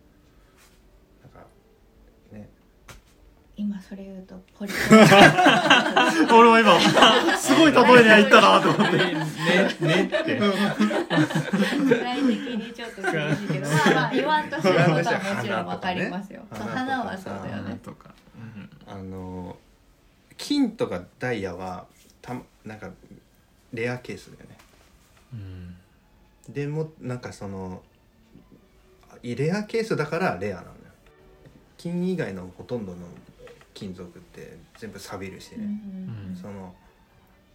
[1.23, 1.47] なんか
[2.33, 2.49] ね。
[3.57, 4.73] 今それ言うとポリ
[6.33, 6.81] 俺も今
[7.37, 8.97] すごい例えに入ったなと思って。
[8.99, 9.15] ね
[9.81, 10.39] ねって。
[10.39, 13.49] 具体的にちょっと厳しい。
[13.49, 16.47] けどまあまあ言わんとしてることはもちろんわかりますよ。
[16.51, 17.79] 花ね花はそうだよね。
[17.83, 18.15] とか、
[18.87, 19.57] あの
[20.37, 21.87] 金とかダイヤは
[22.23, 22.35] た
[22.65, 22.91] なんか
[23.73, 24.57] レアケースだよね。
[25.33, 25.77] うん。
[26.49, 27.83] でもなんかその
[29.23, 30.75] レアケースだからレアなんだよ。
[31.77, 32.99] 金以外のほとんどの
[33.75, 36.37] 金属って全部錆びるしうんうね、ん。
[36.37, 36.75] その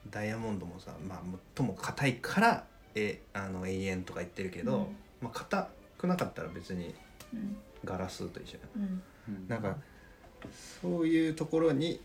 [0.10, 1.22] ダイヤモンドもさまあ
[1.56, 2.65] 最も硬いから
[2.95, 4.85] えあの永遠とか言ってるけど、うん。
[5.22, 5.68] まあ硬
[5.98, 6.94] くなかったら別に
[7.34, 7.57] うん。
[7.84, 9.48] ガラスと一緒やうん。
[9.48, 9.77] なんか
[10.81, 12.02] そういうところに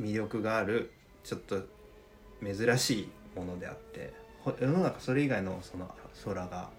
[0.00, 0.90] 魅力がある
[1.24, 1.62] ちょっと
[2.42, 5.90] 珍しいものであってほ世の中それ以外のその
[6.24, 6.70] 空が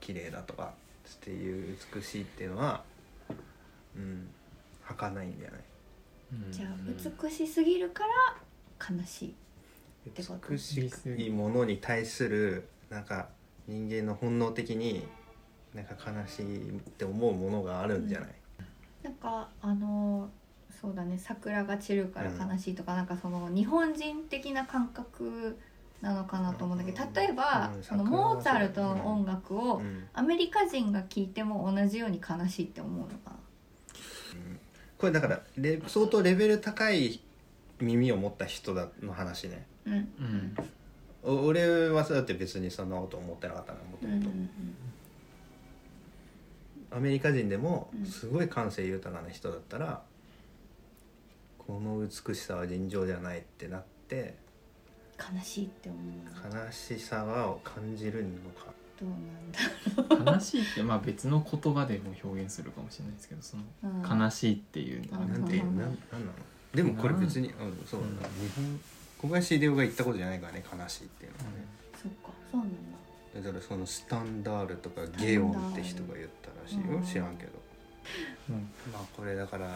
[0.00, 0.74] 綺麗だとか
[1.12, 2.82] っていう美しいっていうのは
[3.96, 4.28] うん
[4.82, 5.60] 儚いんじゃない？
[6.32, 6.52] うん。
[6.52, 6.68] じゃあ
[7.22, 8.04] 美しすぎるか
[8.80, 9.34] ら悲しい。
[10.10, 13.28] てこと美しいものに対するなんか
[13.66, 15.06] 人間の本能的に
[15.74, 18.34] なんか悲しいって思うものがあるんじゃない、
[19.02, 20.28] なんかあの
[20.70, 25.58] そうだね桜が散るから悲しいとか、なんかその日本人的な感覚
[26.00, 27.82] なのかなと思うんだけど例えば、うん。
[27.82, 30.06] そのモーツァルトの音楽をうん。
[30.12, 33.36] アメリカ人が聴いても同じように悲しいって思うのかな。
[34.98, 37.20] これだからレ相当レベル高い
[37.80, 39.66] 耳を持った人だの話ね。
[39.86, 39.94] うん。
[39.94, 40.56] うん。
[41.22, 44.06] お俺はそうだって別にそんなこと思ってなかったなもと。
[44.06, 44.34] うんうんもと
[46.96, 48.06] アメリカ人でもうん。
[48.06, 50.02] すごい感性豊かな人だったら、
[51.58, 54.36] この美しさは尋常じゃないってなって
[55.18, 58.72] 悲しいって思う悲しさは感じるのか。
[59.00, 64.20] どうなんだ悲しいってまあ別の言葉でも表現するかもしれないですけどそのうん。
[64.20, 65.94] 悲しいっていうなんていうなんなんなの？
[66.72, 67.54] でもこれ別に、うん、
[67.86, 68.80] そうなんだ、日本
[69.18, 71.50] 小林秀夫が言ったことじゃないからね悲しいっていうのはね、
[72.02, 73.40] そっかそうなんだ。
[73.42, 76.96] だからそのスタンダールとかゲオンって人が言ったらしいよ。
[76.96, 77.52] うん知らんけど。
[78.50, 78.70] うん。
[78.92, 79.74] まあこれだから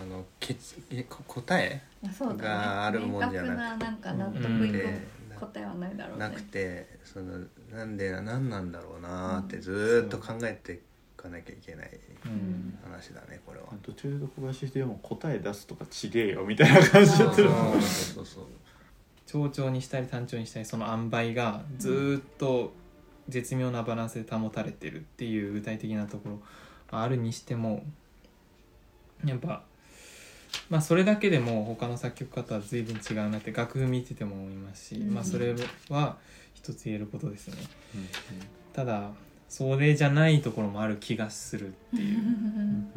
[0.00, 2.42] あのけつえこ答えいやそうだね。
[2.42, 5.00] があるもんじゃなく明確ななんか納得うんいくで
[5.38, 6.20] 答えはないだろうね。
[6.20, 7.38] なくてその
[7.74, 10.78] なんで何なんだろうなってずーっと考えてい
[11.16, 11.90] かなきゃいけない
[12.26, 12.78] うん。
[12.84, 13.66] 話だねこれは。
[13.82, 17.48] 途中で小林秀夫も答え出すとかちげえよみたいな感じでやってる。
[17.48, 18.44] うんそうそうそう。
[19.26, 22.72] 長調にしたり単調にしたりその塩梅がずーっと
[23.28, 26.40] 絶妙なバランスで保たれてるっていう具体的なところ
[26.90, 27.82] あるにしても
[29.24, 29.62] やっぱ
[30.70, 35.54] まあそれだけでも他の作曲家とは随分違うなって楽譜見てても思いますし、うんまあそれ
[35.90, 36.16] は
[36.54, 37.56] 一つ言えることですね。
[38.72, 39.10] ただ
[39.48, 42.18] それじゃないところもある気がするっていう。
[42.18, 42.92] うん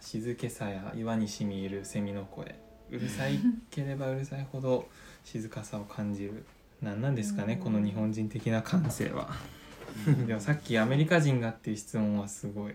[0.00, 2.54] 静けさや岩にしみいるセミの声。
[2.90, 3.38] うるさい
[3.70, 4.88] ければうるさいほど
[5.24, 6.44] 静かさを感じる。
[6.82, 7.60] 何なんですかねうん。
[7.60, 9.30] この日本人的な感性は。
[10.26, 12.74] でもさっきアメリカ人がっていう質問はすごい、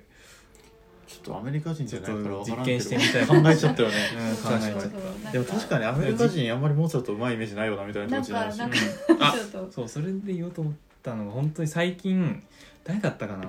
[1.08, 3.28] ちょっとアメリカ人じゃないから実験してみたい。
[3.28, 3.96] 考えちゃったよね。
[4.30, 12.44] うん、考えちゃっそうでも確かにアメリカ人あんまりモーツァルトうまいイメージないよなみたいな気持ちになるしなんそうそれで言おうと思ったのが本当に最近
[12.84, 13.48] 誰だったかな。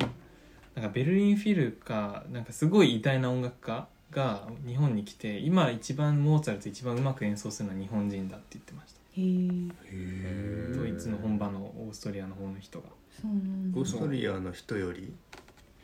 [0.76, 9.01] なんかベルリンフィルかなんかすごい偉大な音楽家が日本に来て今一番モーツァルト一番うまく演奏するのは日本人だって言ってました。
[9.01, 12.86] へえへドイツの本場のオーストリアの方の人が。
[13.20, 15.12] そうなんだオーストリアの人より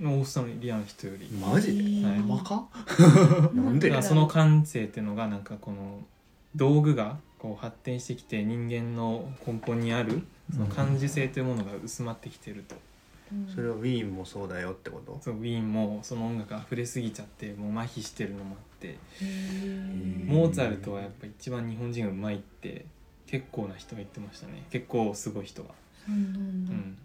[0.00, 1.30] オーストリアの人より。
[1.30, 2.06] マジで？
[2.06, 2.18] はい。
[2.18, 2.66] マか
[3.54, 3.88] なんで？
[3.88, 6.00] だからその感性っていうのがなんかこの
[6.56, 12.74] 道具がこう発展してきて人間の根本にあるその感受性というものが薄まってきてると、
[13.32, 13.54] うん。
[13.54, 15.18] それはウィーンもそうだよってこと？
[15.22, 18.98] そうウィーンもその音楽が溢れすぎちゃってもう麻痺してるのもあって。
[20.26, 22.84] モーツァルトはやっぱ一番日本人がうまいって
[23.26, 24.64] 結構な人が言ってましたね。
[24.70, 25.70] 結構すごい人が、
[26.06, 26.66] そうなん。
[26.66, 26.98] だうん、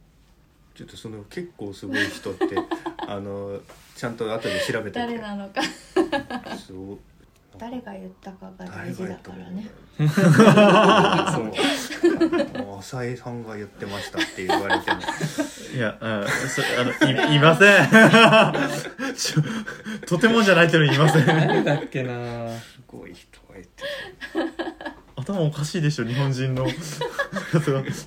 [0.80, 2.56] ちょっとその結構すごい人って
[3.06, 3.60] あの
[3.97, 5.61] ちゃんと後で調べて誰なのか。
[6.57, 6.97] すごい
[7.57, 9.69] 誰が言ったかが大事だからね。
[11.35, 12.60] そう。
[12.64, 15.01] もう浅井さんが言ってましたって言われても。
[15.76, 17.89] いや、うん、そあのいいません。
[20.07, 21.26] とてもじゃないけどいません。
[21.26, 22.57] 誰だっけな。
[22.57, 23.84] すごい人が言って
[25.18, 26.65] 頭おかしいでしょ日本人の。
[26.65, 26.73] 日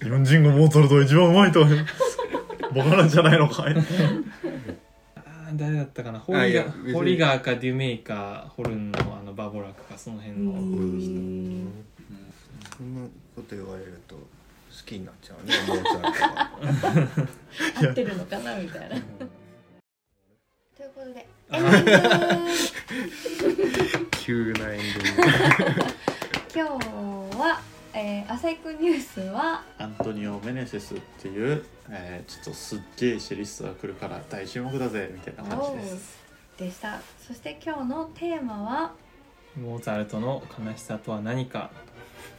[0.09, 1.67] 本人がモーツァルトが一番うまいと
[2.81, 3.75] はバカなんじゃないのかい。
[3.75, 6.19] あー誰だったかな？
[6.19, 6.93] ホリガあいや別に。
[6.93, 11.85] ホリガーかデュメイかホルンのあのバボラクかその辺の、うん。
[12.77, 14.23] そんなこと言われると好
[14.87, 16.09] きになっちゃうねモーツァルト
[17.83, 18.39] が合ってるのか。
[18.39, 18.97] なみたいな
[20.75, 22.01] ということであエンディ
[23.99, 25.23] ング急なエンディング。
[26.55, 26.71] 今日
[27.39, 27.61] は、
[27.95, 36.19] えー、浅井くんニュースはアントニオ・メネセスっていう、えーちょっとすっげえシェリストが来るから大注目だぜみたいな感じです。
[36.57, 37.01] でした。
[37.27, 38.93] そして今日のテーマは
[39.61, 41.71] モーツァルトの悲しさとは何か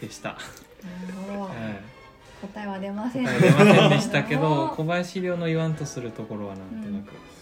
[0.02, 1.82] でした、なるほどえ。
[2.42, 3.28] 答えは出ません。
[3.28, 7.12] え答え出ませんでしたけども 小林亮の言わんとするところはなんとなく。
[7.12, 7.33] うん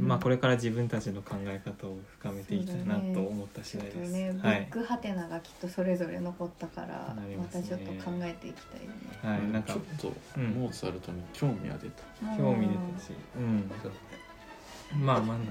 [0.00, 4.60] まあこれから自分たちの考え方を深めていきたいなと思った次第です、とね、はい。
[4.60, 8.88] ビッグハテナがきっとそれぞれ残ったから、なりまたちょっと考えていきたいね。
[9.22, 10.44] はい、なんかちょっとうん。
[10.50, 15.44] モーツァルトに興味は出た、興味出たし、うん、まあまあな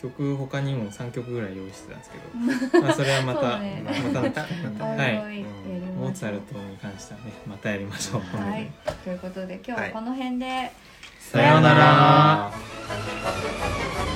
[0.00, 2.10] 曲他にも3曲ぐらい用意してたんです
[2.70, 3.82] けど、 まあそれはまた、ね。
[3.84, 4.78] またの機会うん。
[5.22, 5.46] はおい
[5.96, 8.70] モーツァルトに関してはねまたやりましょう、はい、
[9.02, 10.70] ということで今日はこの辺で、
[11.18, 12.52] さようなら
[12.88, 14.15] Thank you.